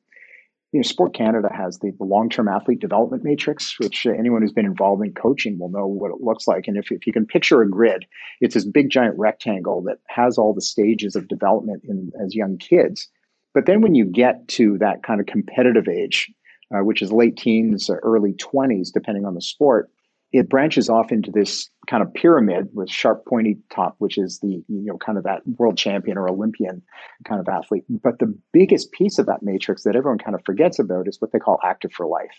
you 0.72 0.80
know 0.80 0.82
sport 0.82 1.14
canada 1.14 1.50
has 1.54 1.78
the, 1.80 1.92
the 1.98 2.04
long-term 2.04 2.48
athlete 2.48 2.80
development 2.80 3.24
matrix 3.24 3.78
which 3.78 4.06
anyone 4.06 4.40
who's 4.40 4.52
been 4.52 4.64
involved 4.64 5.04
in 5.04 5.12
coaching 5.12 5.58
will 5.58 5.68
know 5.68 5.86
what 5.86 6.10
it 6.10 6.22
looks 6.22 6.48
like. 6.48 6.66
And 6.66 6.78
if, 6.78 6.90
if 6.90 7.06
you 7.06 7.12
can 7.12 7.26
picture 7.26 7.60
a 7.60 7.68
grid 7.68 8.06
it's 8.40 8.54
this 8.54 8.64
big 8.64 8.88
giant 8.88 9.18
rectangle 9.18 9.82
that 9.82 9.98
has 10.08 10.38
all 10.38 10.54
the 10.54 10.62
stages 10.62 11.14
of 11.14 11.28
development 11.28 11.82
in 11.86 12.10
as 12.24 12.34
young 12.34 12.56
kids 12.56 13.10
but 13.54 13.66
then 13.66 13.80
when 13.80 13.94
you 13.94 14.04
get 14.04 14.46
to 14.48 14.76
that 14.78 15.02
kind 15.02 15.20
of 15.20 15.26
competitive 15.26 15.88
age, 15.88 16.30
uh, 16.74 16.80
which 16.84 17.00
is 17.00 17.12
late 17.12 17.36
teens, 17.36 17.88
early 18.02 18.32
20s, 18.32 18.92
depending 18.92 19.24
on 19.24 19.34
the 19.34 19.40
sport, 19.40 19.90
it 20.32 20.48
branches 20.48 20.90
off 20.90 21.12
into 21.12 21.30
this 21.30 21.70
kind 21.88 22.02
of 22.02 22.12
pyramid 22.12 22.68
with 22.72 22.90
sharp 22.90 23.24
pointy 23.24 23.56
top 23.70 23.94
which 23.98 24.18
is 24.18 24.40
the 24.40 24.64
you 24.66 24.84
know 24.84 24.98
kind 24.98 25.16
of 25.16 25.22
that 25.22 25.46
world 25.46 25.78
champion 25.78 26.18
or 26.18 26.28
olympian 26.28 26.82
kind 27.24 27.40
of 27.40 27.48
athlete. 27.48 27.84
But 27.88 28.18
the 28.18 28.36
biggest 28.52 28.90
piece 28.90 29.18
of 29.18 29.26
that 29.26 29.42
matrix 29.42 29.84
that 29.84 29.94
everyone 29.94 30.18
kind 30.18 30.34
of 30.34 30.42
forgets 30.44 30.80
about 30.80 31.06
is 31.06 31.20
what 31.20 31.30
they 31.30 31.38
call 31.38 31.60
active 31.62 31.92
for 31.92 32.06
life. 32.06 32.34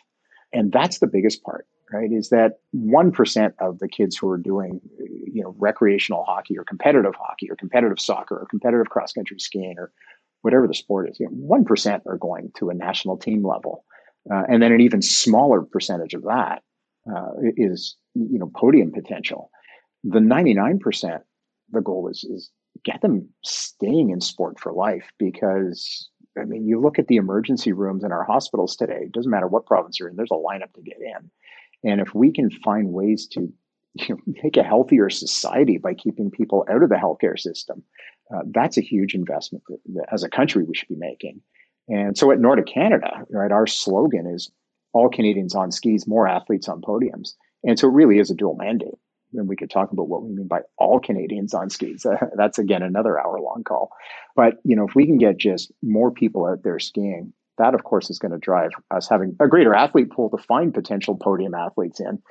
And 0.51 0.73
that's 0.73 0.99
the 0.99 1.07
biggest 1.07 1.41
part 1.43 1.65
right 1.93 2.11
is 2.11 2.29
that 2.29 2.59
1% 2.75 3.53
of 3.59 3.79
the 3.79 3.87
kids 3.87 4.17
who 4.17 4.27
are 4.29 4.37
doing 4.37 4.81
you 4.99 5.43
know 5.43 5.55
recreational 5.57 6.25
hockey 6.25 6.57
or 6.57 6.65
competitive 6.65 7.15
hockey 7.15 7.49
or 7.49 7.55
competitive 7.55 7.99
soccer 7.99 8.35
or 8.35 8.45
competitive 8.45 8.89
cross 8.89 9.13
country 9.13 9.39
skiing 9.39 9.75
or 9.77 9.91
whatever 10.45 10.67
the 10.67 10.75
sport 10.75 11.09
is, 11.09 11.19
you 11.19 11.25
know, 11.25 11.57
1% 11.57 12.01
are 12.05 12.17
going 12.17 12.51
to 12.55 12.69
a 12.69 12.75
national 12.75 13.17
team 13.17 13.43
level. 13.43 13.83
Uh, 14.31 14.43
and 14.47 14.61
then 14.61 14.71
an 14.71 14.79
even 14.79 15.01
smaller 15.01 15.63
percentage 15.63 16.13
of 16.13 16.21
that 16.21 16.61
uh, 17.11 17.31
is, 17.57 17.95
you 18.13 18.37
know, 18.37 18.51
podium 18.55 18.91
potential. 18.91 19.49
The 20.03 20.19
99%, 20.19 21.19
the 21.71 21.81
goal 21.81 22.09
is, 22.09 22.23
is 22.23 22.51
get 22.83 23.01
them 23.01 23.27
staying 23.43 24.11
in 24.11 24.21
sport 24.21 24.59
for 24.59 24.71
life 24.71 25.05
because 25.17 26.09
I 26.39 26.45
mean, 26.45 26.67
you 26.67 26.79
look 26.79 26.99
at 26.99 27.07
the 27.07 27.15
emergency 27.15 27.71
rooms 27.71 28.03
in 28.03 28.11
our 28.11 28.23
hospitals 28.23 28.75
today, 28.75 28.99
it 29.05 29.13
doesn't 29.13 29.31
matter 29.31 29.47
what 29.47 29.65
province 29.65 29.99
you're 29.99 30.09
in, 30.09 30.15
there's 30.15 30.29
a 30.31 30.35
lineup 30.35 30.73
to 30.75 30.81
get 30.81 30.97
in. 30.99 31.89
And 31.89 32.01
if 32.01 32.13
we 32.13 32.31
can 32.31 32.51
find 32.51 32.89
ways 32.89 33.27
to 33.29 33.51
you 33.95 34.09
know, 34.09 34.17
make 34.43 34.57
a 34.57 34.63
healthier 34.63 35.09
society 35.09 35.79
by 35.79 35.95
keeping 35.95 36.29
people 36.29 36.67
out 36.69 36.83
of 36.83 36.89
the 36.89 36.95
healthcare 36.95 37.39
system, 37.39 37.81
uh, 38.33 38.41
that's 38.51 38.77
a 38.77 38.81
huge 38.81 39.13
investment 39.13 39.63
that, 39.69 39.79
that, 39.93 40.05
as 40.11 40.23
a 40.23 40.29
country 40.29 40.63
we 40.63 40.75
should 40.75 40.89
be 40.89 40.95
making. 40.95 41.41
And 41.87 42.17
so 42.17 42.31
at 42.31 42.39
Nordiq 42.39 42.71
Canada, 42.71 43.25
right, 43.29 43.51
our 43.51 43.67
slogan 43.67 44.25
is 44.25 44.51
all 44.93 45.09
Canadians 45.09 45.55
on 45.55 45.71
skis, 45.71 46.07
more 46.07 46.27
athletes 46.27 46.67
on 46.67 46.81
podiums. 46.81 47.33
And 47.63 47.77
so 47.77 47.87
it 47.87 47.93
really 47.93 48.17
is 48.17 48.31
a 48.31 48.35
dual 48.35 48.55
mandate. 48.55 48.97
And 49.33 49.47
we 49.47 49.55
could 49.55 49.69
talk 49.69 49.91
about 49.91 50.07
what 50.07 50.23
we 50.23 50.33
mean 50.33 50.47
by 50.47 50.61
all 50.77 50.99
Canadians 50.99 51.53
on 51.53 51.69
skis. 51.69 52.05
Uh, 52.05 52.15
that's 52.37 52.57
again 52.57 52.81
another 52.81 53.19
hour 53.19 53.39
long 53.39 53.63
call. 53.63 53.89
But 54.35 54.55
you 54.63 54.75
know, 54.75 54.87
if 54.87 54.95
we 54.95 55.05
can 55.05 55.17
get 55.17 55.37
just 55.37 55.71
more 55.83 56.11
people 56.11 56.45
out 56.45 56.63
there 56.63 56.79
skiing, 56.79 57.33
that 57.57 57.75
of 57.75 57.83
course 57.83 58.09
is 58.09 58.19
going 58.19 58.31
to 58.31 58.37
drive 58.37 58.71
us 58.91 59.09
having 59.09 59.35
a 59.39 59.47
greater 59.47 59.73
athlete 59.73 60.11
pool 60.11 60.29
to 60.29 60.37
find 60.37 60.73
potential 60.73 61.17
podium 61.17 61.53
athletes 61.53 61.99
in. 61.99 62.21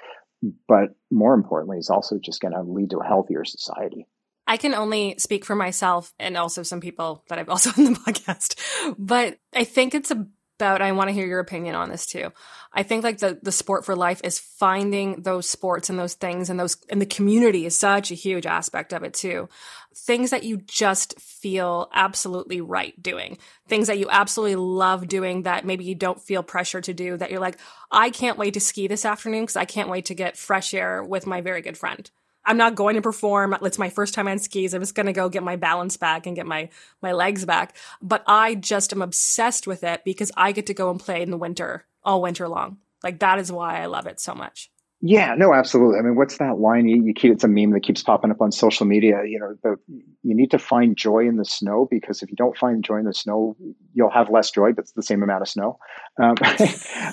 But 0.68 0.90
more 1.11 1.35
importantly, 1.35 1.78
is 1.78 1.90
also 1.90 2.18
just 2.18 2.40
going 2.40 2.52
to 2.52 2.62
lead 2.62 2.90
to 2.90 2.98
a 2.98 3.07
healthier 3.07 3.44
society. 3.44 4.07
I 4.46 4.57
can 4.57 4.74
only 4.74 5.16
speak 5.18 5.44
for 5.44 5.57
myself 5.57 6.12
and 6.18 6.37
also 6.37 6.62
some 6.62 6.80
people 6.80 7.24
that 7.28 7.38
I've 7.38 7.48
also 7.48 7.70
on 7.78 7.85
the 7.85 7.98
podcast, 7.98 8.59
but 8.98 9.38
I 9.54 9.64
think 9.64 9.94
it's 9.94 10.11
about, 10.11 10.83
I 10.83 10.92
want 10.92 11.09
to 11.09 11.14
hear 11.14 11.26
your 11.26 11.40
opinion 11.40 11.74
on 11.74 11.88
this 11.88 12.07
too. 12.07 12.33
I 12.72 12.83
think 12.83 13.04
like 13.04 13.18
the, 13.18 13.38
the 13.42 13.52
sport 13.52 13.85
for 13.85 13.96
life 13.96 14.20
is 14.22 14.38
finding 14.38 15.22
those 15.22 15.48
sports 15.48 15.90
and 15.90 15.98
those 15.98 16.14
things 16.14 16.50
and 16.50 16.59
those, 16.59 16.76
and 16.90 17.00
the 17.00 17.07
community 17.07 17.66
is 17.66 17.76
such 17.76 18.11
a 18.11 18.14
huge 18.14 18.46
aspect 18.46 18.92
of 18.92 19.02
it 19.02 19.14
too. 19.14 19.48
Things 19.94 20.30
that 20.30 20.44
you 20.44 20.59
just 20.59 21.18
feel 21.20 21.88
absolutely 21.92 22.61
right 22.61 23.00
doing, 23.00 23.38
things 23.68 23.87
that 23.87 23.98
you 23.98 24.09
absolutely 24.11 24.57
love 24.57 25.09
doing 25.09 25.42
that 25.42 25.64
maybe 25.64 25.85
you 25.85 25.94
don't 25.94 26.20
feel 26.20 26.42
pressure 26.42 26.80
to 26.80 26.92
do 26.94 27.16
that 27.16 27.30
you're 27.30 27.40
like, 27.40 27.59
I 27.90 28.11
can't 28.11 28.38
wait 28.38 28.54
to 28.54 28.61
ski 28.61 28.87
this 28.88 29.04
afternoon 29.04 29.42
because 29.42 29.57
I 29.57 29.64
can't 29.64 29.88
wait 29.88 30.07
to 30.07 30.14
get 30.14 30.37
fresh 30.37 30.74
air 30.74 31.02
with 31.02 31.26
my 31.26 31.40
very 31.40 31.62
good 31.62 31.78
friend. 31.78 32.11
I'm 32.46 32.57
not 32.57 32.74
going 32.74 32.96
to 32.96 33.02
perform. 33.02 33.57
It's 33.62 33.78
my 33.78 33.90
first 33.90 34.14
time 34.14 34.28
on 34.28 34.38
skis. 34.38 34.74
I'm 34.74 34.83
just 34.83 34.94
going 34.94 35.07
to 35.07 35.12
go 35.12 35.28
get 35.28 35.42
my 35.42 35.57
balance 35.57 35.96
back 35.96 36.26
and 36.26 36.37
get 36.37 36.46
my, 36.46 36.68
my 37.00 37.12
legs 37.12 37.44
back. 37.44 37.76
But 38.02 38.22
I 38.26 38.54
just 38.54 38.92
am 38.92 39.02
obsessed 39.02 39.66
with 39.66 39.83
it 39.85 40.02
because 40.04 40.30
I 40.37 40.52
get 40.52 40.66
to 40.66 40.74
go 40.74 40.90
and 40.90 41.00
play 41.00 41.22
in 41.22 41.30
the 41.30 41.38
winter 41.38 41.87
all 42.02 42.20
winter 42.20 42.48
long. 42.48 42.78
Like 43.02 43.20
that 43.20 43.38
is 43.38 43.50
why 43.50 43.80
I 43.83 43.87
love 43.87 44.07
it 44.07 44.20
so 44.20 44.35
much. 44.35 44.70
Yeah, 45.00 45.35
no, 45.37 45.52
absolutely. 45.52 45.98
I 45.98 46.02
mean, 46.02 46.16
what's 46.16 46.38
that 46.38 46.59
line? 46.59 46.88
You, 46.88 47.04
you 47.04 47.12
keep 47.12 47.33
it's 47.33 47.44
a 47.44 47.48
meme 47.48 47.72
that 47.72 47.83
keeps 47.83 48.02
popping 48.02 48.30
up 48.30 48.40
on 48.40 48.50
social 48.50 48.87
media. 48.87 49.22
You 49.26 49.38
know, 49.38 49.54
the, 49.62 49.76
you 50.22 50.35
need 50.35 50.50
to 50.52 50.59
find 50.59 50.96
joy 50.96 51.26
in 51.28 51.37
the 51.37 51.44
snow 51.44 51.87
because 51.90 52.22
if 52.22 52.30
you 52.30 52.37
don't 52.37 52.57
find 52.57 52.83
joy 52.83 52.96
in 52.96 53.04
the 53.04 53.12
snow, 53.12 53.54
you'll 53.92 54.11
have 54.11 54.30
less 54.30 54.50
joy, 54.50 54.72
but 54.72 54.85
it's 54.85 54.92
the 54.92 55.02
same 55.02 55.22
amount 55.22 55.42
of 55.42 55.48
snow. 55.48 55.78
Um, 56.18 56.37
uh, 56.42 56.57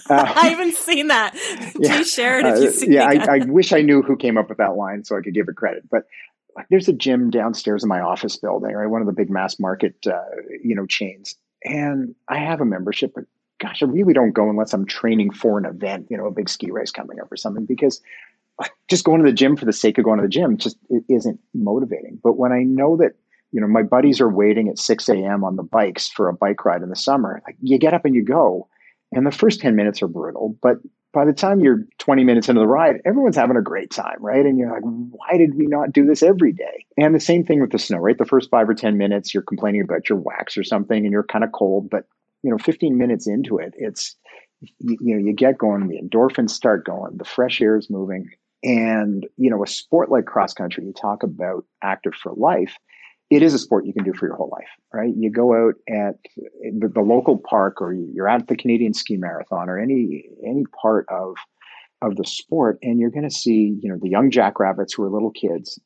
I 0.09 0.47
haven't 0.47 0.75
seen 0.75 1.07
that. 1.07 1.35
Yeah, 1.77 1.97
Please 1.97 2.13
share 2.13 2.39
it 2.39 2.45
if 2.45 2.81
you 2.81 2.87
uh, 2.87 2.91
Yeah, 2.91 3.07
I, 3.07 3.35
I, 3.35 3.45
wish 3.45 3.73
I 3.73 3.81
knew 3.81 4.01
who 4.01 4.15
came 4.15 4.37
up 4.37 4.47
with 4.47 4.59
that 4.59 4.77
line 4.77 5.03
so 5.03 5.17
I 5.17 5.21
could 5.21 5.33
give 5.33 5.49
it 5.49 5.55
credit. 5.57 5.83
But 5.91 6.03
like, 6.55 6.67
there's 6.69 6.87
a 6.87 6.93
gym 6.93 7.29
downstairs 7.29 7.83
in 7.83 7.89
my 7.89 7.99
office 7.99 8.37
building, 8.37 8.73
right? 8.73 8.87
One 8.87 9.01
of 9.01 9.07
the 9.07 9.13
big 9.13 9.29
mass 9.29 9.59
market, 9.59 9.95
uh, 10.07 10.21
you 10.63 10.75
know, 10.75 10.85
chains, 10.85 11.35
and 11.63 12.15
I 12.29 12.37
have 12.39 12.61
a 12.61 12.65
membership, 12.65 13.11
but 13.15 13.25
gosh, 13.61 13.83
I 13.83 13.85
really 13.85 14.13
don't 14.13 14.31
go 14.31 14.49
unless 14.49 14.73
I'm 14.73 14.85
training 14.85 15.31
for 15.31 15.57
an 15.57 15.65
event, 15.65 16.07
you 16.09 16.17
know, 16.17 16.25
a 16.25 16.31
big 16.31 16.49
ski 16.49 16.71
race 16.71 16.91
coming 16.91 17.19
up 17.19 17.31
or 17.31 17.37
something, 17.37 17.65
because 17.65 18.01
uh, 18.59 18.67
just 18.89 19.05
going 19.05 19.23
to 19.23 19.29
the 19.29 19.35
gym 19.35 19.55
for 19.55 19.65
the 19.65 19.73
sake 19.73 19.97
of 19.97 20.03
going 20.03 20.17
to 20.17 20.23
the 20.23 20.29
gym 20.29 20.57
just 20.57 20.77
it 20.89 21.03
isn't 21.07 21.39
motivating. 21.53 22.19
But 22.21 22.37
when 22.37 22.51
I 22.51 22.63
know 22.63 22.97
that, 22.97 23.11
you 23.51 23.61
know, 23.61 23.67
my 23.67 23.83
buddies 23.83 24.19
are 24.19 24.29
waiting 24.29 24.67
at 24.67 24.79
6 24.79 25.09
a.m. 25.09 25.43
on 25.43 25.55
the 25.55 25.63
bikes 25.63 26.09
for 26.09 26.27
a 26.27 26.33
bike 26.33 26.65
ride 26.65 26.81
in 26.81 26.89
the 26.89 26.95
summer, 26.95 27.41
like 27.45 27.55
you 27.61 27.77
get 27.77 27.93
up 27.93 28.05
and 28.05 28.15
you 28.15 28.23
go. 28.23 28.67
And 29.13 29.27
the 29.27 29.31
first 29.31 29.59
10 29.59 29.75
minutes 29.75 30.01
are 30.01 30.07
brutal, 30.07 30.57
but 30.61 30.77
by 31.13 31.25
the 31.25 31.33
time 31.33 31.59
you're 31.59 31.85
20 31.97 32.23
minutes 32.23 32.47
into 32.47 32.61
the 32.61 32.67
ride, 32.67 33.01
everyone's 33.03 33.35
having 33.35 33.57
a 33.57 33.61
great 33.61 33.91
time, 33.91 34.15
right? 34.21 34.45
And 34.45 34.57
you're 34.57 34.71
like, 34.71 34.83
why 34.83 35.37
did 35.37 35.55
we 35.55 35.67
not 35.67 35.91
do 35.91 36.05
this 36.05 36.23
every 36.23 36.53
day? 36.53 36.85
And 36.97 37.13
the 37.13 37.19
same 37.19 37.43
thing 37.43 37.59
with 37.59 37.71
the 37.71 37.79
snow, 37.79 37.97
right? 37.97 38.17
The 38.17 38.25
first 38.25 38.49
five 38.49 38.69
or 38.69 38.73
10 38.73 38.97
minutes, 38.97 39.33
you're 39.33 39.43
complaining 39.43 39.81
about 39.81 40.07
your 40.07 40.17
wax 40.17 40.57
or 40.57 40.63
something 40.63 41.03
and 41.03 41.11
you're 41.11 41.23
kind 41.23 41.43
of 41.43 41.51
cold, 41.51 41.89
but 41.89 42.05
you 42.43 42.51
know, 42.51 42.57
15 42.57 42.97
minutes 42.97 43.27
into 43.27 43.57
it, 43.57 43.73
it's, 43.77 44.15
you, 44.61 44.97
you 45.01 45.15
know, 45.15 45.25
you 45.25 45.33
get 45.33 45.57
going, 45.57 45.87
the 45.87 45.99
endorphins 46.01 46.51
start 46.51 46.85
going, 46.85 47.17
the 47.17 47.25
fresh 47.25 47.61
air 47.61 47.77
is 47.77 47.89
moving. 47.89 48.29
And, 48.63 49.25
you 49.37 49.49
know, 49.49 49.63
a 49.63 49.67
sport 49.67 50.11
like 50.11 50.25
cross 50.25 50.53
country, 50.53 50.85
you 50.85 50.93
talk 50.93 51.23
about 51.23 51.65
active 51.81 52.13
for 52.13 52.33
life 52.33 52.75
it 53.31 53.41
is 53.41 53.53
a 53.53 53.59
sport 53.59 53.85
you 53.85 53.93
can 53.93 54.03
do 54.03 54.13
for 54.13 54.27
your 54.27 54.35
whole 54.35 54.49
life, 54.51 54.67
right? 54.93 55.13
You 55.15 55.31
go 55.31 55.55
out 55.55 55.75
at 55.89 56.15
the, 56.35 56.89
the, 56.93 56.99
local 56.99 57.37
park, 57.37 57.81
or 57.81 57.93
you're 57.93 58.27
at 58.27 58.47
the 58.47 58.57
Canadian 58.57 58.93
Ski 58.93 59.15
Marathon, 59.15 59.69
or 59.69 59.79
any 59.79 60.25
any 60.45 60.65
part 60.81 61.07
of 61.09 61.35
of 62.01 62.17
the 62.17 62.25
sport, 62.25 62.77
and 62.81 62.99
you're 62.99 63.09
going 63.09 63.27
to 63.27 63.33
see, 63.33 63.77
you 63.81 63.89
know, 63.89 63.97
the 63.99 64.09
young 64.09 64.31
jackrabbits 64.31 64.93
who 64.93 65.03
are 65.03 65.09
little 65.09 65.31
kids, 65.31 65.79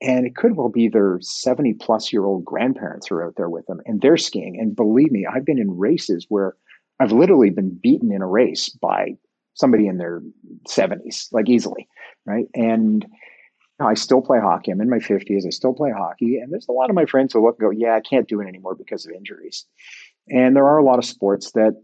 and 0.00 0.26
it 0.26 0.36
could 0.36 0.56
well 0.56 0.68
be 0.68 0.88
their 0.88 1.18
70 1.20 1.74
plus 1.74 2.12
year 2.12 2.24
old 2.24 2.44
grandparents 2.44 3.10
are 3.10 3.24
out 3.24 3.34
there 3.36 3.50
with 3.50 3.66
them, 3.66 3.80
and 3.86 4.00
they're 4.00 4.16
skiing. 4.16 4.58
And 4.58 4.76
believe 4.76 5.10
me, 5.10 5.26
I've 5.26 5.44
been 5.44 5.58
in 5.58 5.76
races 5.76 6.26
where 6.28 6.54
I've 7.00 7.12
literally 7.12 7.50
been 7.50 7.78
beaten 7.82 8.12
in 8.12 8.22
a 8.22 8.26
race 8.26 8.68
by 8.68 9.16
somebody 9.54 9.86
in 9.86 9.98
their 9.98 10.22
70s, 10.68 11.28
like 11.32 11.48
easily, 11.48 11.88
right? 12.26 12.46
And 12.54 13.04
I 13.80 13.94
still 13.94 14.22
play 14.22 14.38
hockey. 14.40 14.70
I'm 14.70 14.80
in 14.80 14.90
my 14.90 14.98
50s. 14.98 15.46
I 15.46 15.50
still 15.50 15.74
play 15.74 15.90
hockey. 15.90 16.38
And 16.38 16.52
there's 16.52 16.68
a 16.68 16.72
lot 16.72 16.90
of 16.90 16.96
my 16.96 17.06
friends 17.06 17.32
who 17.32 17.44
look 17.44 17.56
and 17.60 17.66
go, 17.66 17.70
yeah, 17.70 17.94
I 17.94 18.00
can't 18.00 18.28
do 18.28 18.40
it 18.40 18.48
anymore 18.48 18.74
because 18.74 19.06
of 19.06 19.12
injuries. 19.12 19.66
And 20.28 20.56
there 20.56 20.66
are 20.66 20.78
a 20.78 20.84
lot 20.84 20.98
of 20.98 21.04
sports 21.04 21.52
that 21.52 21.74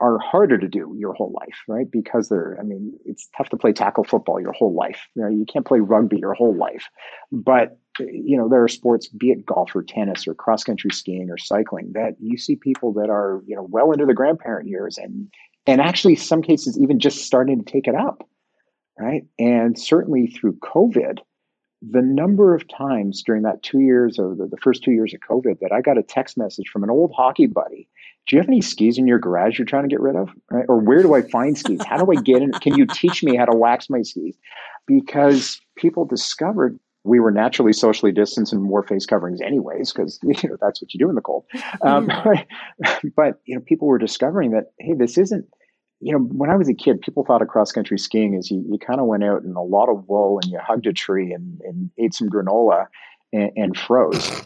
are 0.00 0.18
harder 0.18 0.58
to 0.58 0.68
do 0.68 0.94
your 0.98 1.12
whole 1.14 1.32
life, 1.40 1.56
right? 1.68 1.90
Because 1.90 2.28
they're, 2.28 2.56
I 2.60 2.62
mean, 2.62 2.92
it's 3.04 3.28
tough 3.36 3.48
to 3.50 3.56
play 3.56 3.72
tackle 3.72 4.04
football 4.04 4.40
your 4.40 4.52
whole 4.52 4.74
life. 4.74 5.08
You 5.14 5.22
know, 5.22 5.28
you 5.28 5.44
can't 5.44 5.66
play 5.66 5.80
rugby 5.80 6.18
your 6.18 6.34
whole 6.34 6.56
life. 6.56 6.88
But, 7.30 7.78
you 7.98 8.36
know, 8.36 8.48
there 8.48 8.62
are 8.62 8.68
sports, 8.68 9.08
be 9.08 9.30
it 9.30 9.46
golf 9.46 9.74
or 9.74 9.82
tennis 9.82 10.26
or 10.26 10.34
cross 10.34 10.64
country 10.64 10.90
skiing 10.90 11.30
or 11.30 11.38
cycling, 11.38 11.92
that 11.94 12.16
you 12.20 12.38
see 12.38 12.56
people 12.56 12.92
that 12.94 13.10
are, 13.10 13.42
you 13.46 13.56
know, 13.56 13.66
well 13.68 13.92
into 13.92 14.06
the 14.06 14.14
grandparent 14.14 14.68
years 14.68 14.98
and, 14.98 15.28
and 15.66 15.80
actually 15.80 16.16
some 16.16 16.42
cases 16.42 16.78
even 16.78 16.98
just 16.98 17.24
starting 17.24 17.62
to 17.62 17.70
take 17.70 17.86
it 17.86 17.94
up, 17.94 18.28
right? 18.98 19.22
And 19.38 19.78
certainly 19.78 20.26
through 20.26 20.54
COVID, 20.54 21.18
the 21.82 22.02
number 22.02 22.54
of 22.54 22.68
times 22.68 23.22
during 23.24 23.42
that 23.42 23.62
two 23.62 23.80
years 23.80 24.18
or 24.18 24.34
the, 24.36 24.46
the, 24.46 24.56
first 24.58 24.84
two 24.84 24.92
years 24.92 25.12
of 25.12 25.20
COVID 25.20 25.58
that 25.60 25.72
I 25.72 25.80
got 25.80 25.98
a 25.98 26.02
text 26.02 26.38
message 26.38 26.68
from 26.68 26.84
an 26.84 26.90
old 26.90 27.12
hockey 27.14 27.46
buddy. 27.46 27.88
Do 28.26 28.36
you 28.36 28.40
have 28.40 28.48
any 28.48 28.60
skis 28.60 28.98
in 28.98 29.06
your 29.06 29.18
garage 29.18 29.58
you're 29.58 29.66
trying 29.66 29.82
to 29.82 29.88
get 29.88 30.00
rid 30.00 30.16
of? 30.16 30.30
Right? 30.50 30.64
Or 30.68 30.78
where 30.78 31.02
do 31.02 31.14
I 31.14 31.22
find 31.22 31.58
skis? 31.58 31.80
How 31.84 32.02
do 32.02 32.10
I 32.16 32.20
get 32.20 32.42
in? 32.42 32.52
Can 32.52 32.76
you 32.76 32.86
teach 32.86 33.22
me 33.22 33.36
how 33.36 33.46
to 33.46 33.56
wax 33.56 33.90
my 33.90 34.02
skis? 34.02 34.36
Because 34.86 35.60
people 35.76 36.04
discovered 36.04 36.78
we 37.04 37.18
were 37.18 37.32
naturally 37.32 37.72
socially 37.72 38.12
distanced 38.12 38.52
and 38.52 38.68
wore 38.68 38.84
face 38.84 39.06
coverings 39.06 39.40
anyways, 39.40 39.92
because 39.92 40.20
you 40.24 40.48
know 40.48 40.56
that's 40.60 40.80
what 40.80 40.94
you 40.94 40.98
do 40.98 41.08
in 41.08 41.16
the 41.16 41.20
cold. 41.20 41.44
Um, 41.82 42.06
but 43.16 43.40
you 43.44 43.56
know, 43.56 43.60
people 43.66 43.88
were 43.88 43.98
discovering 43.98 44.52
that 44.52 44.72
hey, 44.78 44.94
this 44.94 45.18
isn't 45.18 45.46
you 46.02 46.12
know, 46.12 46.18
when 46.18 46.50
I 46.50 46.56
was 46.56 46.68
a 46.68 46.74
kid, 46.74 47.00
people 47.00 47.24
thought 47.24 47.42
of 47.42 47.48
cross 47.48 47.70
country 47.70 47.96
skiing 47.96 48.34
as 48.34 48.50
you, 48.50 48.64
you 48.68 48.76
kind 48.76 49.00
of 49.00 49.06
went 49.06 49.22
out 49.22 49.44
in 49.44 49.54
a 49.54 49.62
lot 49.62 49.88
of 49.88 50.08
wool 50.08 50.40
and 50.42 50.50
you 50.50 50.58
hugged 50.60 50.86
a 50.88 50.92
tree 50.92 51.32
and, 51.32 51.60
and 51.60 51.90
ate 51.96 52.12
some 52.12 52.28
granola 52.28 52.86
and, 53.32 53.52
and 53.54 53.76
froze, 53.78 54.44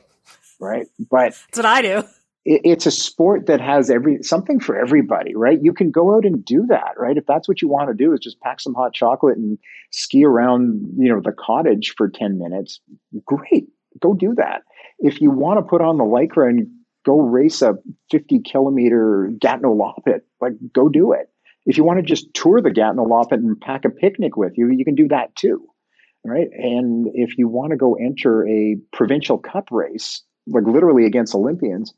right? 0.60 0.86
But 1.10 1.32
that's 1.32 1.56
what 1.56 1.64
I 1.64 1.80
do. 1.80 2.04
It, 2.46 2.62
it's 2.64 2.87
a 2.87 2.90
sport 2.90 3.46
that 3.46 3.61
has 3.61 3.90
every 3.90 4.22
something 4.22 4.61
for 4.61 4.76
everybody, 4.76 5.35
right? 5.35 5.59
You 5.61 5.72
can 5.72 5.90
go 5.90 6.14
out 6.16 6.24
and 6.24 6.44
do 6.44 6.66
that, 6.68 6.92
right? 6.96 7.16
If 7.16 7.26
that's 7.26 7.48
what 7.48 7.61
you 7.61 7.68
want 7.68 7.88
to 7.88 7.94
do, 7.94 8.12
is 8.12 8.20
just 8.20 8.40
pack 8.40 8.61
some 8.61 8.74
hot 8.74 8.94
chocolate 8.94 9.37
and 9.37 9.59
ski 9.90 10.24
around, 10.24 10.94
you 10.96 11.12
know, 11.12 11.20
the 11.20 11.32
cottage 11.32 11.94
for 11.96 12.09
ten 12.09 12.38
minutes. 12.38 12.80
Great, 13.24 13.68
go 14.00 14.14
do 14.14 14.35
that. 14.37 14.62
If 14.98 15.20
you 15.20 15.30
want 15.30 15.59
to 15.59 15.68
put 15.68 15.82
on 15.82 15.98
the 15.98 16.04
lycra 16.04 16.48
and 16.48 16.68
go 17.04 17.20
race 17.20 17.62
a 17.62 17.74
50 18.11 18.40
kilometer 18.40 19.30
Gatineau 19.38 19.76
Loppet, 19.76 20.22
like 20.40 20.54
go 20.72 20.88
do 20.88 21.12
it 21.12 21.30
if 21.66 21.76
you 21.76 21.85
want 21.85 21.98
to 21.98 22.02
just 22.02 22.32
tour 22.32 22.62
the 22.62 22.70
Gatineau 22.70 23.04
Loppet 23.04 23.32
and 23.32 23.61
pack 23.61 23.85
a 23.85 23.90
picnic 23.90 24.37
with 24.37 24.56
you, 24.56 24.70
you 24.70 24.85
can 24.85 24.94
do 24.94 25.09
that 25.09 25.35
too. 25.35 25.66
Right. 26.24 26.48
And 26.52 27.09
if 27.14 27.38
you 27.38 27.46
want 27.46 27.70
to 27.70 27.76
go 27.76 27.94
enter 27.94 28.46
a 28.48 28.76
provincial 28.92 29.38
cup 29.38 29.68
race, 29.70 30.22
like 30.48 30.64
literally 30.64 31.06
against 31.06 31.35
Olympians, 31.35 31.92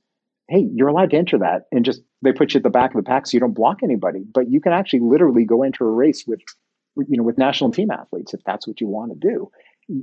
hey, 0.49 0.67
you're 0.75 0.89
allowed 0.89 1.11
to 1.11 1.17
enter 1.17 1.39
that 1.39 1.67
and 1.73 1.85
just 1.85 2.03
they 2.23 2.33
put 2.33 2.55
you 2.55 2.59
at 2.59 2.65
the 2.65 2.71
back 2.71 2.91
of 2.91 2.97
the 2.97 3.09
pack 3.09 3.27
so 3.27 3.35
you 3.35 3.41
don't 3.41 3.55
block 3.55 3.79
anybody. 3.83 4.25
But 4.33 4.51
you 4.51 4.61
can 4.61 4.73
actually 4.73 5.01
literally 5.01 5.45
go 5.45 5.63
enter 5.63 5.87
a 5.87 5.93
race 5.93 6.25
with 6.27 6.41
you 6.97 7.17
know 7.17 7.23
with 7.23 7.39
national 7.39 7.71
team 7.71 7.91
athletes 7.91 8.35
if 8.35 8.41
that's 8.45 8.67
what 8.67 8.81
you 8.81 8.89
want 8.89 9.13
to 9.13 9.29
do. 9.29 9.51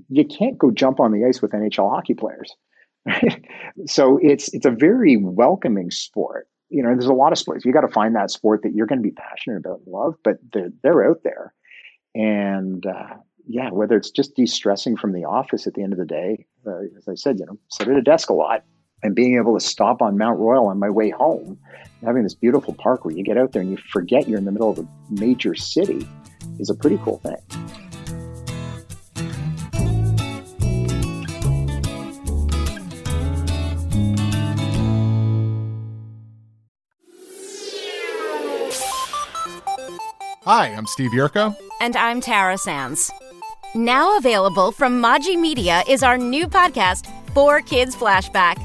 You 0.10 0.26
can't 0.26 0.58
go 0.58 0.72
jump 0.72 1.00
on 1.00 1.12
the 1.12 1.26
ice 1.26 1.42
with 1.42 1.52
NHL 1.52 1.90
hockey 1.90 2.14
players. 2.14 2.56
Right? 3.06 3.46
so 3.86 4.20
it's 4.22 4.54
it's 4.54 4.66
a 4.66 4.72
very 4.72 5.18
welcoming 5.18 5.92
sport 5.92 6.48
you 6.70 6.84
know, 6.84 6.90
there's 6.90 7.06
a 7.06 7.14
lot 7.14 7.32
of 7.32 7.38
sports. 7.38 7.66
You 7.66 7.72
got 7.72 7.82
to 7.82 7.88
find 7.88 8.16
that 8.16 8.32
sport 8.32 8.64
that 8.64 8.74
you're 8.74 8.88
going 8.88 9.00
to 9.00 9.08
be 9.08 9.12
passionate 9.12 9.58
about 9.58 9.82
and 9.86 9.94
love, 9.94 10.16
but 10.24 10.38
they're, 10.52 10.72
they're 10.84 11.10
out 11.10 11.22
there. 11.24 11.54
And 12.14 12.86
uh, 12.86 13.16
yeah, 13.48 13.70
whether 13.70 13.96
it's 13.96 14.10
just 14.10 14.36
de-stressing 14.36 14.98
from 14.98 15.14
the 15.14 15.26
office 15.26 15.68
at 15.68 15.74
the 15.76 15.84
end 15.84 15.94
of 15.94 16.00
the 16.00 16.06
day, 16.06 16.46
uh, 16.66 16.80
as 16.98 17.08
I 17.08 17.16
said, 17.16 17.40
you 17.40 17.46
know, 17.46 17.58
sit 17.70 17.88
at 17.88 17.98
a 17.98 18.02
desk 18.02 18.30
a 18.30 18.34
lot 18.34 18.64
and 19.06 19.14
being 19.14 19.36
able 19.36 19.54
to 19.54 19.64
stop 19.64 20.02
on 20.02 20.18
Mount 20.18 20.40
Royal 20.40 20.66
on 20.66 20.80
my 20.80 20.90
way 20.90 21.12
home, 21.12 21.60
having 22.04 22.24
this 22.24 22.34
beautiful 22.34 22.74
park 22.74 23.06
where 23.06 23.16
you 23.16 23.24
get 23.24 23.38
out 23.38 23.52
there 23.52 23.62
and 23.62 23.70
you 23.70 23.78
forget 23.78 24.28
you're 24.28 24.40
in 24.40 24.46
the 24.46 24.52
middle 24.52 24.72
of 24.72 24.80
a 24.80 24.88
major 25.12 25.54
city 25.54 26.08
is 26.58 26.72
a 26.72 26.74
pretty 26.74 26.98
cool 27.04 27.20
thing. 27.20 27.38
Hi, 40.46 40.68
I'm 40.70 40.88
Steve 40.88 41.12
Yerko. 41.12 41.56
And 41.80 41.96
I'm 41.96 42.22
Tara 42.22 42.58
Sands. 42.58 43.12
Now 43.76 44.18
available 44.18 44.72
from 44.72 45.00
Maji 45.00 45.40
Media 45.40 45.84
is 45.88 46.02
our 46.02 46.18
new 46.18 46.48
podcast, 46.48 47.06
4Kids 47.36 47.94
Flashback. 47.94 48.65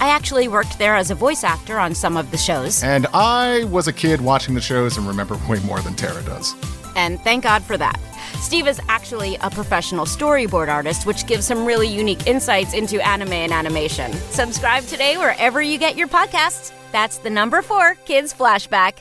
I 0.00 0.08
actually 0.08 0.48
worked 0.48 0.78
there 0.78 0.96
as 0.96 1.10
a 1.10 1.14
voice 1.14 1.44
actor 1.44 1.78
on 1.78 1.94
some 1.94 2.16
of 2.16 2.30
the 2.30 2.38
shows. 2.38 2.82
And 2.82 3.06
I 3.12 3.64
was 3.64 3.86
a 3.86 3.92
kid 3.92 4.22
watching 4.22 4.54
the 4.54 4.60
shows 4.60 4.96
and 4.96 5.06
remember 5.06 5.38
way 5.46 5.60
more 5.60 5.80
than 5.80 5.94
Tara 5.94 6.22
does. 6.22 6.54
And 6.96 7.20
thank 7.20 7.44
God 7.44 7.62
for 7.62 7.76
that. 7.76 8.00
Steve 8.40 8.66
is 8.66 8.80
actually 8.88 9.36
a 9.42 9.50
professional 9.50 10.06
storyboard 10.06 10.68
artist, 10.68 11.04
which 11.04 11.26
gives 11.26 11.44
some 11.44 11.66
really 11.66 11.86
unique 11.86 12.26
insights 12.26 12.72
into 12.72 13.06
anime 13.06 13.34
and 13.34 13.52
animation. 13.52 14.10
Subscribe 14.30 14.84
today 14.84 15.18
wherever 15.18 15.60
you 15.60 15.76
get 15.76 15.96
your 15.96 16.08
podcasts. 16.08 16.72
That's 16.92 17.18
the 17.18 17.30
number 17.30 17.60
four 17.60 17.96
Kids 18.06 18.32
Flashback. 18.32 18.94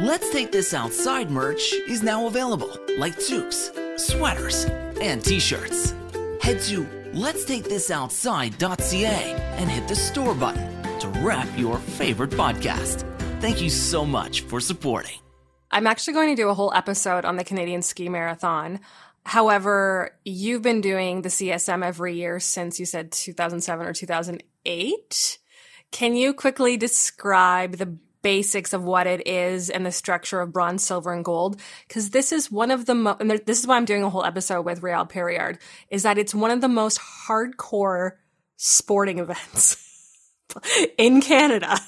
Let's 0.00 0.30
Take 0.30 0.52
This 0.52 0.74
Outside 0.74 1.30
merch 1.30 1.72
is 1.88 2.02
now 2.02 2.26
available, 2.26 2.70
like 2.98 3.18
toques, 3.18 3.72
sweaters, 3.96 4.66
and 5.00 5.24
t 5.24 5.40
shirts. 5.40 5.94
Head 6.48 6.62
to 6.62 6.84
letstakethisoutside.ca 7.12 9.34
and 9.58 9.70
hit 9.70 9.86
the 9.86 9.94
store 9.94 10.34
button 10.34 10.82
to 10.98 11.06
wrap 11.20 11.46
your 11.58 11.76
favorite 11.76 12.30
podcast. 12.30 13.04
Thank 13.42 13.60
you 13.60 13.68
so 13.68 14.06
much 14.06 14.40
for 14.40 14.58
supporting. 14.58 15.18
I'm 15.70 15.86
actually 15.86 16.14
going 16.14 16.30
to 16.30 16.42
do 16.42 16.48
a 16.48 16.54
whole 16.54 16.72
episode 16.72 17.26
on 17.26 17.36
the 17.36 17.44
Canadian 17.44 17.82
Ski 17.82 18.08
Marathon. 18.08 18.80
However, 19.26 20.16
you've 20.24 20.62
been 20.62 20.80
doing 20.80 21.20
the 21.20 21.28
CSM 21.28 21.84
every 21.84 22.16
year 22.16 22.40
since 22.40 22.80
you 22.80 22.86
said 22.86 23.12
2007 23.12 23.86
or 23.86 23.92
2008. 23.92 25.38
Can 25.90 26.16
you 26.16 26.32
quickly 26.32 26.78
describe 26.78 27.76
the 27.76 27.98
basics 28.22 28.72
of 28.72 28.84
what 28.84 29.06
it 29.06 29.26
is 29.26 29.70
and 29.70 29.84
the 29.84 29.92
structure 29.92 30.40
of 30.40 30.52
bronze, 30.52 30.82
silver, 30.82 31.12
and 31.12 31.24
gold. 31.24 31.60
Because 31.86 32.10
this 32.10 32.32
is 32.32 32.50
one 32.50 32.70
of 32.70 32.86
the 32.86 32.94
mo- 32.94 33.16
and 33.20 33.30
this 33.30 33.60
is 33.60 33.66
why 33.66 33.76
I'm 33.76 33.84
doing 33.84 34.02
a 34.02 34.10
whole 34.10 34.24
episode 34.24 34.62
with 34.62 34.82
Real 34.82 35.06
Perriard 35.06 35.58
is 35.90 36.02
that 36.02 36.18
it's 36.18 36.34
one 36.34 36.50
of 36.50 36.60
the 36.60 36.68
most 36.68 37.00
hardcore 37.00 38.12
sporting 38.56 39.18
events 39.20 39.76
in 40.96 41.20
Canada. 41.20 41.78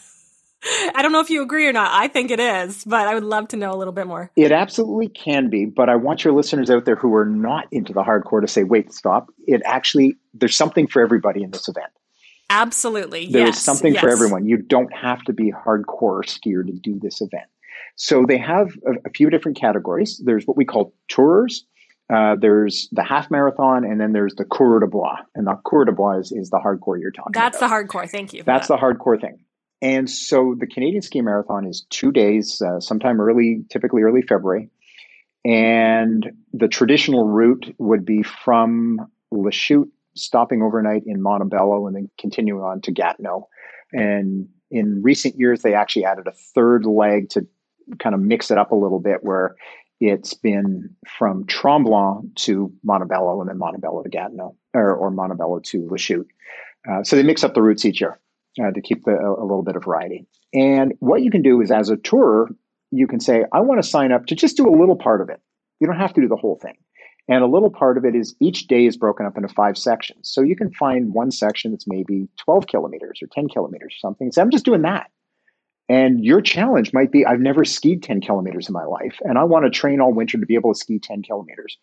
I 0.95 1.01
don't 1.01 1.13
know 1.13 1.21
if 1.21 1.31
you 1.31 1.43
agree 1.43 1.67
or 1.67 1.73
not. 1.73 1.91
I 1.91 2.09
think 2.09 2.31
it 2.31 2.39
is, 2.39 2.85
but 2.85 3.09
I 3.09 3.15
would 3.15 3.25
love 3.25 3.49
to 3.49 3.57
know 3.57 3.73
a 3.73 3.77
little 3.77 3.95
bit 3.95 4.07
more. 4.07 4.31
It 4.37 4.53
absolutely 4.53 5.09
can 5.09 5.49
be, 5.49 5.65
but 5.65 5.89
I 5.89 5.97
want 5.97 6.23
your 6.23 6.35
listeners 6.35 6.71
out 6.71 6.85
there 6.85 6.97
who 6.97 7.15
are 7.15 7.25
not 7.25 7.67
into 7.71 7.95
the 7.95 8.03
hardcore 8.03 8.43
to 8.43 8.49
say, 8.49 8.63
wait, 8.63 8.93
stop. 8.93 9.31
It 9.47 9.63
actually, 9.65 10.19
there's 10.35 10.57
something 10.57 10.87
for 10.87 11.01
everybody 11.01 11.43
in 11.43 11.51
this 11.51 11.69
event. 11.69 11.91
Absolutely. 12.51 13.29
There 13.29 13.47
yes, 13.47 13.59
is 13.59 13.63
something 13.63 13.95
yes. 13.95 14.03
for 14.03 14.11
everyone. 14.11 14.45
You 14.45 14.59
don't 14.59 14.93
have 14.93 15.23
to 15.23 15.33
be 15.33 15.53
hardcore 15.53 16.25
skier 16.25 16.67
to 16.67 16.73
do 16.73 16.99
this 17.01 17.21
event. 17.21 17.47
So 17.95 18.25
they 18.27 18.39
have 18.39 18.73
a, 18.87 19.09
a 19.09 19.11
few 19.11 19.31
different 19.31 19.59
categories. 19.59 20.21
There's 20.23 20.47
what 20.47 20.57
we 20.57 20.65
call 20.65 20.93
tours. 21.09 21.65
Uh, 22.13 22.35
there's 22.41 22.89
the 22.91 23.05
half 23.05 23.31
marathon, 23.31 23.85
and 23.85 24.01
then 24.01 24.13
there's 24.13 24.35
the 24.35 24.45
Coureur 24.45 24.81
de 24.81 24.89
Bois. 24.89 25.19
And 25.37 25.47
the 25.47 25.55
Coureur 25.65 25.85
de 25.85 25.93
Bois 25.93 26.19
is, 26.19 26.33
is 26.33 26.51
the 26.51 26.59
hardcore 26.59 27.01
you're 27.01 27.13
talking 27.13 27.33
That's 27.33 27.59
about. 27.59 27.69
the 27.69 27.75
hardcore. 27.75 28.11
Thank 28.11 28.33
you. 28.33 28.43
That's 28.43 28.67
that. 28.67 28.81
the 28.81 28.85
hardcore 28.85 29.21
thing. 29.21 29.39
And 29.81 30.11
so 30.11 30.57
the 30.59 30.67
Canadian 30.67 31.03
Ski 31.03 31.21
Marathon 31.21 31.67
is 31.67 31.87
two 31.89 32.11
days, 32.11 32.61
uh, 32.61 32.81
sometime 32.81 33.21
early, 33.21 33.65
typically 33.71 34.03
early 34.03 34.23
February. 34.23 34.71
And 35.45 36.33
the 36.53 36.69
traditional 36.69 37.27
route 37.27 37.75
would 37.79 38.05
be 38.05 38.23
from 38.23 39.11
Lachute, 39.33 39.89
stopping 40.21 40.63
overnight 40.63 41.03
in 41.07 41.23
Montebello, 41.23 41.87
and 41.87 41.97
then 41.97 42.11
continuing 42.19 42.63
on 42.63 42.81
to 42.83 42.93
Gatineau. 42.93 43.49
And 43.93 44.49
in 44.71 45.03
recent 45.03 45.37
years, 45.37 45.63
they 45.63 45.75
actually 45.75 46.05
added 46.05 46.27
a 46.27 46.33
third 46.55 46.87
leg 46.87 47.29
to 47.31 47.47
kind 47.99 48.15
of 48.15 48.21
mix 48.21 48.51
it 48.51 48.59
up 48.59 48.71
a 48.71 48.77
little 48.77 49.01
bit, 49.01 49.19
where 49.23 49.57
it's 50.01 50.33
been 50.33 50.89
from 51.07 51.45
Tremblant 51.45 52.35
to 52.37 52.73
Montebello, 52.85 53.41
and 53.41 53.51
then 53.51 53.59
Montebello 53.59 54.03
to 54.03 54.09
Gatineau, 54.09 54.57
or, 54.75 54.95
or 54.95 55.11
Montebello 55.11 55.61
to 55.61 55.83
Lachute. 55.91 56.29
Uh, 56.89 57.03
so 57.03 57.17
they 57.17 57.23
mix 57.23 57.45
up 57.45 57.55
the 57.55 57.63
routes 57.63 57.85
each 57.85 58.01
year 58.01 58.19
uh, 58.63 58.71
to 58.71 58.81
keep 58.81 59.05
the, 59.05 59.13
a, 59.13 59.33
a 59.41 59.45
little 59.45 59.63
bit 59.63 59.77
of 59.77 59.85
variety. 59.85 60.27
And 60.55 60.95
what 61.01 61.23
you 61.23 61.31
can 61.31 61.43
do 61.43 61.61
is, 61.61 61.71
as 61.71 61.91
a 61.91 61.97
tourer, 61.97 62.47
you 62.91 63.07
can 63.07 63.21
say, 63.21 63.45
I 63.53 63.61
want 63.61 63.83
to 63.83 63.89
sign 63.89 64.13
up 64.13 64.27
to 64.27 64.35
just 64.35 64.57
do 64.57 64.69
a 64.69 64.75
little 64.75 64.97
part 64.97 65.21
of 65.21 65.29
it. 65.29 65.41
You 65.81 65.87
don't 65.87 65.97
have 65.97 66.15
to 66.15 66.21
do 66.21 66.29
the 66.29 66.37
whole 66.37 66.57
thing. 66.57 66.77
And 67.31 67.45
a 67.45 67.47
little 67.47 67.71
part 67.71 67.97
of 67.97 68.05
it 68.05 68.17
is 68.17 68.35
each 68.41 68.67
day 68.67 68.87
is 68.87 68.97
broken 68.97 69.25
up 69.25 69.37
into 69.37 69.49
five 69.49 69.79
sections. 69.79 70.29
So 70.29 70.43
you 70.43 70.57
can 70.57 70.73
find 70.73 71.15
one 71.15 71.31
section 71.31 71.71
that's 71.71 71.87
maybe 71.87 72.29
12 72.39 72.67
kilometers 72.67 73.21
or 73.23 73.29
10 73.33 73.49
kilometers 73.49 73.95
or 73.95 74.01
something. 74.01 74.33
So 74.33 74.43
I'm 74.43 74.51
just 74.51 74.65
doing 74.65 74.83
that. 74.83 75.11
And 75.89 76.25
your 76.25 76.41
challenge 76.41 76.93
might 76.93 77.13
be, 77.13 77.25
I've 77.25 77.41
never 77.41 77.65
skied 77.65 78.03
10 78.03 78.21
kilometers 78.21 78.69
in 78.69 78.73
my 78.73 78.85
life, 78.85 79.19
and 79.23 79.39
I 79.39 79.45
want 79.45 79.65
to 79.65 79.71
train 79.71 80.01
all 80.01 80.13
winter 80.13 80.39
to 80.39 80.47
be 80.47 80.55
able 80.55 80.73
to 80.73 80.79
ski 80.79 80.99
10 80.99 81.23
kilometers. 81.23 81.79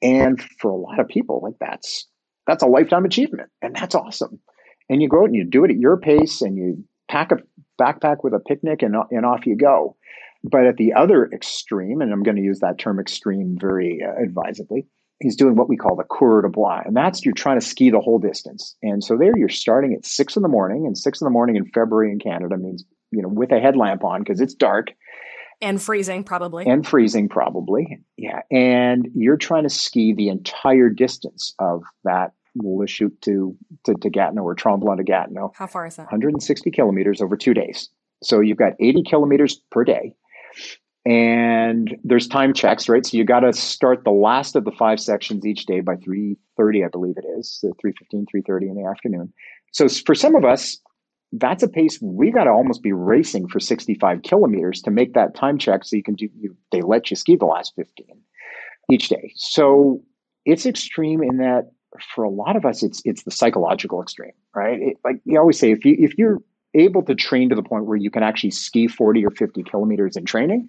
And 0.00 0.40
for 0.58 0.70
a 0.70 0.76
lot 0.76 0.98
of 0.98 1.08
people, 1.08 1.40
like 1.42 1.54
that's 1.60 2.06
that's 2.46 2.64
a 2.64 2.66
lifetime 2.66 3.04
achievement, 3.04 3.50
and 3.60 3.74
that's 3.74 3.94
awesome. 3.94 4.40
And 4.88 5.00
you 5.00 5.08
go 5.08 5.22
out 5.22 5.26
and 5.26 5.36
you 5.36 5.44
do 5.44 5.64
it 5.64 5.70
at 5.70 5.78
your 5.78 5.96
pace, 5.96 6.42
and 6.42 6.56
you 6.56 6.84
pack 7.08 7.30
a 7.30 7.36
backpack 7.80 8.24
with 8.24 8.34
a 8.34 8.40
picnic, 8.40 8.82
and 8.82 8.96
and 9.12 9.24
off 9.24 9.46
you 9.46 9.56
go. 9.56 9.96
But 10.44 10.66
at 10.66 10.76
the 10.76 10.92
other 10.94 11.28
extreme, 11.32 12.00
and 12.00 12.12
I'm 12.12 12.22
going 12.22 12.36
to 12.36 12.42
use 12.42 12.60
that 12.60 12.78
term 12.78 12.98
extreme 12.98 13.56
very 13.60 14.00
uh, 14.02 14.20
advisedly, 14.22 14.86
he's 15.20 15.36
doing 15.36 15.54
what 15.54 15.68
we 15.68 15.76
call 15.76 15.94
the 15.94 16.04
coureur 16.04 16.42
de 16.42 16.48
bois, 16.48 16.82
and 16.84 16.96
that's 16.96 17.24
you're 17.24 17.34
trying 17.34 17.60
to 17.60 17.66
ski 17.66 17.90
the 17.90 18.00
whole 18.00 18.18
distance. 18.18 18.76
And 18.82 19.04
so 19.04 19.16
there, 19.16 19.36
you're 19.36 19.48
starting 19.48 19.94
at 19.94 20.04
six 20.04 20.34
in 20.36 20.42
the 20.42 20.48
morning, 20.48 20.84
and 20.86 20.98
six 20.98 21.20
in 21.20 21.26
the 21.26 21.30
morning 21.30 21.56
in 21.56 21.66
February 21.66 22.10
in 22.10 22.18
Canada 22.18 22.56
means 22.56 22.84
you 23.12 23.22
know 23.22 23.28
with 23.28 23.52
a 23.52 23.60
headlamp 23.60 24.02
on 24.02 24.20
because 24.20 24.40
it's 24.40 24.54
dark 24.54 24.88
and 25.60 25.80
freezing 25.80 26.24
probably 26.24 26.66
and 26.66 26.86
freezing 26.86 27.28
probably 27.28 27.98
yeah 28.16 28.40
and 28.50 29.08
you're 29.14 29.36
trying 29.36 29.62
to 29.62 29.68
ski 29.68 30.12
the 30.12 30.28
entire 30.28 30.88
distance 30.88 31.54
of 31.60 31.82
that 32.04 32.32
Lachute 32.58 33.18
to, 33.22 33.56
to, 33.84 33.94
to 33.94 34.10
Gatineau 34.10 34.42
or 34.42 34.54
Tremblant 34.54 34.98
to 34.98 35.04
Gatineau. 35.04 35.52
How 35.54 35.66
far 35.66 35.86
is 35.86 35.96
that? 35.96 36.02
160 36.02 36.70
kilometers 36.70 37.22
over 37.22 37.34
two 37.34 37.54
days. 37.54 37.88
So 38.22 38.40
you've 38.40 38.58
got 38.58 38.74
80 38.78 39.04
kilometers 39.04 39.60
per 39.70 39.84
day. 39.84 40.14
And 41.04 41.96
there's 42.04 42.28
time 42.28 42.54
checks, 42.54 42.88
right? 42.88 43.04
So 43.04 43.16
you 43.16 43.24
got 43.24 43.40
to 43.40 43.52
start 43.52 44.04
the 44.04 44.12
last 44.12 44.54
of 44.54 44.64
the 44.64 44.70
five 44.70 45.00
sections 45.00 45.44
each 45.44 45.66
day 45.66 45.80
by 45.80 45.96
3.30, 45.96 46.84
I 46.84 46.88
believe 46.88 47.16
it 47.16 47.24
is, 47.38 47.58
so 47.60 47.72
3.15, 47.84 48.26
3.30 48.32 48.62
in 48.62 48.74
the 48.76 48.88
afternoon. 48.88 49.32
So 49.72 49.88
for 49.88 50.14
some 50.14 50.36
of 50.36 50.44
us, 50.44 50.78
that's 51.32 51.62
a 51.62 51.68
pace 51.68 51.98
we 52.02 52.30
got 52.30 52.44
to 52.44 52.50
almost 52.50 52.82
be 52.82 52.92
racing 52.92 53.48
for 53.48 53.58
65 53.58 54.22
kilometers 54.22 54.82
to 54.82 54.90
make 54.90 55.14
that 55.14 55.34
time 55.34 55.58
check 55.58 55.84
so 55.84 55.96
you 55.96 56.02
can 56.02 56.14
do 56.14 56.28
you, 56.38 56.56
they 56.70 56.82
let 56.82 57.10
you 57.10 57.16
ski 57.16 57.36
the 57.36 57.46
last 57.46 57.72
15 57.76 58.06
each 58.90 59.08
day 59.08 59.32
so 59.34 60.02
it's 60.44 60.66
extreme 60.66 61.22
in 61.22 61.38
that 61.38 61.70
for 62.14 62.24
a 62.24 62.30
lot 62.30 62.56
of 62.56 62.64
us 62.64 62.82
it's 62.82 63.00
it's 63.04 63.22
the 63.22 63.30
psychological 63.30 64.02
extreme 64.02 64.32
right 64.54 64.78
it, 64.80 64.96
like 65.04 65.16
you 65.24 65.38
always 65.38 65.58
say 65.58 65.72
if 65.72 65.84
you 65.84 65.96
if 65.98 66.16
you're 66.18 66.38
able 66.74 67.02
to 67.02 67.14
train 67.14 67.48
to 67.48 67.54
the 67.54 67.62
point 67.62 67.86
where 67.86 67.96
you 67.96 68.10
can 68.10 68.22
actually 68.22 68.50
ski 68.50 68.88
40 68.88 69.24
or 69.26 69.30
50 69.30 69.62
kilometers 69.62 70.16
in 70.16 70.24
training 70.24 70.68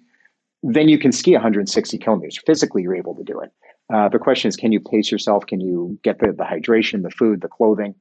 then 0.66 0.88
you 0.88 0.98
can 0.98 1.12
ski 1.12 1.32
160 1.32 1.98
kilometers. 1.98 2.38
Physically 2.46 2.82
you're 2.82 2.96
able 2.96 3.14
to 3.14 3.22
do 3.22 3.38
it. 3.38 3.52
Uh, 3.92 4.08
the 4.08 4.18
question 4.18 4.48
is 4.48 4.56
can 4.56 4.72
you 4.72 4.80
pace 4.80 5.12
yourself? 5.12 5.46
Can 5.46 5.60
you 5.60 5.98
get 6.02 6.18
the, 6.20 6.28
the 6.28 6.44
hydration 6.44 7.02
the 7.02 7.10
food 7.10 7.42
the 7.42 7.48
clothing 7.48 7.94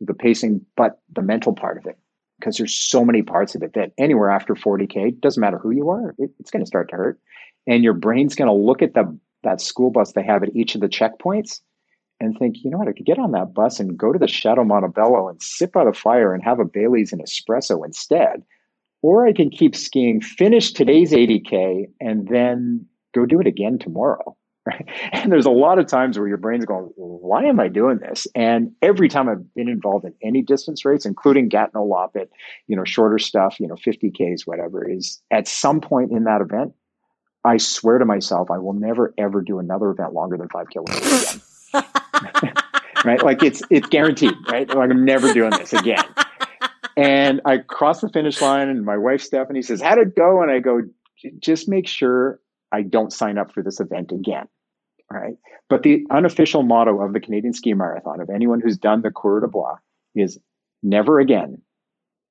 the 0.00 0.14
pacing, 0.14 0.64
but 0.76 1.00
the 1.12 1.22
mental 1.22 1.54
part 1.54 1.78
of 1.78 1.86
it, 1.86 1.98
because 2.38 2.56
there's 2.56 2.74
so 2.74 3.04
many 3.04 3.22
parts 3.22 3.54
of 3.54 3.62
it 3.62 3.74
that 3.74 3.92
anywhere 3.98 4.30
after 4.30 4.54
40k 4.54 5.20
doesn't 5.20 5.40
matter 5.40 5.58
who 5.58 5.70
you 5.70 5.88
are, 5.90 6.14
it, 6.18 6.30
it's 6.38 6.50
going 6.50 6.62
to 6.62 6.66
start 6.66 6.90
to 6.90 6.96
hurt, 6.96 7.20
and 7.66 7.84
your 7.84 7.94
brain's 7.94 8.34
going 8.34 8.48
to 8.48 8.54
look 8.54 8.82
at 8.82 8.94
the 8.94 9.18
that 9.42 9.60
school 9.60 9.90
bus 9.90 10.12
they 10.12 10.22
have 10.22 10.42
at 10.42 10.54
each 10.56 10.74
of 10.74 10.80
the 10.80 10.88
checkpoints 10.88 11.60
and 12.24 12.38
think, 12.38 12.56
you 12.64 12.70
know 12.70 12.78
what, 12.78 12.88
I 12.88 12.92
could 12.92 13.06
get 13.06 13.18
on 13.18 13.32
that 13.32 13.54
bus 13.54 13.78
and 13.78 13.96
go 13.96 14.12
to 14.12 14.18
the 14.18 14.28
Chateau 14.28 14.64
Montebello 14.64 15.28
and 15.28 15.42
sit 15.42 15.72
by 15.72 15.84
the 15.84 15.92
fire 15.92 16.34
and 16.34 16.42
have 16.42 16.60
a 16.60 16.64
Bailey's 16.64 17.12
and 17.12 17.22
espresso 17.22 17.84
instead, 17.84 18.42
or 19.02 19.26
I 19.26 19.32
can 19.32 19.50
keep 19.50 19.76
skiing, 19.76 20.20
finish 20.20 20.72
today's 20.72 21.12
80k, 21.12 21.86
and 22.00 22.28
then 22.28 22.86
go 23.14 23.26
do 23.26 23.40
it 23.40 23.46
again 23.46 23.78
tomorrow. 23.78 24.36
Right? 24.66 24.88
And 25.12 25.30
there's 25.30 25.44
a 25.44 25.50
lot 25.50 25.78
of 25.78 25.86
times 25.88 26.18
where 26.18 26.26
your 26.26 26.38
brain's 26.38 26.64
going, 26.64 26.84
why 26.96 27.44
am 27.44 27.60
I 27.60 27.68
doing 27.68 27.98
this? 27.98 28.26
And 28.34 28.72
every 28.80 29.10
time 29.10 29.28
I've 29.28 29.52
been 29.52 29.68
involved 29.68 30.06
in 30.06 30.14
any 30.22 30.40
distance 30.40 30.86
race, 30.86 31.04
including 31.04 31.50
Gatineau 31.50 31.86
Loppet, 31.86 32.28
you 32.66 32.74
know, 32.74 32.84
shorter 32.84 33.18
stuff, 33.18 33.60
you 33.60 33.68
know, 33.68 33.74
50Ks, 33.74 34.46
whatever, 34.46 34.90
is 34.90 35.20
at 35.30 35.46
some 35.46 35.82
point 35.82 36.12
in 36.12 36.24
that 36.24 36.40
event, 36.40 36.72
I 37.44 37.58
swear 37.58 37.98
to 37.98 38.06
myself, 38.06 38.50
I 38.50 38.56
will 38.56 38.72
never 38.72 39.12
ever 39.18 39.42
do 39.42 39.58
another 39.58 39.90
event 39.90 40.14
longer 40.14 40.38
than 40.38 40.48
five 40.48 40.68
kilometers 40.70 41.22
again. 41.22 41.42
Right? 43.04 43.22
Like 43.22 43.42
it's 43.42 43.62
it's 43.70 43.86
guaranteed, 43.88 44.34
right? 44.48 44.68
Like 44.68 44.90
I'm 44.90 45.04
never 45.04 45.32
doing 45.32 45.50
this 45.50 45.72
again. 45.72 46.04
And 46.96 47.40
I 47.44 47.58
cross 47.58 48.00
the 48.00 48.08
finish 48.08 48.40
line 48.40 48.68
and 48.68 48.84
my 48.84 48.96
wife 48.96 49.20
Stephanie 49.20 49.62
says, 49.62 49.80
How'd 49.80 49.98
it 49.98 50.16
go? 50.16 50.42
And 50.42 50.50
I 50.50 50.60
go, 50.60 50.82
just 51.38 51.68
make 51.68 51.88
sure 51.88 52.40
I 52.72 52.82
don't 52.82 53.12
sign 53.12 53.38
up 53.38 53.52
for 53.52 53.62
this 53.62 53.80
event 53.80 54.12
again. 54.12 54.46
All 55.12 55.20
right. 55.20 55.34
But 55.68 55.82
the 55.82 56.04
unofficial 56.10 56.62
motto 56.62 57.00
of 57.00 57.12
the 57.12 57.20
Canadian 57.20 57.52
Ski 57.52 57.74
Marathon, 57.74 58.20
of 58.20 58.30
anyone 58.30 58.60
who's 58.60 58.76
done 58.76 59.02
the 59.02 59.10
Coureur 59.10 59.40
de 59.40 59.48
Bois, 59.48 59.76
is 60.14 60.38
never 60.82 61.20
again 61.20 61.62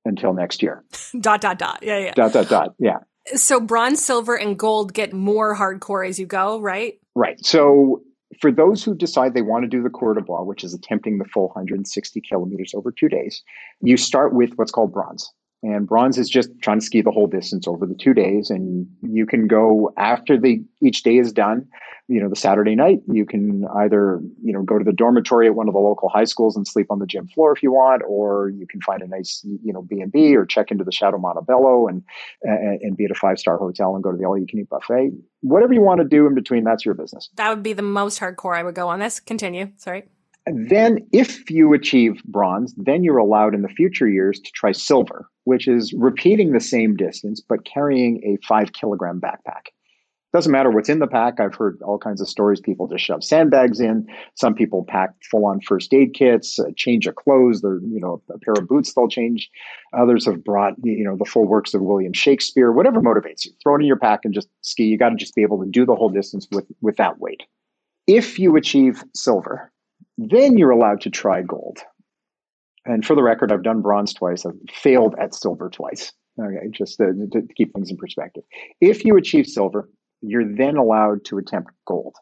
until 0.05 0.33
next 0.33 0.61
year. 0.61 0.83
dot, 1.19 1.41
dot, 1.41 1.59
dot. 1.59 1.79
Yeah, 1.81 1.99
yeah. 1.99 2.13
Dot, 2.13 2.33
dot, 2.33 2.49
dot. 2.49 2.75
Yeah. 2.79 2.99
So 3.35 3.59
bronze, 3.59 4.03
silver, 4.03 4.35
and 4.35 4.57
gold 4.57 4.93
get 4.93 5.13
more 5.13 5.55
hardcore 5.55 6.07
as 6.07 6.19
you 6.19 6.25
go, 6.25 6.59
right? 6.59 6.99
Right. 7.15 7.43
So 7.45 8.01
for 8.39 8.51
those 8.51 8.83
who 8.83 8.95
decide 8.95 9.33
they 9.33 9.41
want 9.41 9.63
to 9.63 9.67
do 9.67 9.81
the 9.81 9.89
Coureur 9.89 10.15
de 10.15 10.21
which 10.21 10.63
is 10.63 10.73
attempting 10.73 11.17
the 11.17 11.25
full 11.25 11.47
160 11.47 12.21
kilometers 12.21 12.73
over 12.75 12.91
two 12.91 13.09
days, 13.09 13.43
you 13.81 13.97
start 13.97 14.33
with 14.33 14.53
what's 14.55 14.71
called 14.71 14.93
bronze. 14.93 15.31
And 15.63 15.87
bronze 15.87 16.17
is 16.17 16.29
just 16.29 16.49
trying 16.61 16.79
to 16.79 16.85
ski 16.85 17.01
the 17.01 17.11
whole 17.11 17.27
distance 17.27 17.67
over 17.67 17.85
the 17.85 17.95
two 17.95 18.13
days. 18.13 18.49
And 18.49 18.85
you 19.01 19.25
can 19.25 19.47
go 19.47 19.93
after 19.97 20.37
the 20.37 20.61
each 20.81 21.03
day 21.03 21.17
is 21.17 21.31
done, 21.31 21.65
you 22.07 22.21
know, 22.21 22.29
the 22.29 22.35
Saturday 22.35 22.75
night, 22.75 22.99
you 23.07 23.25
can 23.25 23.65
either, 23.75 24.19
you 24.43 24.51
know, 24.51 24.61
go 24.61 24.77
to 24.77 24.83
the 24.83 24.91
dormitory 24.91 25.47
at 25.47 25.55
one 25.55 25.67
of 25.67 25.73
the 25.73 25.79
local 25.79 26.09
high 26.09 26.25
schools 26.25 26.57
and 26.57 26.67
sleep 26.67 26.87
on 26.89 26.99
the 26.99 27.05
gym 27.05 27.27
floor 27.27 27.53
if 27.55 27.63
you 27.63 27.71
want, 27.71 28.01
or 28.05 28.49
you 28.49 28.67
can 28.67 28.81
find 28.81 29.01
a 29.01 29.07
nice, 29.07 29.41
you 29.63 29.71
know, 29.71 29.81
B&B 29.81 30.35
or 30.35 30.45
check 30.45 30.69
into 30.69 30.83
the 30.83 30.91
Chateau 30.91 31.17
Montebello 31.17 31.87
and, 31.87 32.03
and, 32.41 32.81
and 32.81 32.97
be 32.97 33.05
at 33.05 33.11
a 33.11 33.15
five-star 33.15 33.57
hotel 33.57 33.95
and 33.95 34.03
go 34.03 34.11
to 34.11 34.17
the 34.17 34.25
all-you-can-eat 34.25 34.69
buffet. 34.69 35.11
Whatever 35.41 35.73
you 35.73 35.81
want 35.81 36.01
to 36.01 36.07
do 36.07 36.27
in 36.27 36.35
between, 36.35 36.65
that's 36.65 36.83
your 36.83 36.93
business. 36.93 37.29
That 37.35 37.49
would 37.49 37.63
be 37.63 37.73
the 37.73 37.81
most 37.81 38.19
hardcore 38.19 38.57
I 38.57 38.63
would 38.63 38.75
go 38.75 38.89
on 38.89 38.99
this. 38.99 39.19
Continue. 39.21 39.71
Sorry. 39.77 40.03
Then, 40.45 41.07
if 41.13 41.49
you 41.49 41.73
achieve 41.73 42.21
bronze, 42.25 42.73
then 42.75 43.05
you're 43.05 43.17
allowed 43.17 43.55
in 43.55 43.61
the 43.61 43.69
future 43.69 44.09
years 44.09 44.41
to 44.41 44.51
try 44.53 44.73
silver, 44.73 45.29
which 45.45 45.69
is 45.69 45.93
repeating 45.93 46.51
the 46.51 46.59
same 46.59 46.97
distance 46.97 47.41
but 47.41 47.63
carrying 47.63 48.21
a 48.25 48.45
five 48.45 48.73
kilogram 48.73 49.21
backpack. 49.21 49.67
Doesn't 50.33 50.51
matter 50.51 50.71
what's 50.71 50.89
in 50.89 50.97
the 50.97 51.05
pack. 51.05 51.39
I've 51.39 51.53
heard 51.53 51.79
all 51.83 51.99
kinds 51.99 52.19
of 52.19 52.27
stories. 52.27 52.59
People 52.59 52.87
just 52.87 53.03
shove 53.03 53.23
sandbags 53.23 53.79
in. 53.79 54.07
Some 54.33 54.55
people 54.55 54.83
pack 54.83 55.11
full-on 55.29 55.61
first 55.61 55.93
aid 55.93 56.15
kits, 56.15 56.57
a 56.57 56.73
change 56.73 57.05
of 57.05 57.15
clothes. 57.15 57.61
They're, 57.61 57.79
you 57.83 57.99
know, 57.99 58.19
a 58.33 58.39
pair 58.39 58.55
of 58.57 58.67
boots 58.67 58.93
they'll 58.93 59.07
change. 59.07 59.49
Others 59.95 60.25
have 60.25 60.43
brought, 60.43 60.73
you 60.83 61.03
know, 61.03 61.15
the 61.15 61.25
full 61.25 61.45
works 61.45 61.75
of 61.75 61.81
William 61.81 62.13
Shakespeare. 62.13 62.71
Whatever 62.71 62.99
motivates 62.99 63.45
you, 63.45 63.51
throw 63.61 63.75
it 63.75 63.81
in 63.81 63.85
your 63.85 63.95
pack 63.95 64.21
and 64.25 64.33
just 64.33 64.49
ski. 64.61 64.85
You 64.85 64.97
got 64.97 65.09
to 65.09 65.15
just 65.15 65.35
be 65.35 65.43
able 65.43 65.63
to 65.63 65.69
do 65.69 65.85
the 65.85 65.95
whole 65.95 66.09
distance 66.09 66.47
with 66.51 66.65
with 66.81 66.97
that 66.97 67.19
weight. 67.19 67.43
If 68.07 68.39
you 68.39 68.55
achieve 68.55 69.03
silver, 69.13 69.71
then 70.17 70.57
you're 70.57 70.71
allowed 70.71 71.01
to 71.01 71.11
try 71.11 71.43
gold. 71.43 71.77
And 72.85 73.05
for 73.05 73.15
the 73.15 73.23
record, 73.23 73.51
I've 73.51 73.63
done 73.63 73.81
bronze 73.81 74.13
twice. 74.13 74.47
I've 74.47 74.57
failed 74.73 75.15
at 75.19 75.35
silver 75.35 75.69
twice. 75.69 76.11
Okay, 76.41 76.67
just 76.71 76.97
to, 76.97 77.13
to 77.31 77.43
keep 77.55 77.71
things 77.73 77.91
in 77.91 77.97
perspective. 77.97 78.43
If 78.81 79.05
you 79.05 79.15
achieve 79.15 79.45
silver, 79.45 79.87
you're 80.23 80.47
then 80.47 80.77
allowed 80.77 81.25
to 81.25 81.37
attempt 81.37 81.71
gold. 81.85 82.15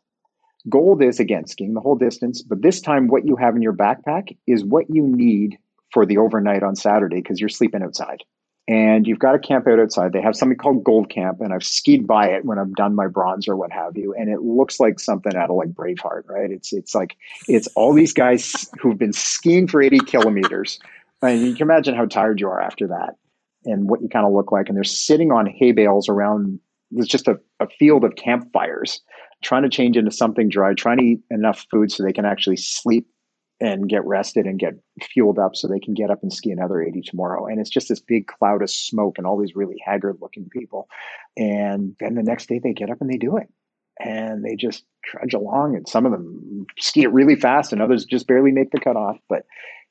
Gold 0.70 1.02
is 1.02 1.20
again 1.20 1.48
skiing 1.48 1.74
the 1.74 1.80
whole 1.80 1.96
distance, 1.96 2.42
but 2.42 2.62
this 2.62 2.82
time 2.82 3.08
what 3.08 3.26
you 3.26 3.36
have 3.36 3.56
in 3.56 3.62
your 3.62 3.74
backpack 3.74 4.38
is 4.48 4.64
what 4.64 4.86
you 4.90 5.04
need 5.04 5.58
for 5.92 6.06
the 6.06 6.18
overnight 6.18 6.64
on 6.64 6.76
Saturday 6.76 7.18
because 7.18 7.40
you're 7.40 7.50
sleeping 7.50 7.82
outside. 7.82 8.24
And 8.68 9.08
you've 9.08 9.20
got 9.20 9.32
to 9.32 9.40
camp 9.40 9.68
out 9.68 9.80
outside. 9.80 10.14
They 10.14 10.22
have 10.22 10.36
something 10.36 10.58
called 10.58 10.84
Gold 10.84 11.10
Camp, 11.10 11.42
and 11.42 11.52
I've 11.52 11.64
skied 11.64 12.06
by 12.06 12.28
it 12.28 12.46
when 12.46 12.60
I've 12.60 12.74
done 12.74 12.94
my 12.96 13.08
bronze 13.08 13.48
or 13.48 13.58
what 13.58 13.72
have 13.72 13.98
you. 13.98 14.14
And 14.14 14.30
it 14.30 14.42
looks 14.42 14.80
like 14.80 15.00
something 15.00 15.36
out 15.36 15.50
of 15.50 15.56
like 15.56 15.70
Braveheart, 15.70 16.30
right? 16.30 16.52
It's 16.52 16.72
it's 16.72 16.94
like 16.94 17.18
it's 17.48 17.68
all 17.76 17.92
these 17.92 18.14
guys 18.14 18.70
who've 18.80 18.98
been 18.98 19.14
skiing 19.14 19.68
for 19.68 19.82
80 19.82 20.00
kilometers. 20.00 20.80
And 21.24 21.42
you 21.42 21.54
can 21.54 21.64
imagine 21.64 21.96
how 21.96 22.06
tired 22.06 22.40
you 22.40 22.48
are 22.48 22.62
after 22.62 22.88
that 22.88 23.16
and 23.66 23.90
what 23.90 24.02
you 24.02 24.10
kind 24.10 24.26
of 24.26 24.32
look 24.32 24.52
like. 24.52 24.70
And 24.70 24.78
they're 24.78 24.84
sitting 24.84 25.32
on 25.32 25.48
hay 25.48 25.72
bales 25.72 26.08
around 26.08 26.60
there's 26.92 27.08
just 27.08 27.28
a, 27.28 27.40
a 27.60 27.68
field 27.80 28.04
of 28.04 28.16
campfires, 28.16 29.02
trying 29.44 29.64
to 29.64 29.70
change 29.70 29.98
into 29.98 30.12
something 30.12 30.50
dry, 30.50 30.74
trying 30.74 30.98
to 30.98 31.04
eat 31.04 31.20
enough 31.30 31.66
food 31.72 31.92
so 31.92 32.04
they 32.04 32.14
can 32.14 32.26
actually 32.26 32.58
sleep 32.58 33.08
and 33.62 33.88
get 33.88 34.06
rested 34.06 34.46
and 34.48 34.60
get 34.60 34.74
fueled 35.02 35.38
up 35.38 35.56
so 35.56 35.68
they 35.68 35.80
can 35.80 35.94
get 35.94 36.10
up 36.10 36.24
and 36.24 36.34
ski 36.34 36.52
another 36.52 36.82
80 36.82 37.02
tomorrow. 37.02 37.46
And 37.46 37.60
it's 37.60 37.70
just 37.70 37.90
this 37.90 38.00
big 38.00 38.26
cloud 38.26 38.64
of 38.64 38.72
smoke 38.72 39.18
and 39.18 39.28
all 39.28 39.38
these 39.38 39.56
really 39.56 39.78
haggard 39.86 40.18
looking 40.20 40.50
people. 40.50 40.88
And 41.38 41.96
then 42.00 42.16
the 42.16 42.24
next 42.24 42.50
day 42.50 42.60
they 42.60 42.74
get 42.74 42.90
up 42.90 42.98
and 43.02 43.10
they 43.10 43.18
do 43.18 43.38
it. 43.38 43.48
And 44.04 44.44
they 44.44 44.56
just 44.56 44.84
trudge 45.06 45.36
along. 45.36 45.76
And 45.76 45.88
some 45.88 46.08
of 46.08 46.12
them 46.12 46.66
ski 46.80 47.04
it 47.04 47.14
really 47.14 47.36
fast 47.36 47.72
and 47.72 47.84
others 47.84 48.04
just 48.04 48.28
barely 48.28 48.52
make 48.52 48.72
the 48.72 48.80
cutoff. 48.80 49.18
But 49.30 49.46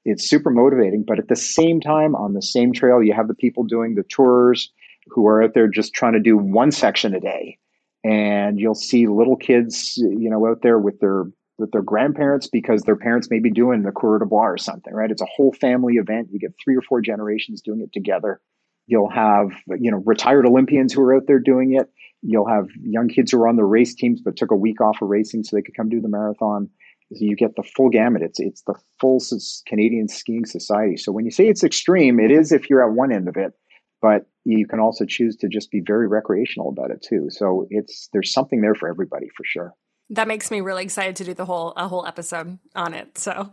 it's 0.04 0.28
super 0.28 0.50
motivating. 0.50 1.04
But 1.06 1.20
at 1.20 1.28
the 1.28 1.36
same 1.36 1.80
time, 1.80 2.16
on 2.16 2.34
the 2.34 2.42
same 2.42 2.72
trail, 2.72 3.00
you 3.00 3.14
have 3.14 3.28
the 3.28 3.34
people 3.34 3.62
doing 3.62 3.94
the 3.94 4.02
tours 4.02 4.72
who 5.12 5.26
are 5.26 5.42
out 5.42 5.54
there 5.54 5.68
just 5.68 5.94
trying 5.94 6.14
to 6.14 6.20
do 6.20 6.36
one 6.36 6.70
section 6.70 7.14
a 7.14 7.20
day. 7.20 7.58
And 8.02 8.58
you'll 8.58 8.74
see 8.74 9.06
little 9.06 9.36
kids, 9.36 9.96
you 9.98 10.30
know, 10.30 10.46
out 10.46 10.62
there 10.62 10.78
with 10.78 11.00
their 11.00 11.24
with 11.58 11.70
their 11.72 11.82
grandparents 11.82 12.46
because 12.46 12.82
their 12.82 12.96
parents 12.96 13.28
may 13.30 13.38
be 13.38 13.50
doing 13.50 13.82
the 13.82 13.92
Coureur 13.92 14.18
de 14.18 14.24
Bois 14.24 14.46
or 14.46 14.56
something, 14.56 14.94
right? 14.94 15.10
It's 15.10 15.20
a 15.20 15.26
whole 15.26 15.52
family 15.52 15.96
event. 15.96 16.28
You 16.32 16.40
get 16.40 16.54
three 16.64 16.74
or 16.74 16.80
four 16.80 17.02
generations 17.02 17.60
doing 17.60 17.82
it 17.82 17.92
together. 17.92 18.40
You'll 18.86 19.10
have, 19.10 19.50
you 19.78 19.90
know, 19.90 20.02
retired 20.06 20.46
Olympians 20.46 20.92
who 20.92 21.02
are 21.02 21.14
out 21.14 21.26
there 21.26 21.38
doing 21.38 21.74
it. 21.74 21.88
You'll 22.22 22.48
have 22.48 22.68
young 22.82 23.08
kids 23.08 23.30
who 23.30 23.42
are 23.42 23.48
on 23.48 23.56
the 23.56 23.64
race 23.64 23.94
teams 23.94 24.22
but 24.22 24.36
took 24.36 24.50
a 24.50 24.56
week 24.56 24.80
off 24.80 25.02
of 25.02 25.08
racing 25.08 25.44
so 25.44 25.54
they 25.54 25.62
could 25.62 25.76
come 25.76 25.90
do 25.90 26.00
the 26.00 26.08
marathon. 26.08 26.70
So 27.12 27.24
you 27.24 27.36
get 27.36 27.56
the 27.56 27.62
full 27.62 27.90
gamut. 27.90 28.22
It's 28.22 28.40
it's 28.40 28.62
the 28.62 28.74
full 29.00 29.20
Canadian 29.66 30.08
skiing 30.08 30.46
society. 30.46 30.96
So 30.96 31.12
when 31.12 31.24
you 31.24 31.30
say 31.30 31.48
it's 31.48 31.64
extreme, 31.64 32.18
it 32.20 32.30
is 32.30 32.52
if 32.52 32.70
you're 32.70 32.88
at 32.88 32.96
one 32.96 33.12
end 33.12 33.28
of 33.28 33.36
it 33.36 33.52
but 34.00 34.26
you 34.44 34.66
can 34.66 34.80
also 34.80 35.04
choose 35.04 35.36
to 35.36 35.48
just 35.48 35.70
be 35.70 35.80
very 35.80 36.08
recreational 36.08 36.68
about 36.68 36.90
it 36.90 37.02
too. 37.02 37.28
So 37.30 37.66
it's 37.70 38.08
there's 38.12 38.32
something 38.32 38.60
there 38.60 38.74
for 38.74 38.88
everybody 38.88 39.28
for 39.36 39.44
sure. 39.44 39.74
That 40.10 40.28
makes 40.28 40.50
me 40.50 40.60
really 40.60 40.82
excited 40.82 41.16
to 41.16 41.24
do 41.24 41.34
the 41.34 41.44
whole 41.44 41.72
a 41.76 41.88
whole 41.88 42.06
episode 42.06 42.58
on 42.74 42.94
it. 42.94 43.18
So 43.18 43.52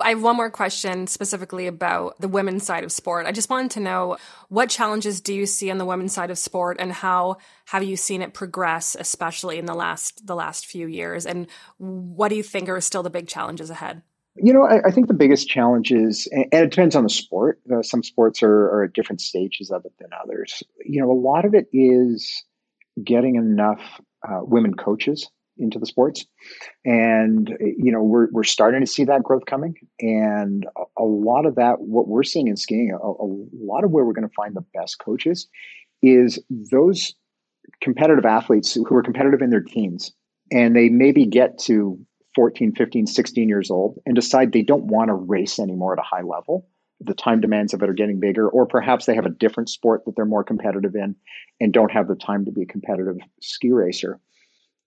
I 0.00 0.10
have 0.10 0.22
one 0.22 0.36
more 0.36 0.50
question 0.50 1.08
specifically 1.08 1.66
about 1.66 2.20
the 2.20 2.28
women's 2.28 2.64
side 2.64 2.84
of 2.84 2.92
sport. 2.92 3.26
I 3.26 3.32
just 3.32 3.50
wanted 3.50 3.72
to 3.72 3.80
know 3.80 4.16
what 4.48 4.70
challenges 4.70 5.20
do 5.20 5.34
you 5.34 5.44
see 5.44 5.72
on 5.72 5.78
the 5.78 5.84
women's 5.84 6.12
side 6.12 6.30
of 6.30 6.38
sport 6.38 6.76
and 6.78 6.92
how 6.92 7.38
have 7.66 7.82
you 7.82 7.96
seen 7.96 8.22
it 8.22 8.32
progress 8.32 8.96
especially 8.98 9.58
in 9.58 9.66
the 9.66 9.74
last 9.74 10.24
the 10.26 10.36
last 10.36 10.66
few 10.66 10.86
years 10.86 11.26
and 11.26 11.48
what 11.78 12.28
do 12.28 12.36
you 12.36 12.44
think 12.44 12.68
are 12.68 12.80
still 12.80 13.02
the 13.02 13.10
big 13.10 13.26
challenges 13.26 13.70
ahead? 13.70 14.02
You 14.40 14.52
know, 14.52 14.64
I, 14.64 14.88
I, 14.88 14.90
think 14.90 15.08
the 15.08 15.14
biggest 15.14 15.48
challenge 15.48 15.90
is, 15.90 16.28
and 16.30 16.46
it 16.52 16.70
depends 16.70 16.94
on 16.94 17.02
the 17.02 17.10
sport. 17.10 17.60
Uh, 17.72 17.82
some 17.82 18.02
sports 18.02 18.42
are, 18.42 18.66
are 18.70 18.84
at 18.84 18.92
different 18.92 19.20
stages 19.20 19.70
of 19.70 19.84
it 19.84 19.92
than 19.98 20.10
others. 20.22 20.62
You 20.84 21.00
know, 21.00 21.10
a 21.10 21.12
lot 21.12 21.44
of 21.44 21.54
it 21.54 21.66
is 21.72 22.44
getting 23.02 23.36
enough 23.36 23.80
uh, 24.28 24.40
women 24.42 24.74
coaches 24.74 25.28
into 25.58 25.78
the 25.78 25.86
sports, 25.86 26.24
and 26.84 27.56
you 27.60 27.90
know, 27.90 28.02
we're 28.02 28.28
we're 28.30 28.44
starting 28.44 28.80
to 28.80 28.86
see 28.86 29.04
that 29.04 29.22
growth 29.22 29.46
coming. 29.46 29.74
And 30.00 30.66
a, 30.76 31.02
a 31.02 31.04
lot 31.04 31.46
of 31.46 31.56
that, 31.56 31.80
what 31.80 32.06
we're 32.06 32.22
seeing 32.22 32.48
in 32.48 32.56
skiing, 32.56 32.92
a, 32.92 32.96
a 32.96 33.26
lot 33.60 33.84
of 33.84 33.90
where 33.90 34.04
we're 34.04 34.12
going 34.12 34.28
to 34.28 34.34
find 34.34 34.54
the 34.54 34.64
best 34.74 34.98
coaches 34.98 35.48
is 36.02 36.38
those 36.48 37.14
competitive 37.80 38.24
athletes 38.24 38.74
who 38.74 38.94
are 38.94 39.02
competitive 39.02 39.42
in 39.42 39.50
their 39.50 39.62
teens, 39.62 40.12
and 40.52 40.76
they 40.76 40.88
maybe 40.88 41.26
get 41.26 41.58
to 41.58 41.98
14, 42.38 42.72
15, 42.76 43.08
16 43.08 43.48
years 43.48 43.68
old 43.68 43.98
and 44.06 44.14
decide 44.14 44.52
they 44.52 44.62
don't 44.62 44.84
want 44.84 45.08
to 45.08 45.14
race 45.14 45.58
anymore 45.58 45.94
at 45.94 45.98
a 45.98 46.02
high 46.02 46.22
level. 46.22 46.68
The 47.00 47.12
time 47.12 47.40
demands 47.40 47.74
of 47.74 47.82
it 47.82 47.88
are 47.88 47.94
getting 47.94 48.20
bigger, 48.20 48.48
or 48.48 48.64
perhaps 48.64 49.06
they 49.06 49.16
have 49.16 49.26
a 49.26 49.30
different 49.30 49.70
sport 49.70 50.04
that 50.04 50.14
they're 50.14 50.24
more 50.24 50.44
competitive 50.44 50.94
in 50.94 51.16
and 51.60 51.72
don't 51.72 51.90
have 51.90 52.06
the 52.06 52.14
time 52.14 52.44
to 52.44 52.52
be 52.52 52.62
a 52.62 52.66
competitive 52.66 53.16
ski 53.42 53.72
racer. 53.72 54.20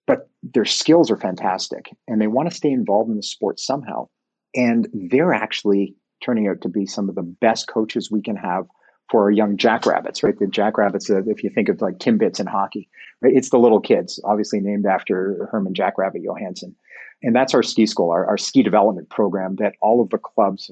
But 0.08 0.30
their 0.44 0.64
skills 0.64 1.12
are 1.12 1.18
fantastic 1.18 1.90
and 2.08 2.22
they 2.22 2.28
want 2.28 2.50
to 2.50 2.56
stay 2.56 2.72
involved 2.72 3.10
in 3.10 3.18
the 3.18 3.22
sport 3.22 3.60
somehow. 3.60 4.08
And 4.56 4.88
they're 4.94 5.34
actually 5.34 5.98
turning 6.24 6.48
out 6.48 6.62
to 6.62 6.70
be 6.70 6.86
some 6.86 7.10
of 7.10 7.16
the 7.16 7.22
best 7.22 7.68
coaches 7.68 8.10
we 8.10 8.22
can 8.22 8.38
have 8.38 8.66
for 9.10 9.24
our 9.24 9.32
young 9.32 9.58
jackrabbits, 9.58 10.24
right? 10.24 10.40
The 10.40 10.48
jackrabbits, 10.48 11.10
uh, 11.10 11.24
if 11.28 11.44
you 11.44 11.50
think 11.50 11.68
of 11.68 11.82
like 11.82 11.98
Timbits 11.98 12.40
in 12.40 12.48
hockey, 12.48 12.88
right? 13.22 13.36
It's 13.36 13.50
the 13.50 13.60
little 13.60 13.82
kids, 13.82 14.22
obviously 14.24 14.62
named 14.62 14.86
after 14.86 15.50
Herman 15.52 15.74
Jackrabbit 15.74 16.24
Johannsen 16.24 16.76
and 17.24 17.36
that's 17.36 17.54
our 17.54 17.62
ski 17.62 17.86
school, 17.86 18.10
our, 18.10 18.26
our 18.26 18.38
ski 18.38 18.64
development 18.64 19.10
program 19.10 19.56
that 19.58 19.74
all 19.82 20.02
of 20.02 20.10
the 20.10 20.18
clubs 20.18 20.72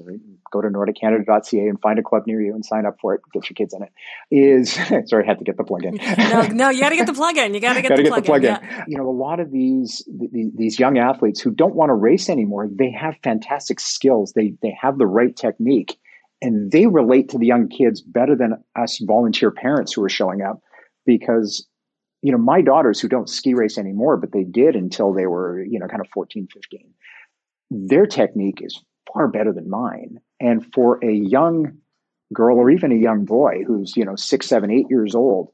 go 0.50 0.60
to 0.60 0.68
nordiqcanada.ca 0.68 1.68
and 1.68 1.80
find 1.80 1.98
a 1.98 2.02
club 2.02 2.24
near 2.26 2.40
you 2.40 2.54
and 2.54 2.64
sign 2.64 2.86
up 2.86 2.96
for 3.00 3.14
it. 3.14 3.20
Get 3.32 3.48
your 3.48 3.54
kids 3.54 3.72
in 3.72 3.82
it. 3.82 3.92
Is 4.30 4.72
sorry, 5.08 5.24
I 5.24 5.26
had 5.26 5.38
to 5.38 5.44
get 5.44 5.56
the 5.56 5.64
plug 5.64 5.84
in. 5.84 5.94
no, 6.18 6.42
no, 6.48 6.68
you 6.70 6.80
got 6.80 6.88
to 6.88 6.96
get 6.96 7.06
the 7.06 7.12
plug 7.12 7.36
in. 7.36 7.54
You 7.54 7.60
got 7.60 7.74
to 7.74 7.82
get, 7.82 7.94
the, 7.94 8.02
get 8.02 8.08
plug 8.08 8.22
the 8.24 8.26
plug 8.26 8.44
in. 8.44 8.56
in. 8.56 8.62
Yeah. 8.62 8.84
You 8.88 8.98
know, 8.98 9.08
a 9.08 9.12
lot 9.12 9.38
of 9.38 9.52
these, 9.52 10.06
these 10.08 10.50
these 10.56 10.78
young 10.78 10.98
athletes 10.98 11.40
who 11.40 11.50
don't 11.50 11.74
want 11.74 11.90
to 11.90 11.94
race 11.94 12.28
anymore, 12.28 12.68
they 12.70 12.90
have 12.90 13.14
fantastic 13.22 13.78
skills. 13.78 14.32
They 14.32 14.54
they 14.60 14.76
have 14.80 14.98
the 14.98 15.06
right 15.06 15.34
technique, 15.34 15.98
and 16.42 16.72
they 16.72 16.86
relate 16.86 17.28
to 17.30 17.38
the 17.38 17.46
young 17.46 17.68
kids 17.68 18.00
better 18.00 18.34
than 18.34 18.54
us 18.76 18.98
volunteer 18.98 19.52
parents 19.52 19.92
who 19.92 20.02
are 20.02 20.08
showing 20.08 20.42
up 20.42 20.60
because 21.06 21.66
you 22.22 22.32
know, 22.32 22.38
my 22.38 22.60
daughters 22.60 23.00
who 23.00 23.08
don't 23.08 23.28
ski 23.28 23.54
race 23.54 23.78
anymore, 23.78 24.16
but 24.16 24.32
they 24.32 24.44
did 24.44 24.76
until 24.76 25.12
they 25.12 25.26
were, 25.26 25.62
you 25.62 25.78
know, 25.78 25.86
kind 25.86 26.00
of 26.00 26.08
14, 26.12 26.48
15, 26.52 26.92
their 27.70 28.06
technique 28.06 28.60
is 28.62 28.82
far 29.12 29.28
better 29.28 29.52
than 29.52 29.70
mine. 29.70 30.18
And 30.38 30.72
for 30.74 31.02
a 31.04 31.12
young 31.12 31.78
girl 32.32 32.58
or 32.58 32.70
even 32.70 32.92
a 32.92 32.96
young 32.96 33.24
boy 33.24 33.64
who's, 33.66 33.96
you 33.96 34.04
know, 34.04 34.16
six, 34.16 34.46
seven, 34.46 34.70
eight 34.70 34.86
years 34.90 35.14
old, 35.14 35.52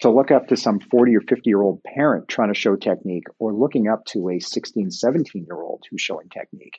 to 0.00 0.10
look 0.10 0.30
up 0.30 0.48
to 0.48 0.56
some 0.56 0.80
40 0.80 1.16
or 1.16 1.20
50 1.20 1.48
year 1.48 1.62
old 1.62 1.82
parent 1.84 2.28
trying 2.28 2.52
to 2.52 2.58
show 2.58 2.76
technique 2.76 3.24
or 3.38 3.52
looking 3.52 3.88
up 3.88 4.04
to 4.06 4.28
a 4.30 4.40
16, 4.40 4.90
17 4.90 5.44
year 5.46 5.60
old 5.60 5.84
who's 5.90 6.00
showing 6.00 6.28
technique 6.28 6.78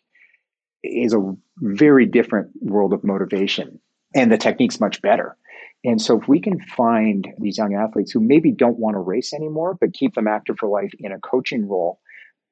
is 0.83 1.13
a 1.13 1.35
very 1.57 2.05
different 2.05 2.51
world 2.61 2.93
of 2.93 3.03
motivation. 3.03 3.79
And 4.13 4.31
the 4.31 4.37
technique's 4.37 4.79
much 4.79 5.01
better. 5.01 5.35
And 5.83 6.01
so, 6.01 6.19
if 6.19 6.27
we 6.27 6.39
can 6.39 6.59
find 6.59 7.27
these 7.39 7.57
young 7.57 7.75
athletes 7.75 8.11
who 8.11 8.19
maybe 8.19 8.51
don't 8.51 8.79
want 8.79 8.95
to 8.95 8.99
race 8.99 9.33
anymore, 9.33 9.77
but 9.79 9.93
keep 9.93 10.15
them 10.15 10.27
active 10.27 10.57
for 10.59 10.67
life 10.67 10.91
in 10.99 11.11
a 11.11 11.19
coaching 11.19 11.67
role, 11.67 11.99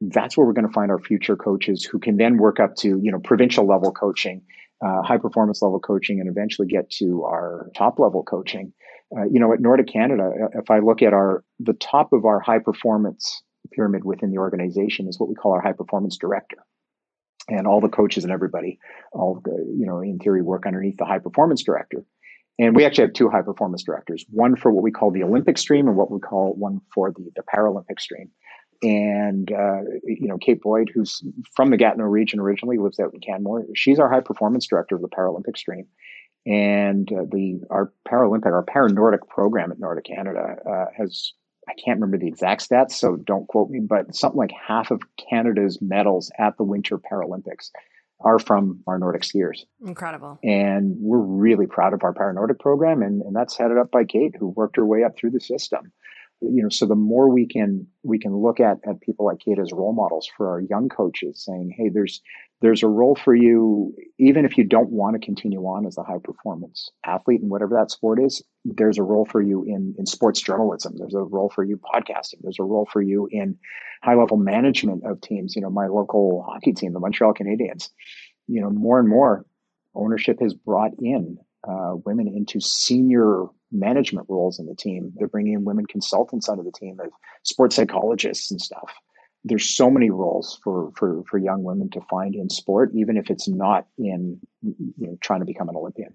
that's 0.02 0.38
where 0.38 0.46
we're 0.46 0.54
going 0.54 0.68
to 0.68 0.74
find 0.74 0.92
our 0.92 1.00
future 1.00 1.36
coaches 1.36 1.84
who 1.84 2.00
can 2.00 2.18
then 2.18 2.38
work 2.38 2.60
up 2.60 2.76
to 2.78 3.00
you 3.02 3.12
know 3.12 3.20
provincial 3.20 3.66
level 3.66 3.92
coaching, 3.92 4.42
uh, 4.86 5.02
high 5.02 5.18
performance 5.18 5.62
level 5.62 5.80
coaching, 5.80 6.20
and 6.20 6.30
eventually 6.30 6.68
get 6.68 6.90
to 6.92 7.24
our 7.24 7.70
top 7.76 8.00
level 8.00 8.24
coaching. 8.24 8.74
Uh, 9.16 9.26
you 9.32 9.40
know, 9.40 9.54
at 9.54 9.60
Nordiq 9.60 9.92
Canada, 9.92 10.32
uh, 10.44 10.60
if 10.60 10.70
I 10.70 10.80
look 10.80 11.02
at 11.02 11.14
our 11.14 11.44
the 11.60 11.74
top 11.74 12.14
of 12.14 12.26
our 12.26 12.40
high 12.40 12.60
performance 12.60 13.42
pyramid 13.72 14.04
within 14.04 14.32
the 14.32 14.38
organization 14.38 15.08
is 15.08 15.20
what 15.20 15.30
we 15.30 15.36
call 15.36 15.54
our 15.54 15.62
high 15.62 15.74
performance 15.74 16.18
director 16.18 16.58
and 17.50 17.68
all 17.68 17.82
the 17.82 17.90
coaches 17.90 18.24
and 18.24 18.32
everybody 18.32 18.80
all 19.12 19.42
you 19.46 19.86
know 19.86 20.00
in 20.00 20.20
theory 20.20 20.42
work 20.42 20.66
underneath 20.66 20.98
the 20.98 21.06
high 21.06 21.20
performance 21.20 21.64
director 21.64 22.04
and 22.60 22.76
we 22.76 22.86
actually 22.86 23.06
have 23.06 23.14
two 23.14 23.30
high 23.30 23.42
performance 23.42 23.84
directors, 23.84 24.26
one 24.30 24.56
for 24.56 24.72
what 24.72 24.84
we 24.84 24.92
call 24.92 25.12
the 25.12 25.24
Olympic 25.24 25.58
stream 25.58 25.88
and 25.88 25.98
what 25.98 26.12
we 26.12 26.20
call 26.20 26.54
one 26.54 26.80
for 26.94 27.12
the, 27.12 27.30
the 27.36 27.44
Paralympic 27.44 28.00
stream. 28.00 28.30
And, 28.84 29.52
uh, 29.52 29.82
you 30.04 30.28
know, 30.28 30.38
Kate 30.38 30.62
Boyd, 30.62 30.92
who's 30.94 31.24
from 31.56 31.72
the 31.72 31.78
Gatineau 31.78 32.04
region 32.04 32.40
originally, 32.40 32.78
lives 32.78 33.00
out 33.00 33.14
in 33.14 33.22
Canmore. 33.22 33.66
She's 33.76 33.98
our 33.98 34.12
high 34.12 34.20
performance 34.20 34.68
director 34.68 34.96
of 34.96 35.02
the 35.02 35.08
Paralympic 35.08 35.58
stream. 35.58 35.88
And 36.46 37.10
uh, 37.12 37.24
the 37.32 37.62
our 37.70 37.94
Paralympic, 38.08 38.48
our 38.48 38.64
Para-Nordic 38.64 39.30
program 39.30 39.72
at 39.72 39.80
Nordiq 39.80 40.06
Canada 40.06 40.58
uh, 40.70 40.86
has, 40.98 41.32
I 41.70 41.74
can't 41.74 42.02
remember 42.02 42.18
the 42.18 42.28
exact 42.28 42.70
stats, 42.70 42.92
so 42.92 43.16
don't 43.16 43.48
quote 43.48 43.70
me, 43.70 43.80
but 43.80 44.14
something 44.14 44.38
like 44.38 44.52
half 44.52 44.92
of 44.92 45.02
Canada's 45.30 45.80
medals 45.82 46.30
at 46.38 46.58
the 46.58 46.64
Winter 46.64 47.00
Paralympics 47.00 47.70
are 48.24 48.40
from 48.40 48.82
our 48.88 48.98
Nordic 48.98 49.24
skiers. 49.24 49.66
Incredible. 49.86 50.40
And 50.44 50.96
we're 51.00 51.18
really 51.18 51.68
proud 51.68 51.94
of 51.94 52.04
our 52.04 52.14
Para-Nordic 52.14 52.60
program. 52.60 53.02
And, 53.02 53.22
and 53.22 53.36
that's 53.36 53.58
headed 53.58 53.78
up 53.78 53.92
by 53.92 54.06
Kate, 54.06 54.36
who 54.40 54.48
worked 54.48 54.78
her 54.78 54.86
way 54.86 55.04
up 55.04 55.18
through 55.18 55.32
the 55.32 55.42
system. 55.42 55.92
You 56.44 56.64
know, 56.64 56.70
so 56.70 56.86
the 56.86 56.96
more 56.96 57.30
we 57.30 57.48
can 57.48 57.88
we 58.04 58.20
can 58.20 58.36
look 58.36 58.60
at 58.60 58.78
at 58.88 59.02
people 59.02 59.26
like 59.26 59.40
Kate 59.40 59.60
as 59.60 59.72
role 59.72 59.94
models 59.94 60.30
for 60.36 60.50
our 60.50 60.60
young 60.60 60.90
coaches, 60.90 61.44
saying, 61.44 61.74
"Hey, 61.78 61.90
there's 61.90 62.22
there's 62.64 62.82
a 62.82 62.88
role 62.88 63.16
for 63.16 63.36
you 63.36 63.94
even 64.18 64.46
if 64.46 64.58
you 64.58 64.64
don't 64.64 64.90
want 64.90 65.20
to 65.20 65.26
continue 65.26 65.60
on 65.62 65.86
as 65.86 65.98
a 65.98 66.04
high 66.04 66.20
performance 66.24 66.90
athlete 67.06 67.42
in 67.42 67.50
whatever 67.50 67.76
that 67.76 67.92
sport 67.92 68.24
is, 68.24 68.42
there's 68.64 68.98
a 68.98 69.04
role 69.04 69.26
for 69.26 69.42
you 69.42 69.64
in, 69.64 69.94
in 70.00 70.06
sports 70.06 70.42
journalism. 70.42 70.94
There's 70.98 71.14
a 71.14 71.20
role 71.20 71.52
for 71.54 71.64
you 71.64 71.78
podcasting. 71.78 72.40
There's 72.42 72.60
a 72.60 72.64
role 72.64 72.88
for 72.92 73.02
you 73.02 73.28
in 73.30 73.58
high 74.02 74.16
level 74.16 74.38
management 74.38 75.06
of 75.06 75.20
teams. 75.20 75.58
You 75.58 75.62
know, 75.62 75.70
my 75.70 75.88
local 75.88 76.46
hockey 76.48 76.72
team, 76.72 76.94
the 76.94 77.02
Montreal 77.02 77.34
Canadiens, 77.34 77.90
you 78.48 78.62
know, 78.62 78.70
more 78.70 78.98
and 78.98 79.10
more 79.10 79.46
ownership 79.94 80.40
has 80.42 80.54
brought 80.54 80.92
in 81.00 81.38
uh, 81.68 81.96
women 82.06 82.30
into 82.30 82.62
senior 82.62 83.46
management 83.74 84.28
roles 84.30 84.60
in 84.60 84.68
the 84.68 84.76
team. 84.76 85.12
They're 85.16 85.28
bringing 85.28 85.54
in 85.54 85.66
women 85.66 85.86
consultants 85.86 86.48
onto 86.48 86.64
the 86.64 86.72
team 86.72 87.00
of 87.00 87.12
sports 87.44 87.76
psychologists 87.76 88.52
and 88.52 88.62
stuff. 88.62 88.94
There's 89.44 89.68
so 89.68 89.90
many 89.90 90.10
roles 90.10 90.60
for 90.64 90.92
for 90.96 91.24
for 91.30 91.38
young 91.38 91.64
women 91.64 91.90
to 91.92 92.02
find 92.10 92.36
in 92.36 92.50
sport, 92.50 92.92
even 92.96 93.18
if 93.18 93.30
it's 93.30 93.48
not 93.48 93.88
in 93.98 94.40
you 94.62 94.94
know 95.00 95.18
trying 95.20 95.42
to 95.42 95.46
become 95.46 95.68
an 95.68 95.76
Olympian. 95.76 96.14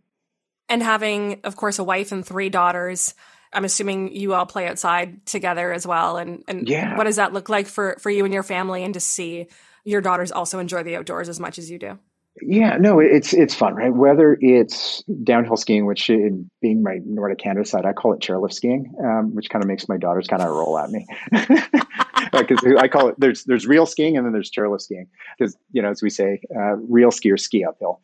And 0.70 0.82
having, 0.82 1.40
of 1.44 1.56
course, 1.56 1.78
a 1.78 1.84
wife 1.84 2.12
and 2.12 2.24
three 2.24 2.48
daughters. 2.48 3.14
I'm 3.50 3.64
assuming 3.64 4.14
you 4.14 4.34
all 4.34 4.44
play 4.44 4.68
outside 4.68 5.24
together 5.24 5.72
as 5.72 5.86
well. 5.86 6.18
And 6.18 6.44
and 6.48 6.68
yeah. 6.68 6.96
what 6.96 7.04
does 7.04 7.16
that 7.16 7.32
look 7.32 7.48
like 7.48 7.66
for 7.66 7.96
for 7.98 8.10
you 8.10 8.24
and 8.24 8.32
your 8.32 8.42
family, 8.42 8.84
and 8.84 8.94
to 8.94 9.00
see 9.00 9.48
your 9.84 10.00
daughters 10.00 10.32
also 10.32 10.58
enjoy 10.58 10.82
the 10.82 10.96
outdoors 10.96 11.28
as 11.28 11.40
much 11.40 11.58
as 11.58 11.70
you 11.70 11.78
do? 11.78 11.98
Yeah, 12.42 12.76
no, 12.78 13.00
it's 13.00 13.32
it's 13.32 13.54
fun, 13.54 13.74
right? 13.74 13.92
Whether 13.92 14.36
it's 14.40 15.02
downhill 15.24 15.56
skiing, 15.56 15.86
which 15.86 16.10
in 16.10 16.50
being 16.60 16.82
my 16.82 16.98
Nordiq 17.06 17.40
Canada 17.40 17.66
side, 17.66 17.84
I 17.84 17.92
call 17.92 18.12
it 18.14 18.20
chairlift 18.20 18.52
skiing, 18.52 18.92
um, 19.02 19.34
which 19.34 19.48
kind 19.50 19.62
of 19.62 19.68
makes 19.68 19.88
my 19.88 19.96
daughters 19.96 20.26
kind 20.26 20.42
of 20.42 20.48
roll 20.48 20.78
at 20.78 20.90
me 20.90 21.06
because 22.38 22.58
I 22.78 22.88
call 22.88 23.08
it 23.08 23.14
there's 23.18 23.44
there's 23.44 23.66
real 23.66 23.86
skiing 23.86 24.16
and 24.16 24.24
then 24.24 24.32
there's 24.32 24.50
chairlift 24.50 24.82
skiing 24.82 25.06
because 25.38 25.56
you 25.72 25.82
know 25.82 25.90
as 25.90 26.02
we 26.02 26.10
say, 26.10 26.40
uh, 26.54 26.76
real 26.76 27.10
skiers 27.10 27.40
ski 27.40 27.64
uphill. 27.64 28.00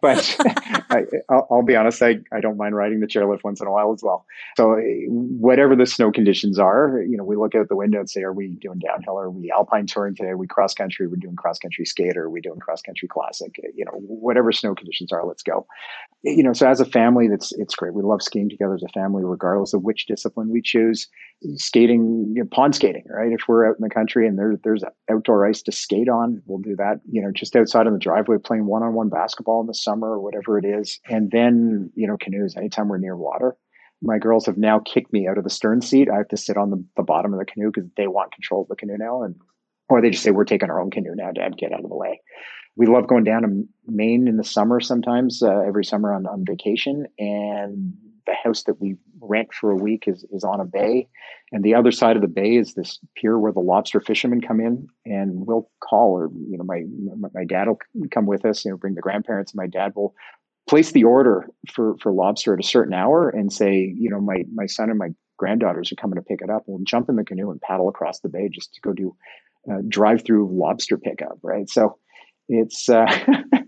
But 0.00 0.36
I, 0.90 1.04
will 1.50 1.62
be 1.62 1.76
honest, 1.76 2.02
I 2.02 2.18
I 2.32 2.40
don't 2.40 2.56
mind 2.56 2.74
riding 2.74 3.00
the 3.00 3.06
chairlift 3.06 3.44
once 3.44 3.60
in 3.60 3.66
a 3.66 3.72
while 3.72 3.92
as 3.92 4.02
well. 4.02 4.26
So 4.56 4.74
eh, 4.74 5.04
whatever 5.08 5.76
the 5.76 5.86
snow 5.86 6.10
conditions 6.10 6.58
are, 6.58 7.02
you 7.02 7.16
know, 7.16 7.24
we 7.24 7.36
look 7.36 7.54
out 7.54 7.68
the 7.68 7.76
window 7.76 8.00
and 8.00 8.10
say, 8.10 8.22
are 8.22 8.32
we 8.32 8.48
doing 8.60 8.78
downhill? 8.78 9.18
Are 9.18 9.30
we 9.30 9.50
alpine 9.50 9.86
touring 9.86 10.14
today? 10.14 10.30
Are 10.30 10.36
we 10.36 10.46
cross 10.46 10.74
country? 10.74 11.06
We're 11.06 11.16
doing 11.16 11.36
cross 11.36 11.58
country 11.58 11.84
skate 11.84 12.16
or 12.16 12.24
are 12.24 12.30
we 12.30 12.40
doing 12.40 12.58
cross 12.58 12.82
country 12.82 13.08
classic? 13.08 13.58
Eh, 13.64 13.68
you 13.74 13.84
know, 13.84 13.92
whatever 13.92 14.52
snow 14.52 14.74
conditions 14.74 15.12
are, 15.12 15.24
let's 15.26 15.42
go. 15.42 15.66
Eh, 16.26 16.32
you 16.32 16.42
know, 16.42 16.52
so 16.52 16.68
as 16.68 16.80
a 16.80 16.84
family, 16.84 17.28
that's 17.28 17.52
it's 17.52 17.74
great. 17.74 17.94
We 17.94 18.02
love 18.02 18.22
skiing 18.22 18.48
together 18.48 18.74
as 18.74 18.82
a 18.82 18.88
family, 18.88 19.24
regardless 19.24 19.74
of 19.74 19.82
which 19.82 20.06
discipline 20.06 20.50
we 20.50 20.62
choose. 20.62 21.08
Skating, 21.54 22.32
you 22.34 22.42
know, 22.42 22.48
pond 22.50 22.74
skating, 22.74 23.04
right? 23.08 23.32
If 23.32 23.42
we're 23.46 23.68
out 23.68 23.76
in 23.78 23.82
the 23.82 23.94
country 23.94 24.26
and 24.26 24.38
there, 24.38 24.56
there's 24.64 24.82
outdoor 25.10 25.46
ice 25.46 25.62
to 25.62 25.72
skate 25.72 26.08
on, 26.08 26.42
we'll 26.46 26.58
do 26.58 26.74
that. 26.76 27.00
You 27.10 27.22
know, 27.22 27.30
just 27.32 27.54
outside 27.54 27.86
in 27.86 27.92
the 27.92 27.98
driveway, 27.98 28.38
playing 28.42 28.66
one-on-one 28.66 29.08
basketball 29.08 29.60
in 29.60 29.66
the 29.66 29.74
summer 29.74 30.08
or 30.08 30.20
whatever 30.20 30.58
it 30.58 30.64
is, 30.64 30.98
and 31.08 31.30
then 31.30 31.90
you 31.94 32.08
know, 32.08 32.16
canoes. 32.16 32.56
Anytime 32.56 32.88
we're 32.88 32.98
near 32.98 33.16
water, 33.16 33.56
my 34.02 34.18
girls 34.18 34.46
have 34.46 34.58
now 34.58 34.80
kicked 34.80 35.12
me 35.12 35.28
out 35.28 35.38
of 35.38 35.44
the 35.44 35.50
stern 35.50 35.80
seat. 35.80 36.08
I 36.12 36.16
have 36.16 36.28
to 36.28 36.36
sit 36.36 36.56
on 36.56 36.70
the, 36.70 36.84
the 36.96 37.02
bottom 37.02 37.32
of 37.32 37.38
the 37.38 37.46
canoe 37.46 37.70
because 37.72 37.88
they 37.96 38.08
want 38.08 38.32
control 38.32 38.62
of 38.62 38.68
the 38.68 38.76
canoe 38.76 38.98
now, 38.98 39.22
and 39.22 39.36
or 39.88 40.02
they 40.02 40.10
just 40.10 40.24
say 40.24 40.32
we're 40.32 40.44
taking 40.44 40.70
our 40.70 40.80
own 40.80 40.90
canoe 40.90 41.14
now, 41.14 41.30
Dad, 41.32 41.56
get 41.56 41.72
out 41.72 41.84
of 41.84 41.88
the 41.88 41.96
way 41.96 42.20
we 42.78 42.86
love 42.86 43.08
going 43.08 43.24
down 43.24 43.42
to 43.42 43.64
Maine 43.88 44.28
in 44.28 44.36
the 44.36 44.44
summer 44.44 44.78
sometimes, 44.78 45.42
uh, 45.42 45.62
every 45.66 45.84
summer 45.84 46.14
on, 46.14 46.26
on 46.26 46.44
vacation. 46.46 47.06
And 47.18 47.94
the 48.28 48.34
house 48.34 48.64
that 48.64 48.80
we 48.80 48.96
rent 49.20 49.48
for 49.52 49.70
a 49.70 49.76
week 49.76 50.04
is, 50.06 50.24
is 50.30 50.44
on 50.44 50.60
a 50.60 50.64
bay. 50.64 51.08
And 51.50 51.64
the 51.64 51.74
other 51.74 51.90
side 51.90 52.14
of 52.14 52.22
the 52.22 52.28
bay 52.28 52.56
is 52.56 52.74
this 52.74 52.98
pier 53.16 53.38
where 53.38 53.52
the 53.52 53.60
lobster 53.60 54.00
fishermen 54.00 54.40
come 54.40 54.60
in 54.60 54.86
and 55.06 55.46
we'll 55.46 55.68
call 55.80 56.12
or, 56.12 56.30
you 56.48 56.58
know, 56.58 56.64
my, 56.64 56.82
my, 57.34 57.44
dad 57.44 57.68
will 57.68 57.78
come 58.10 58.26
with 58.26 58.44
us, 58.44 58.64
you 58.64 58.70
know, 58.70 58.76
bring 58.76 58.94
the 58.94 59.00
grandparents. 59.00 59.52
And 59.52 59.58
my 59.58 59.66
dad 59.66 59.92
will 59.96 60.14
place 60.68 60.92
the 60.92 61.04
order 61.04 61.48
for, 61.72 61.96
for 62.02 62.12
lobster 62.12 62.52
at 62.52 62.60
a 62.60 62.68
certain 62.68 62.92
hour 62.92 63.30
and 63.30 63.50
say, 63.52 63.94
you 63.98 64.10
know, 64.10 64.20
my, 64.20 64.44
my 64.54 64.66
son 64.66 64.90
and 64.90 64.98
my 64.98 65.08
granddaughters 65.38 65.90
are 65.90 65.96
coming 65.96 66.16
to 66.16 66.22
pick 66.22 66.42
it 66.42 66.50
up. 66.50 66.64
We'll 66.66 66.84
jump 66.84 67.08
in 67.08 67.16
the 67.16 67.24
canoe 67.24 67.50
and 67.50 67.60
paddle 67.60 67.88
across 67.88 68.20
the 68.20 68.28
bay 68.28 68.50
just 68.52 68.74
to 68.74 68.80
go 68.82 68.92
do 68.92 69.16
uh, 69.72 69.78
drive 69.88 70.24
through 70.24 70.50
lobster 70.52 70.98
pickup. 70.98 71.38
Right. 71.42 71.68
So, 71.68 71.98
it's 72.50 72.88
uh, 72.88 73.06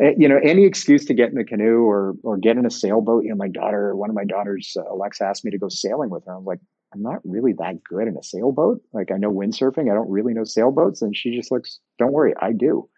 you 0.00 0.28
know 0.28 0.38
any 0.42 0.64
excuse 0.64 1.04
to 1.06 1.14
get 1.14 1.30
in 1.30 1.38
a 1.38 1.44
canoe 1.44 1.82
or 1.82 2.14
or 2.22 2.36
get 2.36 2.56
in 2.56 2.66
a 2.66 2.70
sailboat. 2.70 3.24
You 3.24 3.30
know, 3.30 3.36
my 3.36 3.48
daughter, 3.48 3.94
one 3.94 4.10
of 4.10 4.16
my 4.16 4.24
daughters, 4.24 4.76
uh, 4.76 4.92
Alexa, 4.92 5.24
asked 5.24 5.44
me 5.44 5.50
to 5.50 5.58
go 5.58 5.68
sailing 5.68 6.10
with 6.10 6.24
her. 6.26 6.34
I'm 6.34 6.44
like, 6.44 6.60
I'm 6.94 7.02
not 7.02 7.20
really 7.24 7.52
that 7.58 7.82
good 7.82 8.06
in 8.06 8.16
a 8.16 8.22
sailboat. 8.22 8.80
Like 8.92 9.10
I 9.12 9.16
know 9.16 9.32
windsurfing, 9.32 9.90
I 9.90 9.94
don't 9.94 10.10
really 10.10 10.32
know 10.32 10.44
sailboats. 10.44 11.02
And 11.02 11.16
she 11.16 11.36
just 11.36 11.50
looks, 11.50 11.80
don't 11.98 12.12
worry, 12.12 12.34
I 12.40 12.52
do. 12.52 12.88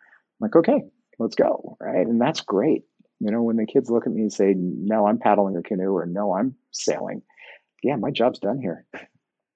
I'm 0.40 0.44
like, 0.48 0.56
okay, 0.56 0.82
let's 1.18 1.34
go, 1.34 1.76
right? 1.80 2.06
And 2.06 2.20
that's 2.20 2.40
great. 2.42 2.82
You 3.20 3.30
know, 3.30 3.42
when 3.42 3.56
the 3.56 3.66
kids 3.66 3.88
look 3.88 4.06
at 4.06 4.12
me 4.12 4.20
and 4.20 4.32
say, 4.32 4.54
no, 4.56 5.06
I'm 5.06 5.18
paddling 5.18 5.56
a 5.56 5.62
canoe 5.62 5.90
or 5.90 6.04
no, 6.04 6.34
I'm 6.34 6.54
sailing. 6.72 7.22
Yeah, 7.82 7.96
my 7.96 8.10
job's 8.10 8.38
done 8.38 8.60
here. 8.60 8.84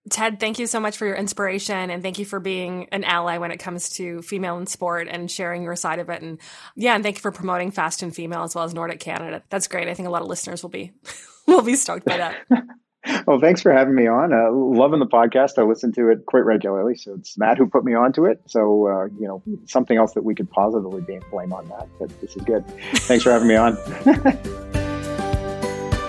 Ted, 0.09 0.41
thank 0.41 0.59
you 0.59 0.67
so 0.67 0.81
much 0.81 0.97
for 0.97 1.05
your 1.05 1.17
inspiration 1.17 1.91
and 1.91 2.03
thank 2.03 2.19
you 2.19 2.25
for 2.25 2.41
being 2.41 2.89
an 2.91 3.05
ally 3.05 3.37
when 3.37 3.51
it 3.51 3.59
comes 3.59 3.91
to 3.91 4.23
female 4.23 4.57
in 4.57 4.67
sport 4.67 5.09
and 5.11 5.31
sharing 5.31 5.63
your 5.63 5.77
side 5.77 5.99
of 5.99 6.09
it. 6.09 6.23
And 6.23 6.41
yeah, 6.75 6.95
and 6.95 7.05
thank 7.05 7.17
you 7.17 7.21
for 7.21 7.31
promoting 7.31 7.71
Fast 7.71 8.03
and 8.03 8.15
Female 8.15 8.43
as 8.43 8.55
well 8.55 8.65
as 8.65 8.73
Nordiq 8.73 8.99
Canada. 8.99 9.43
That's 9.51 9.69
great. 9.69 9.89
I 9.89 9.95
think 9.95 10.09
a 10.09 10.11
lot 10.11 10.23
of 10.23 10.29
listeners 10.29 10.63
will 10.63 10.71
be 10.71 10.93
will 11.47 11.61
be 11.61 11.75
stoked 11.75 12.07
by 12.07 12.17
that. 12.17 12.37
well, 13.27 13.41
thanks 13.41 13.61
for 13.61 13.73
having 13.73 13.95
me 13.95 14.07
on. 14.07 14.33
Uh, 14.33 14.51
loving 14.51 15.01
the 15.01 15.07
podcast. 15.07 15.59
I 15.59 15.63
listen 15.65 15.93
to 15.93 16.09
it 16.09 16.25
quite 16.25 16.47
regularly. 16.47 16.95
So 16.95 17.15
it's 17.15 17.37
Matt 17.37 17.59
who 17.59 17.69
put 17.69 17.85
me 17.85 17.93
onto 17.93 18.25
it. 18.25 18.41
So, 18.47 18.89
uh, 18.89 19.05
you 19.19 19.29
know, 19.29 19.43
something 19.67 19.99
else 19.99 20.15
that 20.15 20.25
we 20.25 20.35
could 20.35 20.51
positively 20.51 21.03
blame 21.31 21.53
on 21.53 21.69
that. 21.69 21.89
But 21.99 22.19
this 22.23 22.37
is 22.37 22.43
good. 22.43 22.67
Thanks 23.01 23.23
for 23.23 23.33
having 23.33 23.49
me 23.49 23.57
on. 23.57 23.77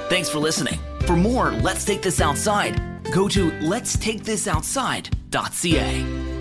thanks 0.07 0.29
for 0.29 0.39
listening. 0.39 0.79
For 1.01 1.17
more, 1.17 1.51
let's 1.51 1.83
take 1.83 2.01
this 2.01 2.21
outside 2.21 2.81
go 3.11 3.27
to 3.27 3.51
let's 3.59 3.97
take 3.97 4.23
this 4.23 4.47
letstakethisoutside.ca. 4.47 6.31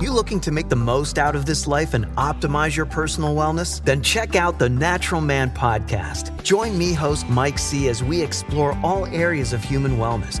You 0.00 0.12
looking 0.12 0.40
to 0.40 0.50
make 0.52 0.68
the 0.68 0.76
most 0.76 1.18
out 1.18 1.34
of 1.34 1.46
this 1.46 1.66
life 1.66 1.94
and 1.94 2.06
optimize 2.16 2.76
your 2.76 2.86
personal 2.86 3.34
wellness? 3.34 3.82
Then 3.84 4.02
check 4.02 4.36
out 4.36 4.58
the 4.58 4.68
Natural 4.68 5.20
Man 5.20 5.50
podcast. 5.50 6.42
Join 6.42 6.76
me, 6.78 6.92
host 6.92 7.28
Mike 7.28 7.58
C., 7.58 7.88
as 7.88 8.02
we 8.02 8.22
explore 8.22 8.78
all 8.82 9.06
areas 9.06 9.52
of 9.52 9.64
human 9.64 9.96
wellness 9.96 10.40